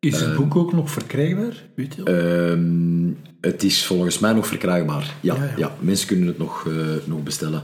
Is 0.00 0.20
het 0.20 0.36
boek 0.36 0.56
ook 0.56 0.72
nog 0.72 0.90
verkrijgbaar? 0.90 1.68
Weet 1.76 1.94
je? 1.94 2.02
Ehm, 2.02 3.12
het 3.40 3.62
is 3.62 3.84
volgens 3.84 4.18
mij 4.18 4.32
nog 4.32 4.46
verkrijgbaar. 4.46 5.14
Ja, 5.20 5.34
Ja, 5.34 5.44
ja, 5.44 5.52
ja. 5.56 5.76
mensen 5.80 6.06
kunnen 6.06 6.26
het 6.26 6.38
nog, 6.38 6.66
eh, 6.66 6.74
nog 7.04 7.22
bestellen. 7.22 7.62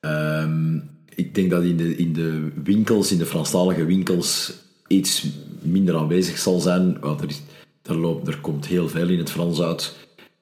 Ehm, 0.00 0.76
ik 1.14 1.34
denk 1.34 1.50
dat 1.50 1.62
in 1.62 1.76
de, 1.76 1.96
in 1.96 2.12
de 2.12 2.48
winkels, 2.64 3.12
in 3.12 3.18
de 3.18 3.26
Franstalige 3.26 3.84
winkels, 3.84 4.52
iets 4.86 5.26
minder 5.62 5.96
aanwezig 5.96 6.38
zal 6.38 6.60
zijn. 6.60 6.98
Ja, 7.02 7.16
er, 7.20 7.28
is, 7.28 7.42
er, 7.82 7.96
loopt, 7.96 8.28
er 8.28 8.40
komt 8.40 8.66
heel 8.66 8.88
veel 8.88 9.08
in 9.08 9.18
het 9.18 9.30
Frans 9.30 9.60
uit, 9.60 9.96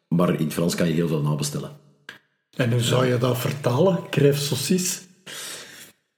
maar 0.09 0.35
in 0.35 0.45
het 0.45 0.53
Frans 0.53 0.75
kan 0.75 0.89
je 0.89 0.95
heel 0.95 1.09
veel 1.09 1.23
nabestellen. 1.23 1.71
en 2.57 2.73
hoe 2.73 2.81
zou 2.81 3.07
je 3.07 3.19
dat 3.19 3.39
vertalen? 3.39 3.99
Crève 4.11 4.41
saucisse? 4.41 5.01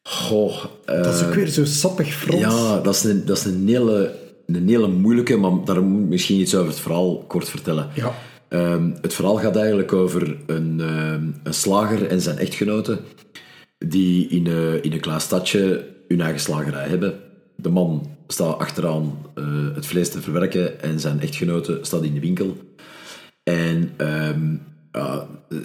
Goh, 0.03 0.65
eh, 0.85 1.03
Dat 1.03 1.15
is 1.15 1.25
ook 1.25 1.35
weer 1.35 1.47
zo 1.47 1.65
sappig 1.65 2.15
Frans. 2.15 2.41
Ja, 2.41 2.81
dat 2.81 2.95
is 2.95 3.05
een, 3.05 3.25
dat 3.25 3.37
is 3.37 3.45
een, 3.45 3.69
hele, 3.69 4.15
een 4.47 4.69
hele 4.69 4.89
moeilijke, 4.89 5.37
maar 5.37 5.65
daar 5.65 5.83
moet 5.83 6.03
ik 6.03 6.09
misschien 6.09 6.41
iets 6.41 6.55
over 6.55 6.69
het 6.71 6.81
verhaal 6.81 7.19
kort 7.19 7.49
vertellen. 7.49 7.89
Ja. 7.95 8.15
Ehm, 8.49 8.91
het 9.01 9.15
verhaal 9.15 9.37
gaat 9.37 9.57
eigenlijk 9.57 9.93
over 9.93 10.37
een, 10.47 10.81
ehm, 10.81 11.25
een 11.43 11.55
slager 11.55 12.07
en 12.07 12.21
zijn 12.21 12.39
echtgenote 12.39 13.01
die 13.79 14.29
in 14.29 14.47
een, 14.47 14.83
in 14.83 14.93
een 14.93 15.01
klein 15.01 15.21
stadje 15.21 15.87
hun 16.09 16.21
eigen 16.21 16.41
slagerij 16.41 16.89
hebben. 16.89 17.21
De 17.57 17.69
man 17.69 18.17
staat 18.33 18.59
achteraan 18.59 19.19
eh, 19.35 19.75
het 19.75 19.87
vlees 19.87 20.11
te 20.11 20.21
verwerken 20.21 20.83
en 20.83 21.01
zijn 21.01 21.21
echtgenote 21.21 21.79
staat 21.83 22.05
in 22.05 22.15
de 22.15 22.21
winkel. 22.21 22.57
En 23.43 23.91
ehm, 23.97 24.57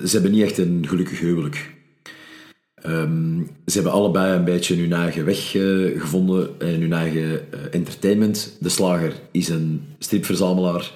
ze 0.06 0.12
hebben 0.12 0.32
niet 0.32 0.44
echt 0.44 0.58
een 0.58 0.86
gelukkig 0.88 1.20
huwelijk. 1.20 1.74
Ehm, 2.86 3.40
ze 3.66 3.74
hebben 3.74 3.92
allebei 3.92 4.36
een 4.36 4.44
beetje 4.44 4.76
hun 4.76 4.94
eigen 4.94 5.26
weg 5.26 5.56
eh, 5.56 6.02
gevonden 6.02 6.50
en 6.60 6.82
hun 6.82 6.94
eigen 6.94 7.52
eh, 7.52 7.60
entertainment. 7.72 8.58
De 8.60 8.70
slager 8.70 9.14
is 9.32 9.50
een 9.50 9.82
stripverzamelaar 10.00 10.92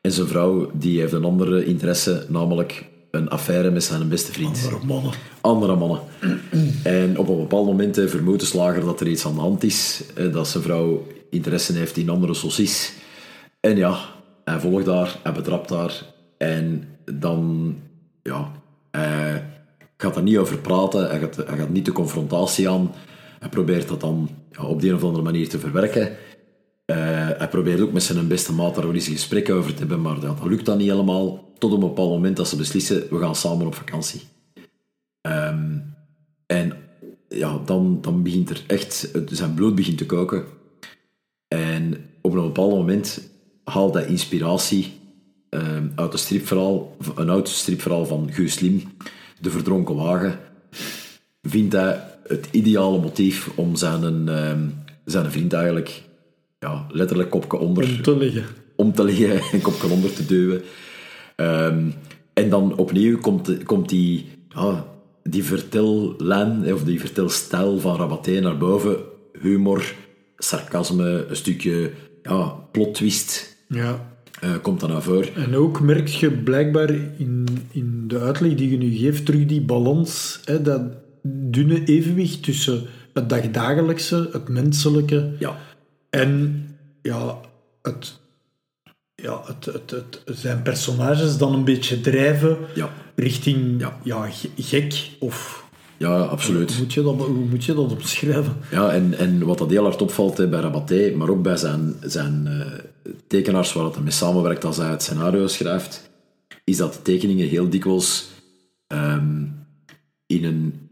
en 0.00 0.12
zijn 0.12 0.26
vrouw 0.26 0.70
die 0.74 1.00
heeft 1.00 1.12
een 1.12 1.24
andere 1.24 1.64
interesse, 1.64 2.26
namelijk 2.28 2.84
een 3.16 3.28
affaire 3.28 3.70
met 3.70 3.84
zijn 3.84 4.08
beste 4.08 4.32
vriend. 4.32 4.60
Andere 4.64 4.86
mannen. 4.86 5.12
Andere 5.40 5.76
mannen. 5.76 6.00
En 6.82 7.18
op 7.18 7.28
een 7.28 7.36
bepaald 7.36 7.66
moment 7.66 8.00
vermoedt 8.06 8.40
de 8.40 8.46
slager 8.46 8.84
dat 8.84 9.00
er 9.00 9.08
iets 9.08 9.26
aan 9.26 9.34
de 9.34 9.40
hand 9.40 9.64
is, 9.64 10.02
dat 10.32 10.48
zijn 10.48 10.62
vrouw 10.62 11.06
interesse 11.30 11.72
heeft 11.72 11.96
in 11.96 12.08
andere 12.08 12.34
saucis. 12.34 12.92
En 13.60 13.76
ja, 13.76 13.98
hij 14.44 14.58
volgt 14.58 14.84
daar, 14.84 15.18
hij 15.22 15.32
betrapt 15.32 15.68
daar 15.68 16.04
en 16.38 16.88
dan, 17.04 17.74
ja, 18.22 18.52
hij 18.90 19.44
gaat 19.96 20.16
er 20.16 20.22
niet 20.22 20.36
over 20.36 20.58
praten, 20.58 21.08
hij 21.08 21.18
gaat, 21.18 21.36
hij 21.36 21.56
gaat 21.56 21.68
niet 21.68 21.84
de 21.84 21.92
confrontatie 21.92 22.68
aan. 22.70 22.92
Hij 23.38 23.48
probeert 23.48 23.88
dat 23.88 24.00
dan 24.00 24.28
ja, 24.52 24.62
op 24.62 24.80
de 24.80 24.88
een 24.88 24.94
of 24.94 25.04
andere 25.04 25.24
manier 25.24 25.48
te 25.48 25.58
verwerken. 25.58 26.16
Eh, 26.86 27.28
hij 27.38 27.48
probeert 27.48 27.80
ook 27.80 27.92
met 27.92 28.02
zijn 28.02 28.28
beste 28.28 28.52
maat 28.52 28.74
daar 28.74 28.84
wel 28.84 28.94
eens 28.94 29.06
een 29.06 29.12
gesprek 29.12 29.50
over 29.50 29.72
te 29.72 29.78
hebben, 29.78 30.00
maar 30.00 30.14
ja, 30.14 30.20
dat 30.20 30.44
lukt 30.44 30.64
dan 30.64 30.78
niet 30.78 30.90
helemaal. 30.90 31.52
Tot 31.58 31.72
op 31.72 31.82
een 31.82 31.88
bepaald 31.88 32.10
moment 32.10 32.36
dat 32.36 32.48
ze 32.48 32.56
beslissen, 32.56 33.06
we 33.10 33.18
gaan 33.18 33.34
samen 33.34 33.66
op 33.66 33.74
vakantie. 33.74 34.20
Ehm, 35.20 35.78
en 36.46 36.76
ja, 37.28 37.60
dan, 37.64 37.98
dan 38.00 38.22
begint 38.22 38.50
er 38.50 38.64
echt, 38.66 39.10
zijn 39.26 39.54
bloed 39.54 39.74
begint 39.74 39.98
te 39.98 40.06
koken. 40.06 40.44
En 41.48 42.10
op 42.20 42.34
een 42.34 42.42
bepaald 42.42 42.72
moment 42.72 43.30
haalt 43.64 43.94
hij 43.94 44.06
inspiratie 44.06 44.92
ehm, 45.48 45.88
uit 45.94 46.12
een 46.12 46.18
stripverhaal, 46.18 46.96
een 47.14 47.28
oud 47.28 47.48
stripverhaal 47.48 48.06
van 48.06 48.32
Guus 48.32 48.60
Lim, 48.60 48.82
De 49.40 49.50
Verdronken 49.50 49.94
Wagen. 49.94 50.38
Vindt 51.42 51.72
hij 51.72 52.04
het 52.26 52.48
ideale 52.50 52.98
motief 52.98 53.50
om 53.54 53.76
zijn, 53.76 54.28
ehm, 54.28 54.68
zijn 55.04 55.30
vriend 55.30 55.52
eigenlijk 55.52 56.02
ja, 56.66 56.86
letterlijk 56.90 57.30
kopje 57.30 57.58
onder 57.58 57.84
Om 57.84 58.02
te 58.02 58.16
liggen. 58.16 58.44
om 58.76 58.92
te 58.92 59.04
liggen 59.04 59.40
en 59.52 59.60
kopje 59.60 59.88
onder 59.88 60.12
te 60.12 60.26
duwen. 60.26 60.62
Ehm, 61.36 61.88
en 62.34 62.50
dan 62.50 62.76
opnieuw 62.76 63.18
komt, 63.18 63.64
komt 63.64 63.88
die, 63.88 64.26
ja, 64.48 64.86
die 65.22 65.44
vertellijn, 65.44 66.72
of 66.72 66.84
die 66.84 67.00
vertelstijl 67.00 67.78
van 67.80 67.96
Rabaté 67.96 68.40
naar 68.40 68.58
boven. 68.58 68.96
Humor, 69.42 69.94
sarcasme, 70.36 71.26
een 71.28 71.36
stukje 71.36 71.90
ja, 72.22 72.54
plot 72.72 72.94
twist 72.94 73.56
Ja. 73.68 74.18
eh, 74.40 74.50
komt 74.62 74.80
dan 74.80 74.90
naar 74.90 75.02
voren. 75.02 75.34
En 75.34 75.54
ook 75.56 75.80
merk 75.80 76.08
je 76.08 76.30
blijkbaar 76.30 76.90
in, 77.16 77.46
in 77.70 78.04
de 78.06 78.18
uitleg 78.18 78.54
die 78.54 78.70
je 78.70 78.76
nu 78.76 78.90
geeft 78.96 79.26
terug 79.26 79.46
die 79.46 79.60
balans, 79.60 80.40
hè, 80.44 80.62
dat 80.62 80.82
dunne 81.22 81.84
evenwicht 81.84 82.42
tussen 82.42 82.82
het 83.12 83.28
dagdagelijkse, 83.28 84.28
het 84.32 84.48
menselijke 84.48 85.30
Ja, 85.38 85.56
en 86.20 86.64
ja, 87.02 87.38
het, 87.82 88.18
ja, 89.14 89.42
het, 89.44 89.64
het, 89.64 89.90
het, 89.90 90.22
zijn 90.38 90.62
personages 90.62 91.36
dan 91.36 91.54
een 91.54 91.64
beetje 91.64 92.00
drijven 92.00 92.56
ja, 92.74 92.90
richting 93.14 93.80
Ja. 93.80 93.96
ja. 94.02 94.30
ge- 94.30 94.50
gek 94.56 95.10
of 95.18 95.64
Ja, 95.96 96.18
absoluut. 96.18 96.70
Hoe 96.74 96.82
moet 96.84 96.92
je 96.94 97.02
dat, 97.02 97.14
hoe 97.16 97.28
moet 97.50 97.64
je 97.64 97.74
dat 97.74 97.92
omschrijven? 97.92 98.56
Ja, 98.70 98.90
en, 98.92 99.14
en 99.18 99.44
wat 99.44 99.58
dat 99.58 99.70
heel 99.70 99.82
hard 99.82 100.02
opvalt 100.02 100.36
hè, 100.38 100.48
bij 100.48 100.60
Rabaté, 100.60 101.12
maar 101.16 101.28
ook 101.28 101.42
bij 101.42 101.56
zijn, 101.56 101.94
zijn 102.00 102.46
eh, 102.46 103.12
tekenaars 103.26 103.72
waar 103.72 103.92
hij 103.92 104.02
mee 104.02 104.10
samenwerkt 104.12 104.64
als 104.64 104.76
hij 104.76 104.90
het 104.90 105.02
scenario 105.02 105.46
schrijft, 105.46 106.10
is 106.64 106.76
dat 106.76 106.92
de 106.92 107.02
tekeningen 107.02 107.48
heel 107.48 107.68
dikwijls 107.68 108.28
ehm, 108.86 109.44
in 110.26 110.44
een 110.44 110.85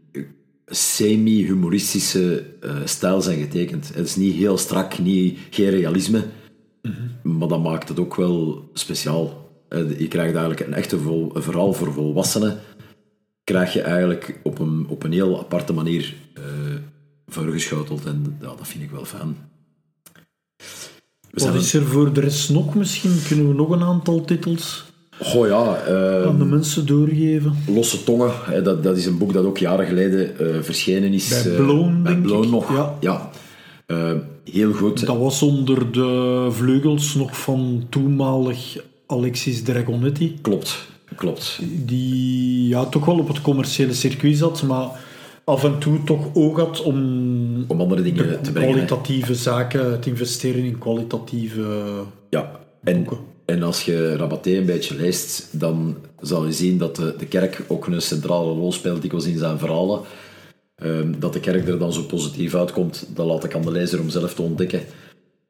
semi-humoristische 0.65 2.45
eh, 2.61 2.75
stijl 2.85 3.21
zijn 3.21 3.39
getekend. 3.39 3.91
Het 3.93 4.07
is 4.07 4.15
niet 4.15 4.35
heel 4.35 4.57
strak, 4.57 4.99
niet, 4.99 5.39
geen 5.49 5.69
realisme, 5.69 6.23
maar 7.23 7.47
dat 7.47 7.63
maakt 7.63 7.89
het 7.89 7.99
ook 7.99 8.15
wel 8.15 8.69
speciaal. 8.73 9.49
Eh, 9.69 9.99
Je 9.99 10.07
krijgt 10.07 10.35
eigenlijk 10.35 10.67
een 10.67 10.73
echte 10.73 10.99
vol, 10.99 11.31
verhaal 11.35 11.73
voor 11.73 11.93
volwassenen, 11.93 12.59
krijg 13.43 13.73
je 13.73 13.81
eigenlijk 13.81 14.39
op 14.43 14.59
een, 14.59 14.85
op 14.87 15.03
een 15.03 15.11
heel 15.11 15.39
aparte 15.39 15.73
manier 15.73 16.15
eh 16.33 16.43
voorgeschoteld. 17.27 18.05
En 18.05 18.37
ja, 18.41 18.47
dat 18.47 18.67
vind 18.67 18.83
ik 18.83 18.91
wel 18.91 19.05
fijn. 19.05 19.37
We 21.31 21.45
Wat 21.45 21.55
is 21.55 21.73
er 21.73 21.85
voor 21.85 22.13
de 22.13 22.19
rest 22.19 22.49
nog 22.49 22.75
misschien? 22.75 23.21
Kunnen 23.27 23.47
we 23.47 23.53
nog 23.53 23.69
een 23.69 23.83
aantal 23.83 24.25
titels 24.25 24.85
Goh 25.21 25.47
ja, 25.47 25.75
eh, 25.77 26.27
aan 26.27 26.37
de 26.37 26.45
mensen 26.45 26.85
doorgeven? 26.85 27.55
Losse 27.67 28.03
Tongen, 28.03 28.31
hè, 28.45 28.61
dat, 28.61 28.83
dat 28.83 28.97
is 28.97 29.05
een 29.05 29.17
boek 29.17 29.33
dat 29.33 29.45
ook 29.45 29.57
jaren 29.57 29.85
geleden 29.85 30.39
eh, 30.39 30.45
verschenen 30.61 31.13
is. 31.13 31.29
Bij 31.43 31.51
eh, 31.51 31.57
Bloon, 31.57 32.03
bij 32.03 32.11
denk 32.11 32.23
Bloon 32.25 32.43
ik. 32.43 32.49
nog. 32.49 32.73
Ja. 32.73 32.95
Ja. 32.99 33.29
Eh, 33.85 34.11
heel 34.51 34.73
goed. 34.73 35.05
Dat 35.05 35.17
was 35.17 35.41
onder 35.41 35.91
de 35.91 36.47
vleugels 36.51 37.15
nog 37.15 37.37
van 37.39 37.85
toenmalig 37.89 38.77
Alexis 39.07 39.61
Dragonetti. 39.63 40.37
Klopt, 40.41 40.85
klopt. 41.15 41.59
Die 41.85 42.67
ja, 42.67 42.85
toch 42.85 43.05
wel 43.05 43.19
op 43.19 43.27
het 43.27 43.41
commerciële 43.41 43.93
circuit 43.93 44.37
zat, 44.37 44.63
maar 44.63 44.87
af 45.43 45.63
en 45.63 45.79
toe 45.79 46.03
toch 46.03 46.25
oog 46.33 46.57
had 46.57 46.81
om 46.81 46.95
Om 47.67 47.81
andere 47.81 48.01
dingen 48.01 48.41
te 48.41 48.51
brengen. 48.51 48.69
hè. 48.69 48.85
kwalitatieve 48.85 49.35
zaken, 49.35 49.91
het 49.91 50.05
investeren 50.05 50.63
in 50.63 50.77
kwalitatieve... 50.77 51.83
Ja, 52.29 52.51
en, 52.83 52.95
Boeken. 52.95 53.33
En 53.45 53.63
als 53.63 53.81
je 53.83 54.15
Rabaté 54.15 54.49
een 54.51 54.65
beetje 54.65 54.95
leest, 54.95 55.47
dan 55.59 55.97
zal 56.21 56.45
je 56.45 56.51
zien 56.53 56.77
dat 56.77 56.95
de, 56.95 57.13
de 57.17 57.25
kerk 57.25 57.61
ook 57.67 57.87
een 57.87 58.01
centrale 58.01 58.53
rol 58.53 58.71
speelt, 58.71 59.01
dikwijls 59.01 59.25
in 59.27 59.37
zijn 59.37 59.57
verhalen. 59.59 60.01
Ehm, 60.75 61.13
dat 61.19 61.33
de 61.33 61.39
kerk 61.39 61.67
er 61.67 61.79
dan 61.79 61.93
zo 61.93 62.01
positief 62.01 62.55
uitkomt, 62.55 63.07
dat 63.13 63.25
laat 63.25 63.43
ik 63.43 63.55
aan 63.55 63.61
de 63.61 63.71
lezer 63.71 63.99
om 63.99 64.09
zelf 64.09 64.33
te 64.33 64.41
ontdekken. 64.41 64.81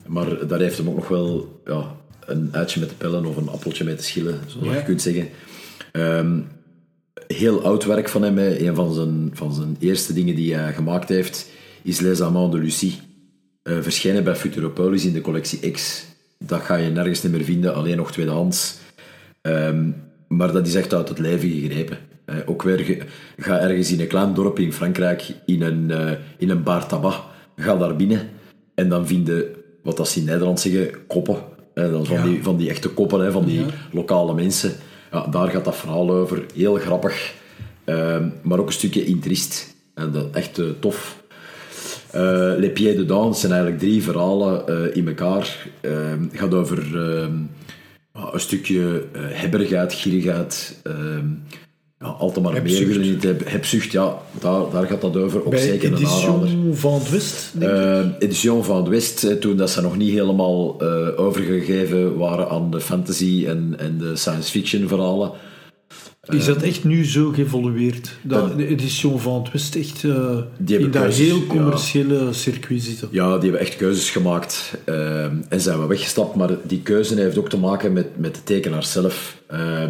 Maar 0.08 0.48
daar 0.48 0.60
heeft 0.60 0.78
hem 0.78 0.89
ook 0.89 0.96
nog 0.96 1.08
wel 1.08 1.62
ja, 1.66 1.96
een 2.26 2.50
uitje 2.52 2.80
met 2.80 2.89
te 2.89 2.96
pellen 2.96 3.26
of 3.26 3.38
een 3.38 3.50
appeltje 3.50 3.84
mee 3.84 3.96
te 3.96 4.04
schillen, 4.04 4.39
zoals 4.48 4.68
Ja. 4.68 4.74
je 4.76 4.84
kunt 4.84 5.02
zeggen. 5.02 5.30
Ehm, 5.91 6.39
heel 7.28 7.64
oud 7.64 7.86
werk 7.86 8.10
van 8.10 8.22
hem. 8.22 8.38
hè. 8.38 8.60
Een 8.68 8.76
van 8.76 8.93
zijn, 8.93 9.30
van 9.34 9.54
zijn 9.54 9.76
eerste 9.80 10.14
dingen 10.14 10.36
die 10.36 10.56
hij 10.56 10.74
gemaakt 10.74 11.10
heeft, 11.10 11.48
is 11.84 12.00
Les 12.00 12.22
Amants 12.22 12.56
de 12.56 12.62
Lucie. 12.62 13.00
Eh, 13.64 13.78
verschenen 13.82 14.24
bij 14.24 14.36
Futuropolis 14.36 15.06
in 15.06 15.14
de 15.14 15.22
collectie 15.22 15.72
X. 15.72 16.06
Dat 16.46 16.62
ga 16.62 16.76
je 16.76 16.89
nergens 16.89 17.24
niet 17.24 17.32
meer 17.32 17.43
vinden, 17.43 17.76
alleen 17.76 17.98
nog 17.98 18.12
tweedehands. 18.12 18.78
Ehm, 19.41 19.89
maar 20.28 20.52
dat 20.52 20.68
is 20.68 20.76
echt 20.76 20.93
uit 20.93 21.10
het 21.10 21.20
leven 21.20 21.50
gegrepen. 21.50 21.98
Eh, 22.26 22.36
ook 22.46 22.62
weer, 22.64 23.06
ga 23.38 23.60
ergens 23.60 23.91
in 23.91 24.00
een 24.00 24.08
klein 24.08 24.34
dorp 24.34 24.60
in 24.60 24.74
Frankrijk, 24.74 25.34
in 25.46 25.62
een, 25.62 25.91
eh, 25.91 26.12
in 26.38 26.50
een 26.50 26.64
bar 26.64 26.88
tabac, 26.88 27.24
ga 27.58 27.76
daar 27.78 27.96
binnen 27.96 28.30
en 28.76 28.89
dan 28.89 29.08
vinden, 29.08 29.46
wat 29.84 29.98
dat 29.98 30.08
ze 30.08 30.20
in 30.20 30.26
Nederland 30.26 30.60
zeggen, 30.60 30.89
koppen. 31.08 31.38
Eh, 31.74 31.84
is 32.02 32.08
van, 32.08 32.18
Ja. 32.18 32.24
die, 32.24 32.43
van 32.43 32.58
die 32.58 32.70
echte 32.70 32.89
koppen, 32.89 33.20
hè, 33.20 33.32
van 33.32 33.46
die 33.46 33.60
Ja. 33.60 33.66
lokale 33.91 34.34
mensen. 34.34 34.72
Ja, 35.12 35.28
daar 35.28 35.50
gaat 35.50 35.66
dat 35.66 35.76
verhaal 35.76 36.12
over. 36.12 36.46
Heel 36.54 36.76
grappig, 36.76 37.34
ehm, 37.84 38.30
maar 38.41 38.60
ook 38.60 38.68
een 38.68 38.74
stukje 38.74 39.06
intrist. 39.06 39.74
En 39.93 40.12
dat 40.12 40.36
echt 40.36 40.62
tof. 40.80 41.24
Eh 42.16 42.53
Les 42.57 42.72
Pieds 42.72 42.95
Dedans 42.95 43.39
zijn 43.39 43.51
eigenlijk 43.51 43.82
drie 43.82 44.03
verhalen 44.03 44.68
eh, 44.68 44.95
in 44.95 45.07
elkaar. 45.07 45.68
Ehm, 45.82 46.22
Het 46.22 46.39
gaat 46.39 46.53
over 46.53 46.78
ehm, 46.78 47.34
een 48.34 48.39
stukje 48.39 49.03
eh, 49.13 49.22
hebberigheid, 49.24 49.93
gierigheid. 49.93 50.80
ehm 50.84 51.28
ja, 51.99 52.07
altijd 52.07 52.45
maar 52.45 52.61
meer 52.63 52.99
niet 52.99 53.24
hebben. 53.24 53.47
Hebzucht, 53.47 53.91
ja, 53.91 54.18
daar, 54.39 54.61
daar 54.72 54.86
gaat 54.86 55.01
dat 55.01 55.18
over. 55.18 55.45
Ook 55.45 55.49
Bij 55.49 55.59
zeker 55.59 55.93
een 55.93 56.05
aanrader. 56.07 56.49
Van 56.72 56.93
het 56.93 57.09
West, 57.09 57.51
denk 57.53 57.72
ik. 57.72 58.22
Edition 58.24 58.63
van 58.63 58.78
het 58.78 58.88
West, 58.88 59.41
toen 59.41 59.57
dat 59.57 59.70
ze 59.70 59.82
nog 59.82 59.97
niet 59.97 60.11
helemaal 60.11 60.82
overgegeven 61.16 62.18
waren 62.18 62.49
aan 62.49 62.72
de 62.72 62.82
fantasy 62.82 63.45
en, 63.47 63.76
en 63.78 63.97
de 63.97 64.16
science 64.16 64.51
fiction 64.51 64.88
verhalen. 64.88 65.32
Is 66.30 66.45
dat 66.45 66.61
echt 66.61 66.84
nu 66.84 67.05
zo 67.05 67.32
geëvolueerd? 67.32 68.17
Dat 68.21 68.57
de 68.57 68.67
edition 68.67 69.19
van 69.19 69.43
het 69.43 69.51
West 69.51 69.76
echt 69.76 70.03
eh, 70.03 70.38
Die 70.57 70.78
hebben 70.78 71.01
in 71.01 71.01
dat 71.01 71.13
heel 71.13 71.38
ja. 71.38 71.47
commerciële 71.47 72.34
circuit 72.34 72.82
zitten. 72.82 73.07
Ja, 73.11 73.34
die 73.34 73.49
hebben 73.49 73.67
echt 73.67 73.76
keuzes 73.76 74.09
gemaakt 74.09 74.73
eh, 74.84 75.23
en 75.23 75.61
zijn 75.61 75.80
we 75.80 75.86
weggestapt. 75.86 76.36
Maar 76.36 76.49
die 76.63 76.82
keuze 76.82 77.15
heeft 77.15 77.38
ook 77.38 77.49
te 77.49 77.57
maken 77.57 77.93
met, 77.93 78.07
met 78.17 78.36
de 78.36 78.43
tekenaar 78.43 78.84
zelf. 78.84 79.41
Eh, 79.47 79.84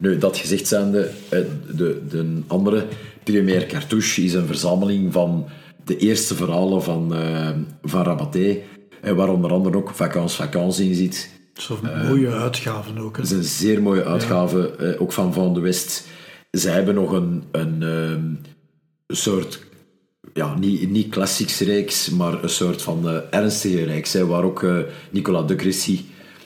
nu, 0.00 0.18
dat 0.18 0.36
gezegd 0.36 0.66
zijnde, 0.66 1.10
eh, 1.28 1.40
de, 1.74 2.00
de 2.08 2.40
andere, 2.46 2.84
Premier 3.24 3.66
Cartouche, 3.66 4.24
is 4.24 4.32
een 4.32 4.46
verzameling 4.46 5.12
van 5.12 5.46
de 5.84 5.96
eerste 5.96 6.34
verhalen 6.34 6.82
van, 6.82 7.14
eh, 7.14 7.50
van 7.82 8.02
Rabaté. 8.02 8.58
En 9.00 9.16
waar 9.16 9.28
onder 9.28 9.52
andere 9.52 9.76
ook 9.76 9.90
Vacances 9.94 10.36
Vacances 10.36 10.86
in 10.86 10.94
zit. 10.94 11.30
Zo 11.54 11.78
mooie 12.08 12.28
uitgaven 12.30 12.98
ook. 12.98 13.16
Hè. 13.16 13.22
Dat 13.22 13.30
is 13.30 13.36
een 13.36 13.44
zeer 13.44 13.82
mooie 13.82 14.04
uitgave, 14.04 14.70
eh, 14.76 15.00
ook 15.02 15.12
van 15.12 15.32
Van 15.32 15.54
de 15.54 15.60
West. 15.60 16.06
Zij 16.50 16.72
hebben 16.72 16.94
nog 16.94 17.12
een, 17.12 17.42
een 17.50 17.82
ehm, 17.82 18.24
soort, 19.08 19.64
ja, 20.34 20.58
niet, 20.58 20.90
niet 20.90 21.08
classics 21.08 21.60
reeks, 21.60 22.10
maar 22.10 22.42
een 22.42 22.48
soort 22.48 22.82
van 22.82 23.08
eh, 23.08 23.16
ernstige 23.30 23.84
reeks, 23.84 24.12
hè, 24.12 24.26
waar 24.26 24.42
ook 24.42 24.62
eh, 24.62 24.76
Nicolas 25.10 25.46
de 25.46 25.54
Cressy 25.56 26.00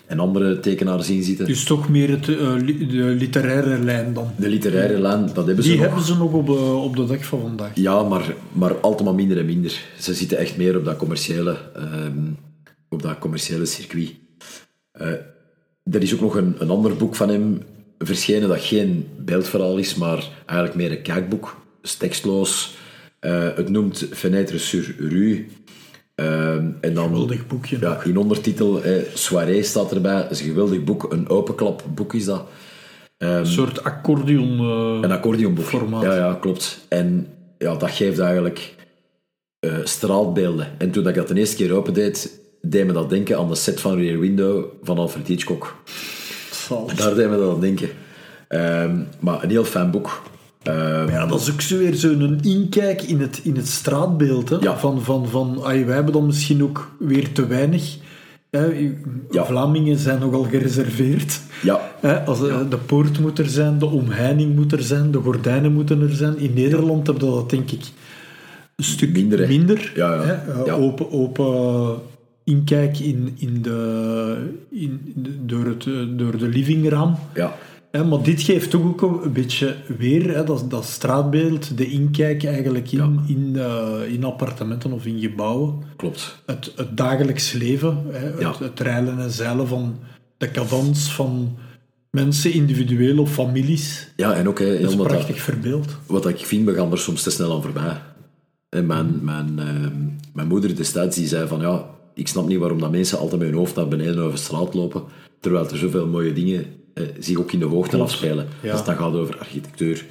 en 0.07 0.19
andere 0.19 0.61
tekenaars 0.61 1.11
in 1.11 1.23
zitten. 1.23 1.47
Dus 1.47 1.65
toch 1.65 1.89
meer 1.89 2.11
het, 2.11 2.29
eh, 2.29 2.55
li- 2.59 2.87
de 2.87 3.03
literaire 3.03 3.79
lijn 3.79 4.13
dan. 4.15 4.31
De 4.37 4.49
literaire 4.49 4.99
lijn, 5.01 5.31
dat 5.35 5.47
hebben 5.47 5.65
ze 5.65 5.71
Die 5.71 5.79
nog. 5.79 5.87
hebben 5.87 6.05
ze 6.05 6.17
nog 6.17 6.33
op 6.33 6.47
de, 6.47 6.53
op 6.63 6.97
de 6.97 7.07
dag 7.07 7.25
van 7.25 7.41
vandaag. 7.41 7.71
Ja, 7.75 8.03
maar, 8.03 8.35
maar 8.53 8.75
altijd 8.81 9.05
maar 9.05 9.15
minder 9.15 9.39
en 9.39 9.47
minder. 9.47 9.81
Ze 10.01 10.15
zitten 10.15 10.39
echt 10.39 10.57
meer 10.57 10.77
op 10.77 10.85
dat 10.85 10.97
commerciële, 10.97 11.57
ehm, 11.75 12.19
op 12.89 13.03
dat 13.03 13.19
commerciële 13.19 13.67
circuit. 13.67 14.13
Eh, 14.95 15.09
er 15.95 16.03
is 16.03 16.15
ook 16.15 16.21
nog 16.21 16.35
een, 16.35 16.55
een 16.59 16.71
ander 16.71 16.97
boek 16.97 17.15
van 17.15 17.29
hem 17.29 17.63
verschenen 17.99 18.49
dat 18.49 18.61
geen 18.61 19.09
beeldverhaal 19.19 19.77
is, 19.79 19.95
maar 19.95 20.29
eigenlijk 20.47 20.75
meer 20.79 20.91
een 20.91 21.03
kijkboek. 21.03 21.57
is 21.83 21.95
tekstloos. 21.95 22.77
Eh, 23.21 23.49
het 23.55 23.69
noemt 23.69 24.07
Fenêtre 24.13 24.59
sur 24.59 24.95
Rue. 24.99 25.47
Ehm, 26.15 26.71
en 26.81 26.95
dan, 26.95 27.09
Geweldig 27.09 27.47
boekje 27.47 27.77
Ja, 27.81 28.03
in 28.03 28.17
ondertitel 28.17 28.83
eh, 28.83 29.03
Soirée 29.15 29.63
staat 29.63 29.93
erbij. 29.93 30.23
Dat 30.23 30.31
is 30.31 30.41
een 30.41 30.47
geweldig 30.47 30.85
boek. 30.85 31.13
Een 31.13 31.29
openklapboek 31.29 32.15
is 32.15 32.25
dat. 32.25 32.47
Een 33.19 33.47
soort 33.47 33.85
accordeon. 33.85 34.59
eh, 34.59 34.99
Een 35.03 35.11
accordeonboek. 35.13 35.65
Formaat. 35.65 36.03
Ja, 36.03 36.15
ja, 36.17 36.35
klopt. 36.41 36.87
En 36.89 37.27
ja, 37.59 37.75
dat 37.77 37.91
geeft 37.91 38.19
eigenlijk 38.19 38.75
straatbeelden. 39.85 40.69
En 40.79 40.91
toen 40.91 41.09
ik 41.09 41.15
dat 41.15 41.29
de 41.29 41.35
eerste 41.35 41.57
keer 41.57 41.73
opendeed, 41.73 42.41
deed 42.65 42.87
me 42.87 42.93
dat 42.93 43.11
denken 43.11 43.39
aan 43.39 43.49
de 43.49 43.55
set 43.55 43.81
van 43.81 43.97
Rear 43.97 44.19
Window 44.19 44.65
van 44.83 44.99
Alfred 44.99 45.27
Hitchcock. 45.27 45.77
zalig. 46.51 46.95
Daar 46.95 47.15
deed 47.15 47.31
me 47.31 47.37
dat 47.37 47.55
aan 47.55 47.61
denken. 47.61 47.89
Ehm, 48.49 48.97
maar 49.21 49.43
een 49.43 49.51
heel 49.51 49.65
fijn 49.65 49.91
boek. 49.91 50.23
Ehm, 50.63 51.09
Ja, 51.11 51.27
dat 51.27 51.41
is 51.41 51.53
ook 51.53 51.61
zo 51.61 51.79
weer 51.79 51.95
zo'n 51.95 52.39
inkijk 52.43 53.03
in 53.03 53.21
het, 53.21 53.41
in 53.43 53.57
het 53.57 53.69
straatbeeld. 53.69 54.49
Hè? 54.49 54.57
Ja. 54.61 54.79
Van, 54.79 55.03
van, 55.03 55.29
van, 55.29 55.61
ai, 55.65 55.85
wij 55.85 55.95
hebben 55.95 56.13
dan 56.13 56.27
misschien 56.27 56.63
ook 56.63 56.91
weer 56.99 57.33
te 57.33 57.47
weinig. 57.47 57.97
Hè? 58.51 58.65
Ja. 59.31 59.45
Vlamingen 59.45 59.99
zijn 59.99 60.19
nogal 60.19 60.43
gereserveerd. 60.43 61.41
ja, 61.63 61.81
Hè? 62.01 62.21
Als, 62.25 62.49
eh, 62.49 62.57
De 62.71 62.77
poort 62.77 63.21
moet 63.21 63.39
er 63.39 63.49
zijn, 63.49 63.79
de 63.79 63.87
omheining 63.87 64.55
moet 64.55 64.73
er 64.73 64.83
zijn, 64.83 65.11
de 65.11 65.19
gordijnen 65.19 65.73
moeten 65.73 66.03
er 66.03 66.15
zijn. 66.15 66.39
In 66.39 66.55
Nederland 66.55 67.07
hebben 67.07 67.29
we 67.29 67.35
dat 67.35 67.51
denk 67.51 67.71
ik 67.71 67.83
een 68.77 68.85
stuk 68.85 69.13
Minder, 69.13 69.39
hè? 69.39 69.47
minder. 69.47 69.93
Ja, 69.95 70.15
ja. 70.15 70.21
Hè? 70.23 70.63
Ja. 70.65 70.73
Open, 70.73 71.13
open 71.13 71.99
inkijk 72.45 72.99
in, 72.99 73.35
in 73.39 73.63
de, 73.63 74.51
in, 74.71 75.13
de- 75.17 75.45
door, 75.47 75.65
het, 75.67 75.85
door 76.19 76.39
de 76.39 76.49
livingraam. 76.49 77.17
ja, 77.35 77.57
Hè, 77.91 78.05
maar 78.05 78.23
dit 78.23 78.43
geeft 78.43 78.71
toch 78.71 78.83
ook 78.85 79.03
een- 79.25 79.33
beetje 79.33 79.77
weer 79.99 80.35
hè, 80.35 80.45
dat, 80.45 80.65
dat 80.71 80.85
straatbeeld, 80.85 81.77
de 81.79 81.87
inkijk 81.91 82.45
eigenlijk 82.45 82.93
in, 82.93 83.21
in, 83.27 83.53
eh, 83.57 84.13
in 84.13 84.25
appartementen 84.25 84.93
of 84.93 85.07
in 85.07 85.21
gebouwen. 85.21 85.75
klopt. 85.97 86.43
Het, 86.47 86.73
het 86.77 86.97
dagelijks 86.97 87.53
leven, 87.53 87.99
hè, 88.11 88.29
Ja. 88.39 88.51
het, 88.51 88.59
het 88.59 88.81
rijlen 88.81 89.19
en 89.19 89.31
zeilen 89.31 89.69
van 89.69 89.97
de 90.37 90.51
cadans 90.51 91.13
van 91.13 91.57
mensen, 92.11 92.53
individueel 92.53 93.19
of 93.19 93.33
families. 93.33 94.13
Ja, 94.17 94.33
en 94.35 94.49
ook 94.49 94.59
hè, 94.59 94.65
Dat 94.67 94.75
is 94.75 94.79
heel 94.89 94.97
wat, 94.97 94.99
dat- 95.09 95.17
prachtig 95.17 95.41
verbeeld. 95.43 95.97
wat 96.07 96.27
ik 96.29 96.39
vind, 96.39 96.67
we 96.67 96.75
gaan 96.75 96.91
er 96.93 96.99
soms 96.99 97.23
te 97.23 97.31
snel 97.31 97.55
aan 97.55 97.63
voorbij. 97.63 98.01
En 98.69 98.87
mijn, 98.87 99.19
mijn, 99.23 99.59
ehm, 99.59 99.93
mijn 100.33 100.49
moeder 100.49 100.77
destijds 100.77 101.17
die 101.17 101.27
zei 101.27 101.49
van 101.49 101.61
ja, 101.61 101.85
ik 102.15 102.29
snap 102.29 102.49
niet 102.49 102.59
waarom 102.59 102.81
dat 102.81 102.91
mensen 102.91 103.19
altijd 103.19 103.41
met 103.41 103.49
hun 103.51 103.59
hoofd 103.59 103.75
naar 103.77 103.89
beneden 103.89 104.23
over 104.23 104.39
straat 104.39 104.75
lopen, 104.75 105.03
terwijl 105.41 105.69
er 105.71 105.77
zoveel 105.77 106.07
mooie 106.07 106.33
dingen 106.33 106.67
eh, 106.95 107.05
zich 107.19 107.39
ook 107.39 107.53
in 107.53 107.59
de 107.59 107.65
hoogte 107.65 107.97
Klopt. 107.97 108.11
afspelen. 108.11 108.47
Ja. 108.63 108.71
Als 108.71 108.79
het 108.79 108.87
dan 108.89 108.97
gaat 108.97 109.15
over 109.15 109.39
architectuur. 109.39 110.05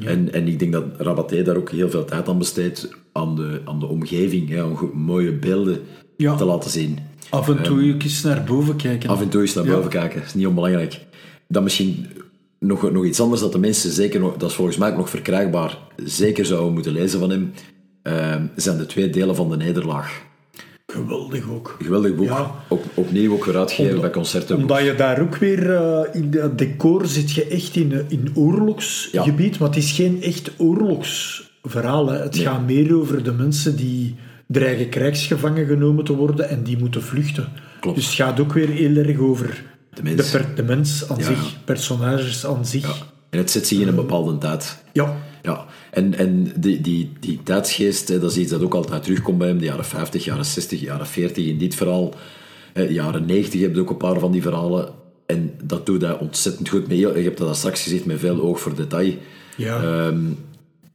En, 0.00 0.32
en 0.32 0.48
ik 0.48 0.58
denk 0.58 0.72
dat 0.72 0.84
Rabaté 0.98 1.42
daar 1.42 1.56
ook 1.56 1.70
heel 1.70 1.90
veel 1.90 2.04
tijd 2.04 2.28
aan 2.28 2.38
besteedt 2.38 2.88
aan 3.12 3.36
de, 3.36 3.60
aan 3.64 3.80
de 3.80 3.86
omgeving, 3.86 4.48
hè, 4.48 4.62
om 4.62 4.90
mooie 4.94 5.32
beelden 5.32 5.80
Ja. 6.16 6.34
te 6.36 6.44
laten 6.44 6.70
zien. 6.70 6.98
Af 7.30 7.48
en 7.48 7.62
toe 7.62 7.96
eens 7.98 8.22
naar 8.22 8.44
boven 8.44 8.76
kijken. 8.76 9.08
Af 9.10 9.20
en 9.20 9.28
toe 9.28 9.40
eens 9.40 9.54
naar 9.54 9.64
boven 9.64 9.90
kijken, 9.90 10.18
dat 10.18 10.26
is 10.28 10.34
niet 10.34 10.46
onbelangrijk. 10.46 11.00
Dan 11.48 11.62
misschien 11.62 12.06
nog, 12.58 12.92
nog 12.92 13.04
iets 13.04 13.20
anders 13.20 13.40
dat 13.40 13.52
de 13.52 13.58
mensen 13.58 13.90
zeker 13.92 14.20
nog, 14.20 14.36
dat 14.36 14.50
is 14.50 14.54
volgens 14.56 14.76
mij 14.76 14.90
ook 14.90 14.96
nog 14.96 15.10
verkrijgbaar, 15.10 15.78
zeker 16.04 16.46
zouden 16.46 16.72
moeten 16.72 16.92
lezen 16.92 17.20
van 17.20 17.30
hem, 17.30 17.52
eh, 18.02 18.36
zijn 18.56 18.78
de 18.78 18.86
twee 18.86 19.10
delen 19.10 19.36
van 19.36 19.50
de 19.50 19.56
nederlaag. 19.56 20.22
Geweldig 20.96 21.50
ook. 21.50 21.76
Geweldig 21.82 22.14
boek. 22.14 22.26
Ja. 22.26 22.50
Op, 22.68 22.84
opnieuw 22.94 23.32
ook 23.32 23.46
Omdat- 23.46 24.00
bij 24.00 24.10
concerten. 24.10 24.56
Omdat 24.56 24.80
je 24.84 24.94
daar 24.94 25.20
ook 25.20 25.36
weer 25.36 25.74
eh, 25.74 26.00
in 26.12 26.30
dat 26.30 26.58
decor 26.58 27.06
zit 27.06 27.30
je 27.32 27.44
echt 27.46 27.76
in, 27.76 28.04
in 28.08 28.30
oorlogsgebied, 28.34 29.58
maar 29.58 29.68
het 29.68 29.76
is 29.78 29.90
geen 29.92 30.22
echt 30.22 30.50
oorlogsverhaal. 30.56 32.08
Hè. 32.08 32.18
Het 32.18 32.34
Nee. 32.34 32.44
gaat 32.44 32.66
meer 32.66 32.96
over 32.96 33.22
de 33.22 33.32
mensen 33.32 33.76
die 33.76 34.14
dreigen 34.46 34.88
krijgsgevangen 34.88 35.66
genomen 35.66 36.04
te 36.04 36.16
worden 36.16 36.48
en 36.48 36.62
die 36.62 36.78
moeten 36.78 37.02
vluchten. 37.02 37.48
Klopt. 37.80 37.96
Dus 37.96 38.06
het 38.06 38.14
gaat 38.14 38.40
ook 38.40 38.52
weer 38.52 38.68
heel 38.68 38.96
erg 38.96 39.18
over 39.18 39.62
De 39.94 40.02
mens. 40.02 40.16
de, 40.30 40.38
per- 40.38 40.54
de 40.54 40.62
mens 40.62 41.08
aan 41.08 41.18
Ja. 41.18 41.24
zich, 41.24 41.56
personages 41.64 42.46
aan 42.46 42.66
zich. 42.66 43.04
En 43.36 43.42
het 43.42 43.50
zet 43.50 43.66
zich 43.66 43.80
in 43.80 43.88
een 43.88 43.94
bepaalde 43.94 44.38
tijd. 44.38 44.82
Ja, 44.92 45.16
Ja, 45.42 45.66
en, 45.90 46.14
en 46.14 46.52
die, 46.56 46.80
die, 46.80 47.12
die 47.20 47.40
tijdsgeest, 47.42 48.20
dat 48.20 48.30
is 48.30 48.36
iets 48.36 48.50
dat 48.50 48.62
ook 48.62 48.74
altijd 48.74 49.02
terugkomt 49.02 49.38
bij 49.38 49.48
hem. 49.48 49.58
De 49.58 49.64
jaren 49.64 49.84
50, 49.84 50.24
jaren 50.24 50.44
60, 50.44 50.80
jaren 50.80 51.06
40 51.06 51.46
in 51.46 51.58
dit 51.58 51.74
verhaal. 51.74 52.14
Eh, 52.72 52.90
jaren 52.90 53.26
90 53.26 53.60
heb 53.60 53.74
je 53.74 53.80
ook 53.80 53.90
een 53.90 53.96
paar 53.96 54.18
van 54.18 54.32
die 54.32 54.42
verhalen. 54.42 54.88
En 55.26 55.54
dat 55.62 55.86
doet 55.86 56.02
hij 56.02 56.18
ontzettend 56.18 56.68
goed. 56.68 56.88
Heel, 56.88 57.16
je 57.16 57.22
hebt 57.22 57.38
dat 57.38 57.48
al 57.48 57.54
straks 57.54 57.82
gezegd, 57.82 58.04
met 58.04 58.18
veel 58.18 58.40
oog 58.40 58.60
voor 58.60 58.74
detail. 58.74 59.14
ja. 59.56 59.82
Ehm, 59.82 60.20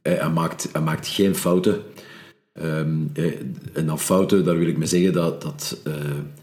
hij, 0.02 0.30
maakt, 0.30 0.68
hij 0.72 0.82
maakt 0.82 1.08
geen 1.08 1.34
fouten. 1.34 1.82
Ehm, 2.52 2.96
eh, 3.14 3.24
en 3.72 3.86
dan 3.86 3.98
fouten, 3.98 4.44
daar 4.44 4.58
wil 4.58 4.68
ik 4.68 4.76
mee 4.76 4.88
zeggen 4.88 5.12
dat, 5.12 5.42
dat 5.42 5.80
eh, 5.84 5.94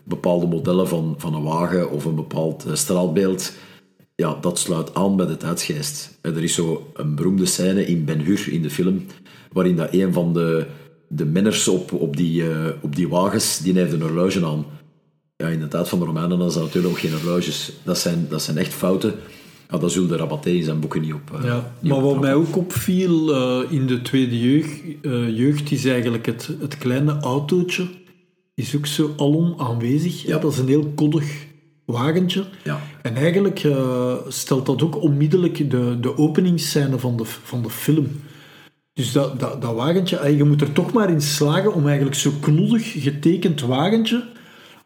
bepaalde 0.03 0.47
modellen 0.47 0.87
van, 0.87 1.15
van 1.17 1.33
een 1.33 1.43
wagen 1.43 1.91
of 1.91 2.05
een 2.05 2.15
bepaald 2.15 2.65
eh, 2.65 2.73
straalbeeld, 2.73 3.53
ja, 4.19 4.37
dat 4.41 4.59
sluit 4.59 4.93
aan 4.93 5.15
bij 5.15 5.25
de 5.25 5.37
tijdsgeest. 5.37 6.17
Er 6.21 6.43
is 6.43 6.53
zo 6.53 6.91
een 6.93 7.15
beroemde 7.15 7.45
scène 7.45 7.85
in 7.85 8.05
Ben 8.05 8.19
Hur 8.19 8.47
in 8.51 8.61
de 8.61 8.69
film, 8.69 9.05
waarin 9.51 9.75
dat 9.75 9.93
een 9.93 10.13
van 10.13 10.33
de, 10.33 10.65
de 11.07 11.25
menners 11.25 11.67
op, 11.67 11.93
op, 11.93 12.17
die, 12.17 12.49
eh, 12.49 12.65
op 12.81 12.95
die 12.95 13.07
wagens, 13.09 13.59
die 13.59 13.73
heeft 13.73 13.93
een 13.93 14.01
horloge 14.01 14.45
aan. 14.45 14.65
Ja, 15.35 15.47
in 15.47 15.59
de 15.59 15.67
tijd 15.67 15.87
van 15.89 15.99
de 15.99 16.05
Romeinen 16.05 16.31
hadden 16.31 16.51
ze 16.51 16.59
natuurlijk 16.59 16.93
ook 16.93 16.99
geen 16.99 17.11
horloges. 17.21 17.71
Dat 17.83 17.97
zijn, 17.97 18.25
dat 18.29 18.41
zijn 18.41 18.57
echt 18.57 18.73
fouten. 18.73 19.13
Ja, 19.69 19.77
dat 19.77 19.91
zullen 19.91 20.09
de 20.09 20.15
Rabaté 20.15 20.49
in 20.49 20.63
zijn 20.63 20.79
boeken 20.79 21.01
niet 21.01 21.13
op. 21.13 21.31
eh, 21.39 21.43
Ja, 21.45 21.73
niet 21.79 21.91
maar 21.91 22.03
op 22.03 22.11
wat 22.13 22.21
mij 22.21 22.33
ook 22.33 22.55
opviel 22.57 23.33
eh, 23.35 23.71
in 23.71 23.87
de 23.87 24.01
tweede 24.01 24.39
jeugd, 24.39 24.81
jeugd 25.37 25.71
is 25.71 25.85
eigenlijk 25.85 26.25
het, 26.25 26.49
het 26.59 26.77
kleine 26.77 27.17
autootje. 27.19 27.87
Is 28.55 28.75
ook 28.75 28.85
zo 28.85 29.13
alom 29.17 29.53
aanwezig. 29.57 30.21
Ja. 30.25 30.37
Dat 30.39 30.51
is 30.51 30.57
een 30.57 30.67
heel 30.67 30.91
koddig 30.95 31.47
wagentje. 31.91 32.45
Ja. 32.63 32.79
En 33.01 33.15
eigenlijk 33.15 33.59
eh, 33.63 34.13
stelt 34.27 34.65
dat 34.65 34.81
ook 34.83 35.01
onmiddellijk 35.01 35.69
de, 35.71 35.97
de 36.01 36.17
openingsscène 36.17 36.99
van 36.99 37.17
de, 37.17 37.25
van 37.25 37.61
de 37.61 37.69
film. 37.69 38.21
Dus 38.93 39.11
dat, 39.11 39.39
dat, 39.39 39.61
dat 39.61 39.75
wagentje, 39.75 40.17
eh, 40.17 40.37
je 40.37 40.43
moet 40.43 40.61
er 40.61 40.71
toch 40.71 40.93
maar 40.93 41.09
in 41.09 41.21
slagen 41.21 41.73
om 41.73 41.85
eigenlijk 41.87 42.15
zo'n 42.17 42.39
knollig 42.39 42.91
getekend 43.01 43.61
wagentje, 43.61 44.23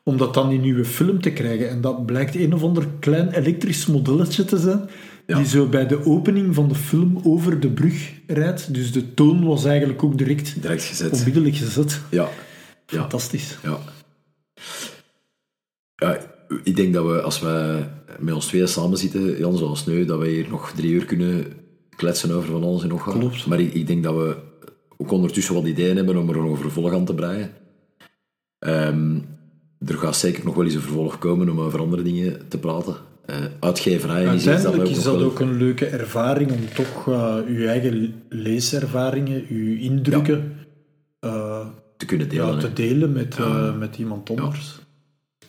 om 0.04 0.18
dat 0.18 0.34
dan 0.34 0.52
in 0.52 0.64
uw 0.64 0.84
film 0.86 1.22
te 1.22 1.32
krijgen. 1.32 1.70
En 1.70 1.82
dat 1.82 2.06
blijkt 2.06 2.36
een 2.36 2.54
of 2.54 2.64
ander 2.64 2.88
klein 3.00 3.32
elektrisch 3.32 3.86
modelletje 3.86 4.46
te 4.46 4.58
zijn, 4.58 4.90
Ja. 5.28 5.38
die 5.38 5.46
zo 5.48 5.66
bij 5.68 5.88
de 5.88 6.06
opening 6.06 6.56
van 6.56 6.68
de 6.68 6.76
film 6.76 7.20
over 7.24 7.60
de 7.60 7.70
brug 7.70 8.12
rijdt. 8.28 8.74
Dus 8.74 8.92
de 8.92 9.14
toon 9.14 9.46
was 9.46 9.66
eigenlijk 9.66 10.04
ook 10.04 10.18
direct 10.18 10.62
Direct 10.62 10.84
gezet. 10.84 11.12
onmiddellijk 11.12 11.56
gezet. 11.56 12.02
Ja. 12.10 12.30
Ja. 12.88 13.00
Fantastisch. 13.00 13.58
Ja. 13.64 13.78
ja. 15.96 16.20
Ik 16.64 16.76
denk 16.76 16.94
dat 16.94 17.06
we, 17.06 17.22
als 17.22 17.40
we 17.40 17.84
met 18.20 18.34
ons 18.34 18.46
tweeën 18.46 18.68
samen 18.68 18.98
zitten, 18.98 19.38
Jan, 19.38 19.58
zoals 19.58 19.86
nu, 19.86 20.06
dat 20.06 20.20
we 20.20 20.28
hier 20.28 20.50
nog 20.50 20.72
drie 20.72 20.92
uur 20.92 21.06
kunnen 21.06 21.46
kletsen 21.96 22.32
over 22.32 22.50
van 22.52 22.64
alles 22.64 22.82
en 22.84 22.88
nog 22.90 23.06
wat. 23.06 23.18
Klopt. 23.18 23.46
Maar 23.46 23.60
ik, 23.60 23.74
ik 23.74 23.88
denk 23.88 24.04
dat 24.04 24.16
we 24.16 24.36
ook 24.98 25.12
ondertussen 25.12 25.54
wat 25.54 25.66
ideeën 25.66 25.96
hebben 25.96 26.18
om 26.18 26.30
er 26.30 26.38
een 26.38 26.58
vervolg 26.58 26.94
aan 26.94 27.06
te 27.06 27.14
breien. 27.14 27.52
Ehm, 28.60 29.16
er 29.86 29.98
gaat 29.98 30.16
zeker 30.16 30.46
nog 30.46 30.56
wel 30.56 30.66
eens 30.66 30.74
een 30.74 30.82
vervolg 30.82 31.18
komen 31.18 31.50
om 31.50 31.60
over 31.60 31.80
andere 31.80 32.02
dingen 32.02 32.48
te 32.48 32.58
praten. 32.58 32.96
Dat 33.26 33.84
we 33.84 34.10
Uiteindelijk 34.10 34.82
ook 34.84 34.88
is 34.90 35.04
dat 35.04 35.16
wel- 35.16 35.24
ook 35.26 35.40
een 35.40 35.58
leuke 35.58 35.86
ervaring 35.86 36.52
om 36.52 36.60
toch 36.74 37.08
eh 37.08 37.36
uw 37.48 37.66
eigen 37.66 38.14
leeservaringen, 38.30 39.46
uw 39.50 39.78
indrukken 39.78 40.54
eh, 41.20 41.68
te 41.98 42.06
kunnen 42.06 42.30
delen. 42.30 42.46
ja, 42.48 42.54
hè. 42.54 42.60
te 42.60 42.74
delen 42.74 43.12
met, 43.12 43.38
met 43.80 43.98
iemand 43.98 44.30
anders. 44.30 44.80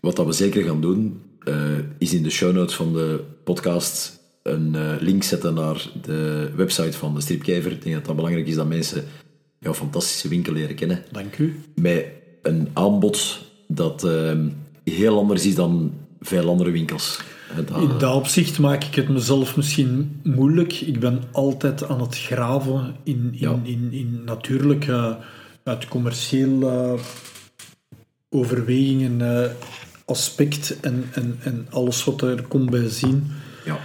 Wat 0.05 0.17
dat 0.17 0.27
we 0.27 0.33
zeker 0.33 0.63
gaan 0.65 0.81
doen, 0.81 1.21
eh, 1.45 1.55
is 1.99 2.15
in 2.15 2.23
de 2.23 2.31
show 2.31 2.53
notes 2.55 2.75
van 2.75 2.93
de 2.93 3.21
podcast 3.45 4.21
een 4.43 4.75
eh, 4.75 4.93
link 5.01 5.23
zetten 5.23 5.55
naar 5.55 5.87
de 6.03 6.51
website 6.57 6.97
van 6.99 7.15
de 7.15 7.21
Stripkever. 7.21 7.73
Ik 7.73 7.83
denk 7.83 7.95
dat 7.95 8.05
dat 8.05 8.17
belangrijk 8.17 8.47
is 8.47 8.55
dat 8.55 8.67
mensen 8.69 9.05
jouw 9.59 9.75
fantastische 9.75 10.29
winkel 10.29 10.53
leren 10.53 10.75
kennen. 10.75 11.03
Dank 11.13 11.39
u. 11.39 11.61
Met 11.75 12.07
een 12.43 12.69
aanbod 12.73 13.39
dat 13.69 14.05
eh, 14.05 14.33
heel 14.85 15.19
anders 15.19 15.47
is 15.47 15.55
dan 15.55 15.93
veel 16.21 16.49
andere 16.49 16.71
winkels. 16.71 17.21
Dat- 17.67 17.81
In 17.83 17.99
dat 17.99 18.15
opzicht 18.15 18.59
maak 18.59 18.85
ik 18.85 18.95
het 18.95 19.09
mezelf 19.09 19.57
misschien 19.57 20.21
moeilijk. 20.23 20.73
Ik 20.73 21.01
ben 21.01 21.23
altijd 21.33 21.85
aan 21.89 22.01
het 22.01 22.19
graven 22.19 22.97
in, 23.03 23.15
in, 23.33 23.37
Ja. 23.39 23.61
in, 23.63 23.89
in 23.93 24.23
natuurlijk 24.25 24.89
uit 25.65 25.89
commercieel 25.89 26.63
eh, 26.71 26.93
overwegingen, 28.31 29.21
aspect 30.05 30.81
en, 30.81 31.05
en, 31.13 31.37
en 31.43 31.67
alles 31.71 32.05
wat 32.05 32.21
er 32.23 32.43
komt 32.43 32.71
bij 32.71 32.89
zien. 32.89 33.27
ja. 33.65 33.79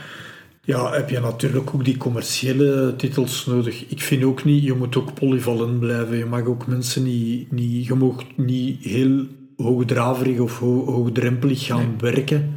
Ja, 0.64 0.92
heb 0.92 1.10
je 1.10 1.20
natuurlijk 1.20 1.74
ook 1.76 1.86
die 1.86 1.98
commerciële 1.98 2.94
titels 2.98 3.46
nodig. 3.46 3.86
Ik 3.88 4.02
vind 4.02 4.24
ook 4.24 4.44
niet, 4.44 4.64
je 4.64 4.74
moet 4.74 4.96
ook 4.98 5.14
polyvalent 5.14 5.80
blijven. 5.80 6.18
Je 6.18 6.26
mag 6.26 6.46
ook 6.46 6.68
mensen 6.68 7.04
niet, 7.04 7.52
niet 7.52 7.86
je 7.86 7.94
mag 7.96 8.16
niet 8.36 8.84
heel 8.84 9.26
hoogdraverig 9.58 10.40
of 10.40 10.60
ho- 10.60 10.86
hoogdrempelig 10.86 11.66
gaan 11.66 11.94
werken. 12.00 12.56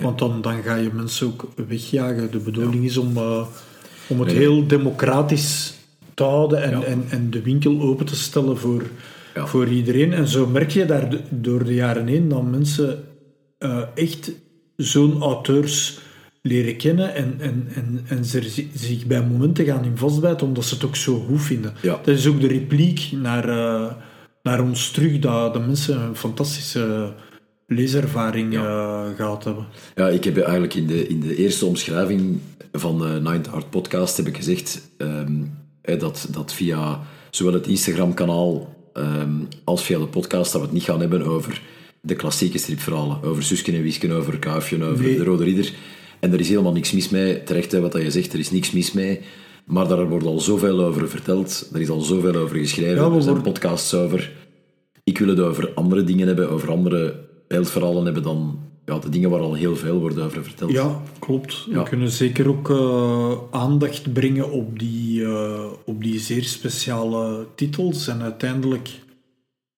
Want 0.00 0.18
dan, 0.18 0.42
dan 0.42 0.62
ga 0.62 0.74
je 0.74 0.90
mensen 0.92 1.26
ook 1.26 1.48
wegjagen. 1.68 2.30
De 2.30 2.38
bedoeling 2.38 2.84
is 2.84 2.96
om, 2.96 3.16
eh, 3.16 3.46
om 4.06 4.18
het 4.20 4.28
Nee. 4.28 4.36
heel 4.38 4.66
democratisch 4.66 5.74
te 6.14 6.22
houden 6.22 6.62
en, 6.62 6.70
Ja. 6.70 6.84
en, 6.84 7.04
en 7.08 7.30
de 7.30 7.42
winkel 7.42 7.80
open 7.80 8.06
te 8.06 8.16
stellen 8.16 8.58
voor, 8.58 8.82
Ja. 9.36 9.46
voor 9.46 9.68
iedereen. 9.68 10.12
En 10.12 10.28
zo 10.28 10.46
merk 10.46 10.70
je 10.70 10.84
daar 10.84 11.08
door 11.30 11.64
de 11.64 11.74
jaren 11.74 12.06
heen 12.06 12.28
dat 12.28 12.42
mensen 12.42 13.04
eh, 13.58 13.82
echt 13.94 14.32
zo'n 14.76 15.22
auteurs 15.22 15.98
leren 16.42 16.76
kennen 16.76 17.14
en, 17.14 17.34
en, 17.38 17.68
en, 17.74 18.00
en 18.08 18.24
ze 18.24 18.48
zi- 18.48 18.70
zich 18.74 19.06
bij 19.06 19.22
momenten 19.26 19.64
gaan 19.64 19.84
in 19.84 19.96
vastbijten 19.96 20.46
omdat 20.46 20.64
ze 20.64 20.74
het 20.74 20.84
ook 20.84 20.96
zo 20.96 21.18
goed 21.28 21.42
vinden. 21.42 21.72
Ja. 21.82 22.00
Dat 22.04 22.14
is 22.14 22.26
ook 22.26 22.40
de 22.40 22.46
repliek 22.46 23.08
naar, 23.12 23.48
eh, 23.48 23.92
naar 24.42 24.62
ons 24.62 24.90
terug, 24.90 25.18
dat 25.18 25.52
de 25.52 25.58
mensen 25.58 26.00
een 26.00 26.16
fantastische 26.16 27.12
leeservaring 27.66 28.54
eh, 28.54 29.04
gehad 29.16 29.44
hebben. 29.44 29.66
Ja, 29.94 30.08
ik 30.08 30.24
heb 30.24 30.36
eigenlijk 30.38 30.74
in 30.74 30.86
de, 30.86 31.06
in 31.06 31.20
de 31.20 31.36
eerste 31.36 31.66
omschrijving 31.66 32.38
van 32.72 32.98
de 32.98 33.20
Ninth 33.22 33.52
Art 33.52 33.70
podcast 33.70 34.16
heb 34.16 34.26
ik 34.26 34.36
gezegd 34.36 34.90
ehm, 34.98 35.42
dat, 35.98 36.28
dat 36.30 36.52
via 36.52 37.00
zowel 37.30 37.52
het 37.52 37.66
Instagram-kanaal 37.66 38.75
ehm, 38.96 39.30
als 39.64 39.82
via 39.84 39.98
de 39.98 40.06
podcast 40.06 40.52
dat 40.52 40.60
we 40.60 40.66
het 40.66 40.76
niet 40.76 40.84
gaan 40.84 41.00
hebben 41.00 41.22
over 41.22 41.62
de 42.00 42.14
klassieke 42.14 42.58
stripverhalen. 42.58 43.22
Over 43.22 43.42
Susken 43.42 43.74
en 43.74 43.82
Wisken, 43.82 44.10
over 44.10 44.38
Kuifje, 44.38 44.84
over 44.84 45.04
Nee. 45.04 45.16
de 45.16 45.24
Rode 45.24 45.44
Ridder. 45.44 45.72
En 46.20 46.32
er 46.32 46.40
is 46.40 46.48
helemaal 46.48 46.72
niks 46.72 46.92
mis 46.92 47.08
mee. 47.08 47.42
Terecht 47.42 47.72
hè, 47.72 47.80
wat 47.80 47.92
dat 47.92 48.02
je 48.02 48.10
zegt, 48.10 48.32
er 48.32 48.38
is 48.38 48.50
niks 48.50 48.70
mis 48.72 48.92
mee. 48.92 49.20
Maar 49.64 49.88
daar 49.88 50.08
wordt 50.08 50.26
al 50.26 50.40
zoveel 50.40 50.84
over 50.84 51.08
verteld. 51.08 51.70
Er 51.72 51.80
is 51.80 51.88
al 51.88 52.00
zoveel 52.00 52.34
over 52.34 52.56
geschreven. 52.56 52.94
Ja, 52.94 53.02
er 53.04 53.10
zijn 53.10 53.24
worden- 53.24 53.42
podcasts 53.42 53.94
over. 53.94 54.32
Ik 55.04 55.18
wil 55.18 55.28
het 55.28 55.40
over 55.40 55.70
andere 55.74 56.04
dingen 56.04 56.26
hebben, 56.26 56.50
over 56.50 56.70
andere 56.70 57.14
beeldverhalen 57.48 58.04
hebben 58.04 58.22
dan 58.22 58.58
ja, 58.86 58.98
de 58.98 59.08
dingen 59.08 59.30
waar 59.30 59.40
al 59.40 59.54
heel 59.54 59.76
veel 59.76 60.00
wordt 60.00 60.18
over 60.18 60.44
verteld. 60.44 60.70
Ja, 60.70 61.02
klopt. 61.18 61.66
Ja. 61.70 61.82
We 61.82 61.88
kunnen 61.88 62.10
zeker 62.10 62.48
ook 62.48 62.70
eh, 62.70 63.32
aandacht 63.50 64.12
brengen 64.12 64.50
op 64.50 64.78
die, 64.78 65.24
eh, 65.24 65.64
op 65.84 66.02
die 66.02 66.20
zeer 66.20 66.44
speciale 66.44 67.46
titels. 67.54 68.08
En 68.08 68.22
uiteindelijk, 68.22 68.90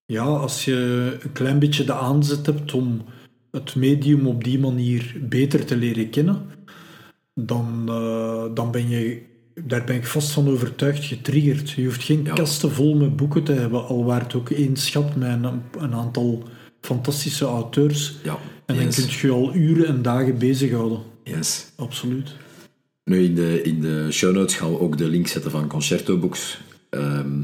ja, 0.06 0.24
als 0.24 0.64
je 0.64 1.16
een 1.22 1.32
klein 1.32 1.58
beetje 1.58 1.84
de 1.84 1.92
aanzet 1.92 2.46
hebt 2.46 2.74
om 2.74 3.04
het 3.50 3.74
medium 3.74 4.26
op 4.26 4.44
die 4.44 4.58
manier 4.58 5.16
beter 5.20 5.64
te 5.64 5.76
leren 5.76 6.10
kennen, 6.10 6.46
dan, 7.34 7.84
eh, 7.88 8.44
dan 8.54 8.70
ben 8.70 8.88
je, 8.88 9.22
daar 9.64 9.84
ben 9.84 9.96
ik 9.96 10.06
vast 10.06 10.30
van 10.30 10.48
overtuigd, 10.48 11.04
getriggerd. 11.04 11.70
Je 11.70 11.84
hoeft 11.84 12.02
geen 12.04 12.24
Ja. 12.24 12.32
kasten 12.32 12.70
vol 12.70 12.94
met 12.96 13.16
boeken 13.16 13.42
te 13.42 13.52
hebben, 13.52 13.86
al 13.86 14.04
waar 14.04 14.22
het 14.22 14.34
ook 14.34 14.50
één 14.50 14.76
schat 14.76 15.16
met 15.16 15.28
een, 15.28 15.62
een 15.78 15.94
aantal 15.94 16.42
fantastische 16.80 17.44
auteurs. 17.44 18.14
Ja, 18.22 18.38
En 18.68 18.76
dan 18.76 18.88
kun 18.88 19.04
je 19.20 19.30
al 19.30 19.54
uren 19.54 19.86
en 19.86 20.02
dagen 20.02 20.38
bezighouden. 20.38 20.98
yes. 21.24 21.66
Absoluut. 21.76 22.32
Nu, 23.04 23.24
in 23.24 23.34
de, 23.34 23.62
in 23.62 23.80
de 23.80 24.08
show 24.10 24.34
notes 24.34 24.54
gaan 24.54 24.70
we 24.70 24.80
ook 24.80 24.98
de 24.98 25.08
link 25.08 25.26
zetten 25.26 25.50
van 25.50 25.68
Concerto 25.68 26.18
Books. 26.18 26.60
Ehm, 26.90 27.40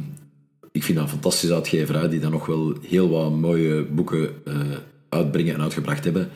ik 0.73 0.83
vind 0.83 0.99
dat 0.99 1.07
een 1.07 1.13
fantastische 1.13 1.55
uitgeverij 1.55 2.09
die 2.09 2.21
dan 2.21 2.31
nog 2.31 2.47
wel 2.47 2.75
heel 2.89 3.09
wat 3.09 3.33
mooie 3.33 3.83
boeken 3.83 4.31
uh, 4.49 4.55
uitbrengen 5.09 5.55
en 5.55 5.61
uitgebracht 5.61 6.05
hebben. 6.05 6.29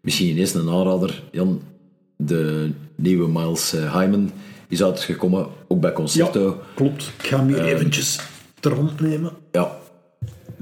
Misschien 0.00 0.28
ineens 0.28 0.54
een 0.54 0.68
aanrader, 0.70 1.22
Jan. 1.32 1.62
De 2.16 2.70
nieuwe 2.94 3.28
Miles 3.28 3.74
uh, 3.74 3.94
Hyman 3.98 4.30
is 4.68 4.82
uitgekomen, 4.82 5.46
ook 5.68 5.80
bij 5.80 5.92
Concerto. 5.92 6.46
Ja, 6.46 6.66
klopt. 6.74 7.12
Ik 7.18 7.26
ga 7.26 7.38
hem 7.38 7.46
hier 7.48 7.64
eventjes 7.64 8.20
ter 8.60 8.74
hand 8.74 9.00
nemen. 9.00 9.32
Ja, 9.52 9.78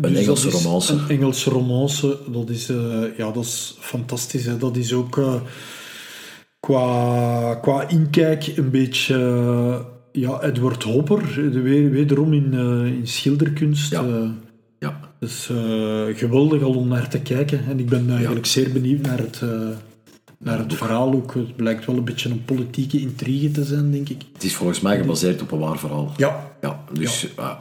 een 0.00 0.12
Dus 0.12 0.20
Engelse 0.20 0.50
romance. 0.50 0.92
Een 0.92 1.08
Engelse 1.08 1.50
romance, 1.50 2.18
dat 2.32 2.48
is, 2.50 2.68
eh, 2.68 3.02
ja, 3.16 3.30
dat 3.30 3.44
is 3.44 3.76
fantastisch. 3.80 4.44
Hè. 4.44 4.56
Dat 4.58 4.76
is 4.76 4.92
ook 4.92 5.18
eh, 5.18 5.34
qua, 6.60 7.54
qua 7.54 7.88
inkijk 7.88 8.46
een 8.56 8.70
beetje 8.70 9.14
eh, 9.14 9.80
ja, 10.12 10.42
Edward 10.42 10.82
Hopper, 10.82 11.34
de, 11.52 11.60
we- 11.60 11.88
wederom 11.88 12.32
in, 12.32 12.52
in 12.86 13.06
schilderkunst. 13.06 13.90
Ja. 13.90 14.04
Ja, 14.78 15.00
dus 15.18 15.50
geweldig 16.14 16.62
al 16.62 16.74
om 16.74 16.88
naar 16.88 17.08
te 17.08 17.20
kijken. 17.20 17.64
En 17.68 17.78
ik 17.78 17.88
ben 17.88 18.10
eigenlijk 18.10 18.46
zeer 18.46 18.72
benieuwd 18.72 19.00
naar 19.00 19.18
het, 19.18 19.40
naar 20.38 20.58
het 20.58 20.74
verhaal 20.74 21.12
ook. 21.12 21.34
Het 21.34 21.56
blijkt 21.56 21.84
wel 21.86 21.96
een 21.96 22.04
beetje 22.04 22.30
een 22.30 22.44
politieke 22.44 23.00
intrigue 23.00 23.50
te 23.50 23.64
zijn, 23.64 23.90
denk 23.90 24.08
ik. 24.08 24.22
het 24.32 24.44
is 24.44 24.54
volgens 24.54 24.80
mij 24.80 24.96
gebaseerd 24.98 25.42
op 25.42 25.52
een 25.52 25.58
waar 25.58 25.78
verhaal. 25.78 26.12
Ja, 26.16 26.56
Ja, 26.60 26.84
dus, 26.92 27.26
ja, 27.36 27.58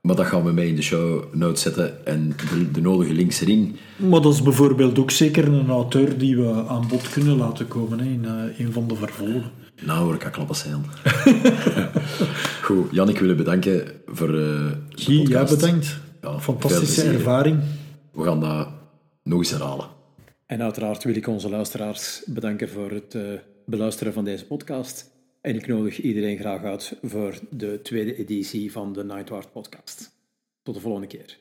maar 0.00 0.16
dat 0.16 0.26
gaan 0.26 0.44
we 0.44 0.52
mee 0.52 0.68
in 0.68 0.76
de 0.76 0.82
show 0.82 1.34
notes 1.34 1.62
zetten 1.62 2.06
en 2.06 2.28
de, 2.28 2.70
de 2.70 2.80
nodige 2.80 3.12
links 3.12 3.40
erin. 3.40 3.76
maar 3.96 4.20
dat 4.20 4.32
is 4.32 4.42
bijvoorbeeld 4.42 4.98
ook 4.98 5.10
zeker 5.10 5.48
een 5.48 5.68
auteur 5.70 6.18
die 6.18 6.36
we 6.36 6.64
aan 6.66 6.88
bod 6.88 7.08
kunnen 7.08 7.36
laten 7.36 7.68
komen 7.68 7.98
hè, 7.98 8.04
in 8.04 8.24
eh, 8.24 8.58
een 8.66 8.72
van 8.72 8.88
de 8.88 8.94
vervolgen. 8.94 9.50
Nou 9.82 10.04
hoor 10.04 10.14
ik 10.14 10.24
aan 10.24 10.30
klappen 10.30 10.56
zijn. 10.56 10.84
Goed, 12.66 12.86
Jan, 12.90 13.08
ik 13.08 13.18
wil 13.18 13.28
je 13.28 13.34
bedanken 13.34 13.92
voor 14.06 14.28
eh 14.28 14.34
de 14.34 14.76
Guy, 14.88 15.26
jij 15.26 15.44
bedankt. 15.44 15.98
Ja, 16.22 16.40
Fantastische 16.40 17.02
ervaring. 17.02 17.60
We 18.12 18.22
gaan 18.22 18.40
dat 18.40 18.68
nog 19.22 19.38
eens 19.38 19.50
herhalen. 19.50 19.86
En 20.46 20.62
uiteraard 20.62 21.04
wil 21.04 21.14
ik 21.14 21.26
onze 21.26 21.50
luisteraars 21.50 22.22
bedanken 22.26 22.68
voor 22.68 22.90
het 22.90 23.14
eh, 23.14 23.22
beluisteren 23.66 24.12
van 24.12 24.24
deze 24.24 24.46
podcast. 24.46 25.09
En 25.40 25.54
ik 25.54 25.66
nodig 25.66 26.00
iedereen 26.00 26.38
graag 26.38 26.62
uit 26.62 26.98
voor 27.02 27.38
de 27.50 27.82
tweede 27.82 28.16
editie 28.16 28.72
van 28.72 28.92
de 28.92 29.04
Nightward 29.04 29.52
podcast. 29.52 30.10
Tot 30.62 30.74
de 30.74 30.80
volgende 30.80 31.06
keer. 31.06 31.39